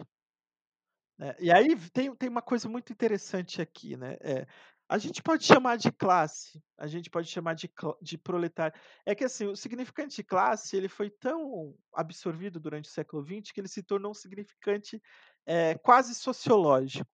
É, 1.20 1.36
e 1.40 1.52
aí 1.52 1.76
tem 1.92 2.14
tem 2.16 2.28
uma 2.28 2.42
coisa 2.42 2.68
muito 2.68 2.92
interessante 2.92 3.62
aqui, 3.62 3.96
né, 3.96 4.16
eh, 4.20 4.46
a 4.88 4.98
gente 4.98 5.22
pode 5.22 5.44
chamar 5.44 5.76
de 5.76 5.90
classe, 5.90 6.62
a 6.78 6.86
gente 6.86 7.08
pode 7.08 7.28
chamar 7.28 7.54
de 7.54 7.70
de 8.02 8.18
proletário. 8.18 8.78
É 9.06 9.14
que 9.14 9.24
assim, 9.24 9.46
o 9.46 9.56
significante 9.56 10.16
de 10.16 10.22
classe, 10.24 10.76
ele 10.76 10.88
foi 10.88 11.10
tão 11.10 11.74
absorvido 11.92 12.60
durante 12.60 12.88
o 12.88 12.92
século 12.92 13.24
XX 13.24 13.52
que 13.52 13.60
ele 13.60 13.68
se 13.68 13.82
tornou 13.82 14.10
um 14.10 14.14
significante, 14.14 15.00
eh, 15.46 15.74
quase 15.78 16.14
sociológico, 16.14 17.08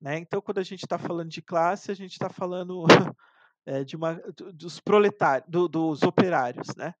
né. 0.00 0.18
Então 0.18 0.40
quando 0.40 0.58
a 0.58 0.62
gente 0.64 0.86
tá 0.86 0.98
falando 0.98 1.30
de 1.30 1.42
classe, 1.42 1.90
a 1.90 1.94
gente 1.94 2.18
tá 2.18 2.28
falando, 2.28 2.84
eh, 3.66 3.84
de 3.84 3.96
uma 3.96 4.14
do 4.36 4.52
dos 4.52 4.80
proletário 4.80 5.44
do 5.48 5.68
dos 5.68 6.02
operários, 6.02 6.74
né. 6.76 6.94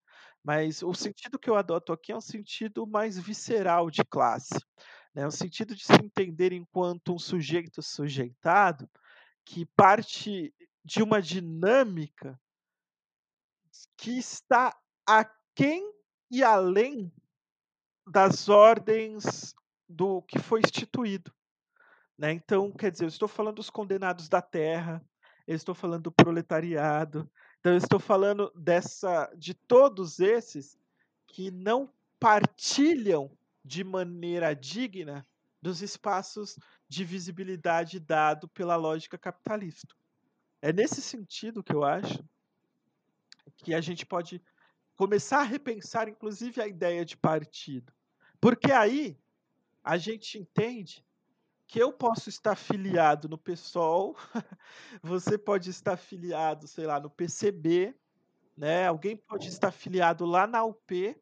Mas 0.44 0.82
o 0.82 0.94
sentido 0.94 1.38
que 1.40 1.50
eu 1.50 1.56
adoto 1.56 1.92
aqui 1.92 2.12
é 2.12 2.16
um 2.16 2.20
sentido 2.20 2.86
mais 2.86 3.18
visceral 3.18 3.90
de 3.90 4.04
classe, 4.04 4.54
né, 5.12 5.26
o 5.26 5.30
sentido 5.30 5.74
de 5.74 5.84
se 5.84 5.94
entender 5.94 6.52
enquanto 6.52 7.12
um 7.12 7.18
sujeito 7.18 7.82
sujeitado, 7.82 8.88
que 9.46 9.64
parte 9.64 10.52
de 10.84 11.02
uma 11.02 11.22
dinâmica 11.22 12.38
que 13.96 14.18
está 14.18 14.76
aquém 15.06 15.88
e 16.30 16.42
além 16.42 17.12
das 18.04 18.48
ordens 18.48 19.54
do 19.88 20.20
que 20.22 20.40
foi 20.40 20.60
instituído, 20.60 21.32
né. 22.18 22.32
Então, 22.32 22.72
quer 22.72 22.90
dizer, 22.90 23.04
eu 23.04 23.08
estou 23.08 23.28
falando 23.28 23.56
dos 23.56 23.70
condenados 23.70 24.28
da 24.28 24.42
terra, 24.42 25.04
eu 25.46 25.54
estou 25.54 25.74
falando 25.74 26.04
do 26.04 26.12
proletariado, 26.12 27.30
então 27.60 27.72
eu 27.72 27.78
estou 27.78 28.00
falando 28.00 28.52
dessa 28.54 29.32
de 29.36 29.54
todos 29.54 30.18
esses 30.18 30.76
que 31.28 31.52
não 31.52 31.92
partilham 32.18 33.30
de 33.64 33.84
maneira 33.84 34.54
digna 34.54 35.26
dos 35.62 35.82
espaços 35.82 36.58
de 36.88 37.04
visibilidade 37.04 37.98
dado 37.98 38.48
pela 38.48 38.76
lógica 38.76 39.18
capitalista. 39.18 39.94
É 40.62 40.72
nesse 40.72 41.02
sentido 41.02 41.62
que 41.62 41.74
eu 41.74 41.84
acho 41.84 42.24
que 43.56 43.74
a 43.74 43.80
gente 43.80 44.04
pode 44.06 44.42
começar 44.96 45.40
a 45.40 45.44
repensar 45.44 46.08
inclusive 46.08 46.60
a 46.60 46.66
ideia 46.66 47.04
de 47.04 47.16
partido, 47.16 47.92
porque 48.40 48.72
aí 48.72 49.18
a 49.84 49.96
gente 49.96 50.38
entende 50.38 51.04
que 51.66 51.78
eu 51.78 51.92
posso 51.92 52.28
estar 52.28 52.54
filiado 52.54 53.28
no 53.28 53.36
PSOL, 53.36 54.16
você 55.02 55.36
pode 55.36 55.70
estar 55.70 55.96
filiado, 55.96 56.66
sei 56.68 56.86
lá, 56.86 57.00
no 57.00 57.10
PCB, 57.10 57.94
né, 58.56 58.86
alguém 58.86 59.16
pode 59.16 59.48
estar 59.48 59.72
filiado 59.72 60.24
lá 60.24 60.46
na 60.46 60.64
UP, 60.64 61.20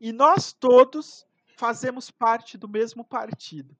e 0.00 0.12
nós 0.12 0.52
todos 0.52 1.26
fazemos 1.56 2.10
parte 2.10 2.56
do 2.56 2.68
mesmo 2.68 3.04
partido. 3.04 3.76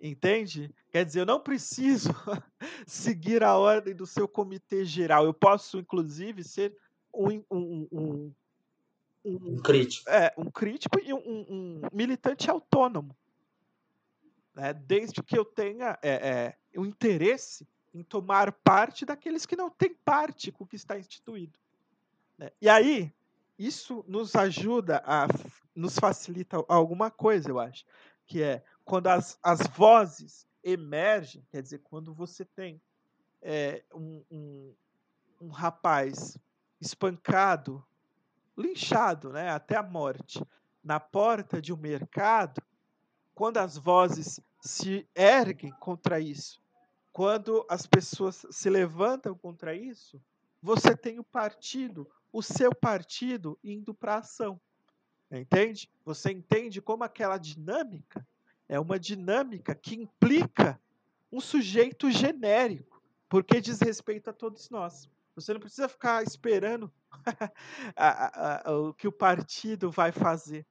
Entende? 0.00 0.74
Quer 0.90 1.04
dizer, 1.04 1.20
eu 1.20 1.26
não 1.26 1.40
preciso 1.40 2.10
seguir 2.86 3.42
a 3.42 3.56
ordem 3.56 3.94
do 3.94 4.06
seu 4.06 4.28
comitê 4.28 4.84
geral, 4.84 5.24
eu 5.24 5.34
posso 5.34 5.78
inclusive 5.78 6.44
ser 6.44 6.76
um 7.12 7.42
um 7.50 7.88
um 7.92 8.34
Um 9.24 9.56
crítico. 9.62 10.08
é, 10.10 10.32
um 10.36 10.50
crítico 10.50 10.98
e 11.00 11.12
um 11.12 11.18
um 11.48 11.80
militante 11.92 12.50
autônomo. 12.50 13.16
Né, 14.54 14.72
desde 14.72 15.20
que 15.22 15.36
eu 15.36 15.44
tenha, 15.44 15.98
eh 16.02 16.54
eh, 16.74 16.78
o 16.78 16.86
interesse 16.86 17.66
em 17.92 18.04
tomar 18.04 18.52
parte 18.52 19.04
daqueles 19.04 19.44
que 19.46 19.56
não 19.56 19.68
têm 19.70 19.94
parte 20.04 20.52
com 20.52 20.62
o 20.64 20.66
que 20.66 20.76
está 20.76 20.96
instituído, 20.98 21.58
né. 22.38 22.50
E 22.62 22.68
aí, 22.68 23.12
isso 23.58 24.04
nos 24.08 24.34
ajuda 24.36 25.02
a 25.06 25.26
nos 25.74 25.98
facilita 25.98 26.64
alguma 26.68 27.10
coisa 27.10 27.50
eu 27.50 27.58
acho, 27.58 27.84
que 28.26 28.42
é 28.42 28.62
quando 28.84 29.08
as 29.08 29.38
as 29.42 29.60
vozes 29.68 30.46
emergem, 30.62 31.46
quer 31.50 31.62
dizer, 31.62 31.80
quando 31.80 32.14
você 32.14 32.44
tem, 32.44 32.80
eh, 33.42 33.84
um 33.94 34.24
um 34.30 34.74
um 35.40 35.48
rapaz 35.50 36.38
espancado, 36.80 37.84
linchado, 38.56 39.32
né, 39.32 39.50
até 39.50 39.76
a 39.76 39.82
morte, 39.82 40.42
na 40.82 41.00
porta 41.00 41.60
de 41.62 41.72
um 41.72 41.76
mercado, 41.76 42.62
quando 43.34 43.58
as 43.58 43.76
vozes 43.78 44.40
se 44.62 45.08
erguem 45.14 45.72
contra 45.80 46.20
isso, 46.20 46.62
quando 47.12 47.66
as 47.70 47.86
pessoas 47.86 48.46
se 48.50 48.70
levantam 48.70 49.36
contra 49.36 49.74
isso, 49.74 50.22
você 50.62 50.96
tem 50.96 51.18
o 51.18 51.24
partido, 51.24 52.08
o 52.32 52.42
seu 52.42 52.74
partido 52.74 53.58
indo 53.62 53.94
pra 53.94 54.16
ação, 54.18 54.60
entende? 55.30 55.90
Você 56.04 56.32
entende 56.32 56.82
como 56.82 57.04
aquela 57.04 57.38
dinâmica 57.38 58.26
é 58.68 58.78
uma 58.78 58.98
dinâmica 58.98 59.74
que 59.74 59.94
implica 59.94 60.80
um 61.30 61.40
sujeito 61.40 62.10
genérico, 62.10 63.02
porque 63.28 63.60
diz 63.60 63.80
respeito 63.80 64.30
a 64.30 64.32
todos 64.32 64.70
nós. 64.70 65.08
Você 65.34 65.52
não 65.52 65.60
precisa 65.60 65.88
ficar 65.88 66.22
esperando 66.22 66.92
a 67.96 68.08
a 68.66 68.70
a 68.70 68.78
o 68.78 68.94
que 68.94 69.08
o 69.08 69.12
partido 69.12 69.90
vai 69.90 70.12
fazer, 70.12 70.64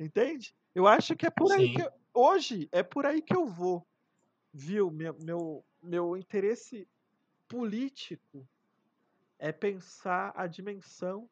entende? 0.00 0.54
Eu 0.74 0.86
acho 0.86 1.14
que 1.14 1.26
é 1.26 1.30
por 1.30 1.52
aí 1.52 1.72
que 1.74 1.82
Sim. 1.82 1.86
eu 1.86 1.92
hoje 2.16 2.68
é 2.72 2.82
por 2.82 3.04
aí 3.04 3.20
que 3.20 3.36
eu 3.36 3.46
vou, 3.46 3.86
viu? 4.52 4.90
Meu 4.90 5.14
meu 5.20 5.64
meu 5.82 6.16
interesse 6.16 6.88
político 7.46 8.48
é 9.38 9.52
pensar 9.52 10.32
a 10.34 10.46
dimensão, 10.46 11.28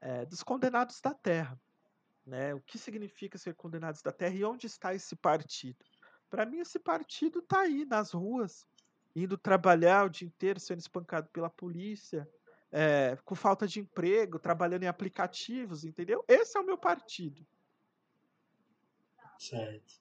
eh, 0.00 0.26
dos 0.26 0.42
condenados 0.42 1.00
da 1.00 1.14
terra, 1.14 1.58
né, 2.28 2.54
o 2.54 2.60
que 2.60 2.78
significa 2.78 3.38
ser 3.38 3.54
condenados 3.54 4.02
da 4.02 4.12
terra 4.12 4.34
e 4.34 4.44
onde 4.44 4.66
está 4.66 4.94
esse 4.94 5.16
partido. 5.16 5.84
Pra 6.30 6.44
mim 6.44 6.58
esse 6.58 6.78
partido 6.78 7.40
tá 7.42 7.60
aí 7.60 7.84
nas 7.86 8.12
ruas, 8.12 8.66
indo 9.16 9.38
trabalhar 9.38 10.06
o 10.06 10.10
dia 10.10 10.28
inteiro 10.28 10.60
sendo 10.60 10.80
espancado 10.80 11.28
pela 11.30 11.48
polícia, 11.48 12.28
eh, 12.70 13.16
com 13.24 13.34
falta 13.34 13.66
de 13.66 13.80
emprego, 13.80 14.38
trabalhando 14.38 14.82
em 14.84 14.88
aplicativos, 14.88 15.84
entendeu? 15.84 16.22
Esse 16.28 16.58
é 16.58 16.60
o 16.60 16.66
meu 16.66 16.76
partido. 16.76 17.46
Certo. 19.38 19.94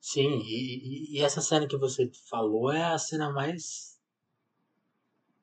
Sim, 0.00 0.40
e 0.44 1.16
e 1.18 1.22
essa 1.22 1.40
cena 1.40 1.66
que 1.68 1.76
você 1.76 2.10
falou 2.28 2.70
é 2.72 2.82
a 2.84 2.98
cena 2.98 3.30
mais 3.30 3.98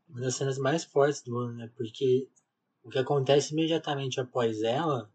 uma 0.09 0.21
das 0.21 0.35
cenas 0.35 0.57
mais 0.57 0.83
fortes 0.83 1.21
do 1.21 1.37
ano, 1.37 1.53
né, 1.53 1.71
porque 1.75 2.27
o 2.83 2.89
que 2.89 2.99
acontece 2.99 3.53
imediatamente 3.53 4.19
após 4.19 4.61
ela 4.61 5.11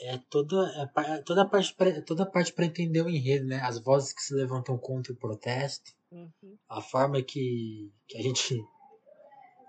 é 0.00 0.18
toda 0.30 0.56
é 0.82 0.86
pa 0.86 1.22
toda 1.22 1.42
a 1.42 1.48
parte 1.48 1.74
pra 1.74 2.02
toda 2.02 2.22
a 2.24 2.26
parte 2.26 2.52
pra 2.52 2.64
entender 2.66 3.02
o 3.02 3.08
enredo, 3.10 3.46
né, 3.46 3.60
as 3.62 3.78
vozes 3.82 4.12
que 4.12 4.22
se 4.22 4.34
levantam 4.34 4.78
contra 4.78 5.12
o 5.12 5.16
protesto, 5.16 5.92
Uhum. 6.10 6.58
a 6.68 6.80
forma 6.82 7.22
que 7.22 7.92
que 8.08 8.18
a 8.18 8.22
gente 8.22 8.56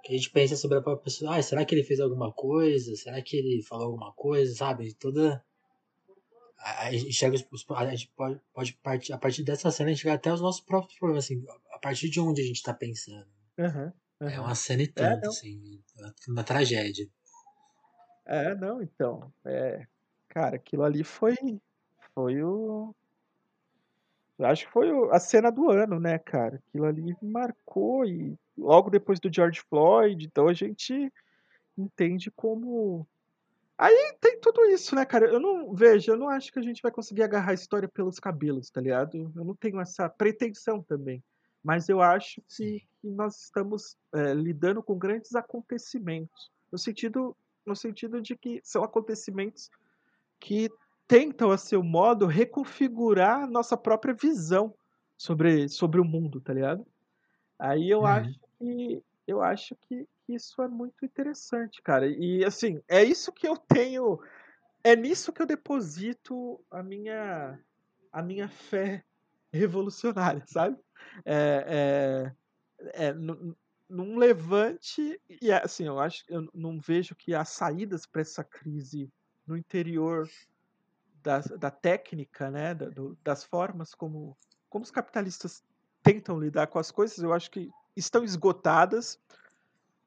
que 0.04 0.14
a 0.14 0.18
gente 0.18 0.30
pensa 0.32 0.56
sobre 0.56 0.78
a 0.78 0.82
própria 0.82 1.04
pessoa: 1.04 1.32
"Ai, 1.34 1.44
será 1.44 1.66
que 1.66 1.74
ele 1.76 1.84
fez 1.84 2.00
alguma 2.00 2.32
coisa? 2.32 2.96
Será 2.96 3.22
que 3.22 3.36
ele 3.38 3.64
falou 3.64 3.88
alguma 3.88 4.14
coisa?", 4.14 4.54
sabe, 4.56 4.94
toda 4.96 5.44
a 6.60 6.88
a 6.88 6.92
gente 6.92 7.10
os 7.52 7.66
a 7.70 7.86
gente 7.96 8.12
pode 8.16 8.40
pode 8.54 8.74
partir 8.86 9.14
a 9.14 9.18
partir 9.18 9.44
dessa 9.44 9.72
cena 9.72 9.92
enxergar 9.92 10.16
até 10.16 10.34
os 10.34 10.42
nossos 10.42 10.62
próprios 10.62 10.98
problemas, 10.98 11.26
assim, 11.26 11.44
a 11.72 11.80
partir 11.80 12.10
de 12.10 12.20
onde 12.20 12.42
a 12.42 12.46
gente 12.46 12.62
tá 12.64 12.74
pensando. 12.74 13.28
Aham, 13.58 13.94
É 14.26 14.40
aham. 14.40 14.40
uma 14.40 14.56
cena 14.56 14.84
e 14.84 14.88
É, 14.98 15.02
tanto, 15.02 15.24
não. 15.24 15.38
assim, 15.38 15.82
uma 16.30 16.44
tragédia. 16.44 17.10
É, 18.28 18.56
não, 18.56 18.82
então, 18.82 19.32
eh, 19.46 19.86
cara, 20.36 20.58
aquilo 20.58 20.84
ali 20.84 21.02
foi 21.02 21.36
foi 22.14 22.44
o 22.44 22.94
eu 24.38 24.46
acho 24.48 24.66
que 24.66 24.72
foi 24.72 24.92
o 24.92 25.10
a 25.12 25.20
cena 25.20 25.50
do 25.50 25.72
ano, 25.72 25.98
né, 25.98 26.20
cara, 26.20 26.62
aquilo 26.68 26.86
ali 26.86 27.16
marcou 27.22 28.06
e 28.06 28.38
logo 28.58 28.90
depois 28.90 29.18
do 29.18 29.34
George 29.34 29.62
Floyd, 29.62 30.26
então 30.26 30.50
a 30.50 30.54
gente 30.54 31.12
entende 31.78 32.30
como 32.32 33.08
aí 33.78 34.14
tem 34.20 34.38
tudo 34.42 34.66
isso, 34.66 34.94
né, 34.94 35.06
cara, 35.06 35.26
eu 35.28 35.40
não 35.40 35.74
veja, 35.74 36.12
eu 36.12 36.18
não 36.18 36.28
acho 36.28 36.52
que 36.52 36.60
a 36.60 36.62
gente 36.62 36.82
vai 36.82 36.92
conseguir 36.92 37.24
agarrar 37.24 37.52
a 37.52 37.56
história 37.62 37.88
pelos 37.88 38.20
cabelos, 38.20 38.70
tá 38.70 38.82
ligado? 38.82 39.32
Eu 39.34 39.46
não 39.46 39.56
tenho 39.56 39.80
essa 39.80 40.10
pretensão 40.10 40.84
também, 40.84 41.24
mas 41.64 41.88
eu 41.88 42.02
acho 42.02 42.42
que 42.42 42.54
Sim. 42.56 42.82
que 43.02 43.10
nós 43.10 43.44
estamos, 43.44 43.98
eh, 44.14 44.34
lidando 44.34 44.84
com 44.84 44.98
grandes 44.98 45.34
acontecimentos, 45.34 46.52
no 46.70 46.78
sentido 46.78 47.36
no 47.66 47.76
sentido 47.76 48.22
de 48.22 48.36
que 48.36 48.62
são 48.64 48.84
acontecimentos 48.84 49.72
que 50.40 50.70
tentam, 51.08 51.52
a 51.52 51.58
seu 51.58 51.84
modo, 51.84 52.26
reconfigurar 52.28 53.44
a 53.44 53.48
nossa 53.48 53.78
própria 53.78 54.14
visão 54.14 54.76
sobre 55.18 55.70
sobre 55.70 56.02
o 56.02 56.06
mundo, 56.06 56.42
tá 56.42 56.54
ligado? 56.54 56.86
Aí 57.60 57.90
eu 57.90 58.06
acho 58.06 58.30
Uhum. 58.30 58.40
que 58.60 59.04
eu 59.28 59.42
acho 59.42 59.76
que 59.88 60.08
isso 60.30 60.62
é 60.64 60.68
muito 60.70 61.06
interessante, 61.06 61.82
cara, 61.84 62.08
e 62.08 62.44
assim, 62.46 62.82
é 62.90 63.04
isso 63.04 63.32
que 63.34 63.48
eu 63.48 63.58
tenho 63.58 64.20
é 64.84 64.96
nisso 64.96 65.34
que 65.34 65.42
eu 65.42 65.48
deposito 65.48 66.64
a 66.72 66.84
minha 66.84 67.60
a 68.14 68.24
minha 68.24 68.50
fé 68.50 69.04
revolucionária, 69.54 70.44
sabe? 70.48 70.78
Eh 71.26 71.66
eh 71.68 72.34
eh, 72.96 73.14
nu 73.14 73.56
num 73.90 74.18
levante 74.18 75.22
e, 75.30 75.52
assim, 75.54 75.86
eu 75.88 76.00
acho 76.00 76.24
eu 76.30 76.50
não 76.54 76.80
vejo 76.80 77.16
que 77.16 77.34
há 77.36 77.46
saídas 77.46 78.06
pra 78.08 78.22
essa 78.22 78.44
crise 78.44 79.10
no 79.48 79.58
interior 79.58 80.30
da, 81.24 81.40
da 81.40 81.72
técnica, 81.72 82.52
né, 82.52 82.74
da, 82.74 82.90
do, 82.90 83.18
das 83.24 83.44
formas 83.44 83.94
como, 83.94 84.38
como 84.70 84.84
os 84.84 84.92
capitalistas 84.92 85.64
tentam 86.04 86.40
lidar 86.40 86.68
com 86.68 86.78
as 86.78 86.92
coisas, 86.92 87.18
eu 87.18 87.34
acho 87.34 87.50
que 87.50 87.70
estão 87.96 88.24
esgotadas. 88.24 89.20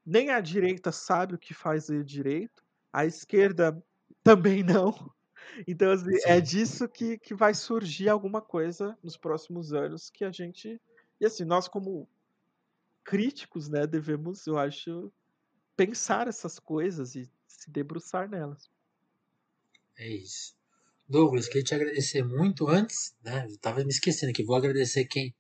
Nem 0.07 0.31
a 0.31 0.41
direita 0.41 0.93
sabe 0.93 1.35
o 1.35 1.39
que 1.39 1.53
faz 1.53 1.89
direito, 2.05 2.65
a 2.93 3.05
esquerda 3.05 3.83
também 4.23 4.63
não. 4.63 4.93
Então, 5.67 5.91
assim, 5.91 6.15
é 6.25 6.41
disso 6.41 6.87
que, 6.89 7.17
que 7.17 7.35
vai 7.35 7.55
surgir 7.55 8.09
alguma 8.09 8.41
coisa 8.43 8.97
nos 9.03 9.17
próximos 9.17 9.73
anos 9.73 10.11
que 10.11 10.25
a 10.25 10.31
gente. 10.31 10.81
E 11.19 11.25
assim, 11.25 11.45
nós, 11.45 11.67
como 11.67 12.09
críticos, 13.03 13.69
né, 13.69 13.87
devemos, 13.87 14.47
eu 14.47 14.59
acho, 14.59 15.11
pensar 15.75 16.29
essas 16.29 16.59
coisas 16.59 17.15
e 17.15 17.31
se 17.47 17.71
debruçar 17.71 18.29
nelas. 18.29 18.71
É 19.99 20.09
isso. 20.09 20.55
Douglas, 21.09 21.49
queria 21.49 21.65
te 21.65 21.75
agradecer 21.75 22.23
muito 22.23 22.69
antes, 22.69 23.15
né? 23.25 23.47
Eu 23.51 23.59
tava 23.59 23.83
me 23.83 23.89
esquecendo 23.89 24.31
aqui. 24.31 24.45
Vou 24.45 24.57
agradecer 24.57 25.07
quem 25.07 25.35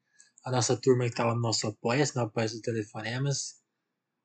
a 0.44 0.50
nossa 0.50 0.76
turma 0.76 1.04
que 1.04 1.10
está 1.10 1.24
lá 1.24 1.34
no 1.34 1.40
nosso 1.40 1.66
Apoia-se, 1.66 2.16
no 2.16 2.22
Apoia-se 2.22 2.56
do 2.56 2.62
Telefonemas. 2.62 3.56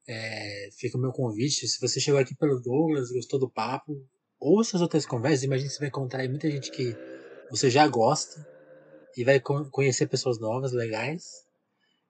É, 0.07 0.69
fica 0.77 0.97
o 0.97 1.01
meu 1.01 1.11
convite. 1.11 1.67
Se 1.67 1.79
você 1.79 1.99
chegou 1.99 2.19
aqui 2.19 2.35
pelo 2.35 2.59
Douglas, 2.59 3.11
gostou 3.11 3.39
do 3.39 3.49
papo, 3.49 3.93
ouça 4.39 4.77
as 4.77 4.81
outras 4.81 5.05
conversas. 5.05 5.43
Imagina 5.43 5.67
que 5.67 5.75
você 5.75 5.79
vai 5.79 5.89
encontrar 5.89 6.21
aí 6.21 6.29
muita 6.29 6.49
gente 6.49 6.71
que 6.71 6.95
você 7.51 7.69
já 7.69 7.87
gosta 7.87 8.47
e 9.15 9.23
vai 9.23 9.39
conhecer 9.39 10.07
pessoas 10.07 10.39
novas, 10.39 10.71
legais. 10.71 11.25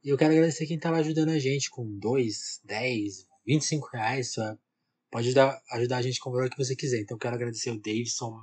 E 0.04 0.10
eu 0.10 0.18
quero 0.18 0.32
agradecer 0.32 0.66
quem 0.66 0.78
estava 0.78 0.98
ajudando 0.98 1.30
a 1.30 1.40
gente 1.40 1.70
com 1.70 1.98
2, 1.98 2.62
10, 2.64 3.26
25 3.46 3.90
reais. 3.92 4.34
Pode 5.14 5.28
ajudar, 5.28 5.62
ajudar 5.70 5.98
a 5.98 6.02
gente 6.02 6.20
com 6.20 6.32
o 6.32 6.34
valor 6.34 6.50
que 6.50 6.58
você 6.58 6.76
quiser. 6.76 7.00
Então 7.00 7.20
quero 7.20 7.36
agradecer 7.36 7.70
ao 7.70 7.78
Davidson, 7.78 8.36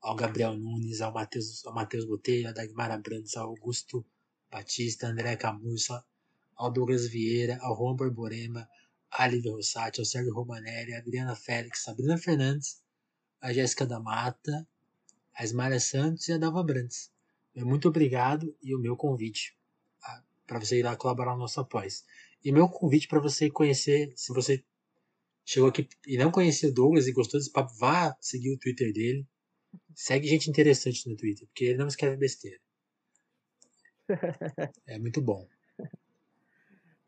ao 0.00 0.16
Gabriel 0.16 0.56
Nunes, 0.56 1.00
ao 1.00 1.12
Matheus, 1.12 1.64
ao 1.64 1.72
Matheus 1.72 2.04
Botelho, 2.04 2.48
a 2.48 2.52
Dagmar 2.52 2.90
Abrantes, 2.90 3.36
ao 3.36 3.50
Augusto 3.50 4.04
Batista, 4.50 5.06
André 5.06 5.36
Camussa, 5.36 6.04
ao 6.56 6.72
Douglas 6.72 7.06
Vieira, 7.06 7.56
ao 7.60 7.76
Juan 7.76 7.94
Borborema, 7.94 8.68
a 9.12 9.28
Lívia 9.28 9.52
Rossati, 9.52 10.00
ao 10.00 10.04
Sérgio 10.04 10.34
Romanelli, 10.34 10.92
a 10.92 10.98
Adriana 10.98 11.36
Félix, 11.36 11.84
Sabrina 11.84 12.18
Fernandes, 12.18 12.82
a 13.40 13.52
Jéssica 13.52 13.86
da 13.86 14.00
Mata, 14.00 14.66
a 15.32 15.44
Ismária 15.44 15.78
Santos 15.78 16.26
e 16.26 16.32
a 16.32 16.36
Dava 16.36 16.64
Brandes. 16.64 17.12
Muito 17.54 17.86
obrigado 17.86 18.52
e 18.60 18.74
o 18.74 18.80
meu 18.80 18.96
convite 18.96 19.56
para 20.48 20.58
você 20.58 20.80
ir 20.80 20.82
lá 20.82 20.96
colaborar 20.96 21.34
no 21.34 21.42
nosso 21.42 21.60
após. 21.60 22.04
E 22.44 22.50
meu 22.50 22.68
convite 22.68 23.06
para 23.06 23.20
você 23.20 23.48
conhecer, 23.48 24.12
se 24.16 24.32
você 24.32 24.64
chegou 25.44 25.68
aqui 25.68 25.88
e 26.06 26.16
não 26.16 26.30
conhecia 26.30 26.68
o 26.68 26.74
Douglas 26.74 27.06
e 27.06 27.12
gostou 27.12 27.38
desse 27.38 27.52
papo, 27.52 27.72
vá 27.78 28.16
seguir 28.20 28.52
o 28.52 28.58
Twitter 28.58 28.92
dele. 28.92 29.26
Segue 29.94 30.28
gente 30.28 30.50
interessante 30.50 31.08
no 31.08 31.16
Twitter, 31.16 31.46
porque 31.46 31.64
ele 31.64 31.78
não 31.78 31.86
escreve 31.86 32.16
besteira. 32.16 32.58
É 34.86 34.98
muito 34.98 35.20
bom. 35.22 35.48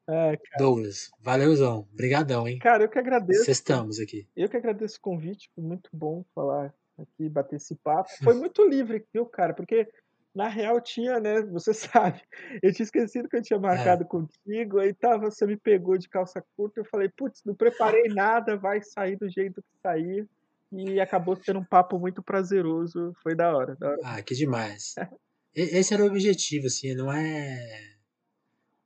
É, 0.09 0.39
Douglas, 0.59 1.11
valeuzão. 1.19 1.89
Obrigadão, 1.93 2.47
hein? 2.47 2.59
Cara, 2.59 2.85
eu 2.85 2.89
que 2.89 2.99
agradeço. 2.99 3.51
Estamos 3.51 3.99
aqui. 3.99 4.29
Eu 4.37 4.49
que 4.49 4.57
agradeço 4.57 4.99
o 4.99 5.01
convite. 5.01 5.51
Foi 5.55 5.65
muito 5.65 5.89
bom 5.93 6.25
falar 6.35 6.75
aqui, 6.99 7.29
bater 7.29 7.57
esse 7.57 7.75
papo. 7.77 8.11
Foi 8.23 8.35
muito 8.35 8.67
livre, 8.69 9.07
viu, 9.13 9.27
cara? 9.27 9.55
Porque 9.55 9.89
na 10.35 10.49
real 10.49 10.81
tinha, 10.81 11.21
né? 11.21 11.43
Você 11.43 11.73
sabe, 11.75 12.21
eu 12.63 12.73
tinha 12.73 12.85
esquecido 12.85 13.29
que 13.29 13.37
eu 13.37 13.43
tinha 13.43 13.59
marcado 13.59 14.03
é. 14.03 14.07
contigo, 14.07 14.81
aí 14.81 14.93
tava, 14.93 15.31
você 15.31 15.47
me 15.47 15.57
pegou 15.57 15.97
de 15.97 16.09
calça 16.09 16.45
curta, 16.57 16.81
eu 16.81 16.85
falei, 16.85 17.09
putz, 17.09 17.43
não 17.45 17.55
preparei 17.55 18.05
nada, 18.09 18.57
vai 18.57 18.83
sair 18.83 19.17
do 19.17 19.29
jeito 19.29 19.63
que 19.63 19.81
sair. 19.83 20.27
E 20.73 21.01
acabou 21.01 21.37
sendo 21.37 21.61
um 21.61 21.65
papo 21.65 22.01
muito 22.01 22.21
prazeroso, 22.21 23.13
foi 23.23 23.37
da 23.37 23.57
hora. 23.57 23.77
Da 23.77 23.91
hora. 23.91 24.01
Ah, 24.03 24.23
que 24.23 24.35
demais. 24.35 24.95
Esse 25.55 25.95
era 25.95 26.03
o 26.03 26.07
objetivo, 26.07 26.67
assim, 26.67 26.95
não 26.95 27.13
é. 27.13 27.95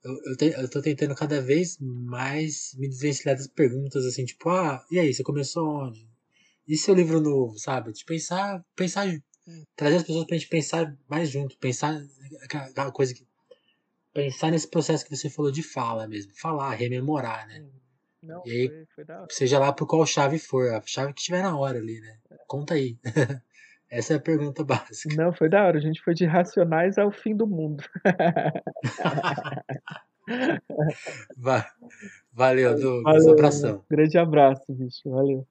Eu, 0.05 0.13
eu, 0.27 0.37
te, 0.37 0.47
eu 0.51 0.69
tô 0.69 0.83
tentando 0.83 1.15
cada 1.15 1.41
vez 1.41 1.79
mais 1.81 2.75
me 2.77 2.89
desvencilhar 2.89 3.37
das 3.37 3.47
perguntas, 3.47 4.05
assim, 4.05 4.27
tipo, 4.27 4.51
ah, 4.51 4.85
e 4.91 4.99
aí, 4.99 5.15
você 5.15 5.23
começou 5.23 5.67
onde? 5.67 6.07
E 6.67 6.77
seu 6.77 6.95
livro 6.95 7.21
novo, 7.21 7.59
sabe? 7.59 7.91
De 7.93 8.05
pensar, 8.05 8.63
pensar. 8.77 9.07
Trazer 9.77 9.97
as 9.97 10.03
pessoas 10.03 10.27
pra 10.27 10.37
gente 10.37 10.49
pensar 10.49 10.97
mais 11.09 11.31
junto, 11.31 11.57
pensar 11.59 12.01
aquela 12.43 12.93
coisa 12.93 13.15
que. 13.15 13.27
Pensar 14.13 14.51
nesse 14.51 14.69
processo 14.69 15.05
que 15.05 15.15
você 15.15 15.31
falou 15.31 15.53
de 15.53 15.63
fala 15.63 16.09
mesmo, 16.09 16.33
falar, 16.35 16.75
rememorar, 16.75 17.47
né? 17.47 17.65
Não, 18.23 18.43
e 18.45 18.51
aí, 18.51 18.69
foi, 18.69 18.87
foi 18.97 19.05
da 19.05 19.19
hora. 19.19 19.29
seja 19.31 19.61
lá 19.61 19.73
por 19.73 19.87
qual 19.87 20.05
chave 20.05 20.39
for, 20.39 20.73
a 20.73 20.83
chave 20.85 21.13
que 21.13 21.23
tiver 21.23 21.43
na 21.43 21.57
hora 21.57 21.79
ali, 21.79 22.01
né? 22.01 22.19
Conta 22.47 22.75
aí. 22.75 22.99
Essa 23.91 24.15
é 24.15 24.17
a 24.17 24.21
pergunta 24.21 24.65
básica. 24.65 25.15
Não, 25.15 25.33
foi 25.33 25.49
da 25.49 25.65
hora. 25.65 25.79
A 25.79 25.81
gente 25.81 26.03
foi 26.03 26.15
de 26.15 26.27
racionais 26.27 26.99
ao 26.99 27.11
fim 27.11 27.35
do 27.35 27.47
mundo. 27.47 27.83
Valeu, 32.33 32.79
Douglas. 32.79 33.03
Valeu, 33.03 33.33
abração. 33.33 33.83
Grande 33.89 34.19
abraço, 34.19 34.67
bicho. 34.69 35.09
Valeu. 35.09 35.47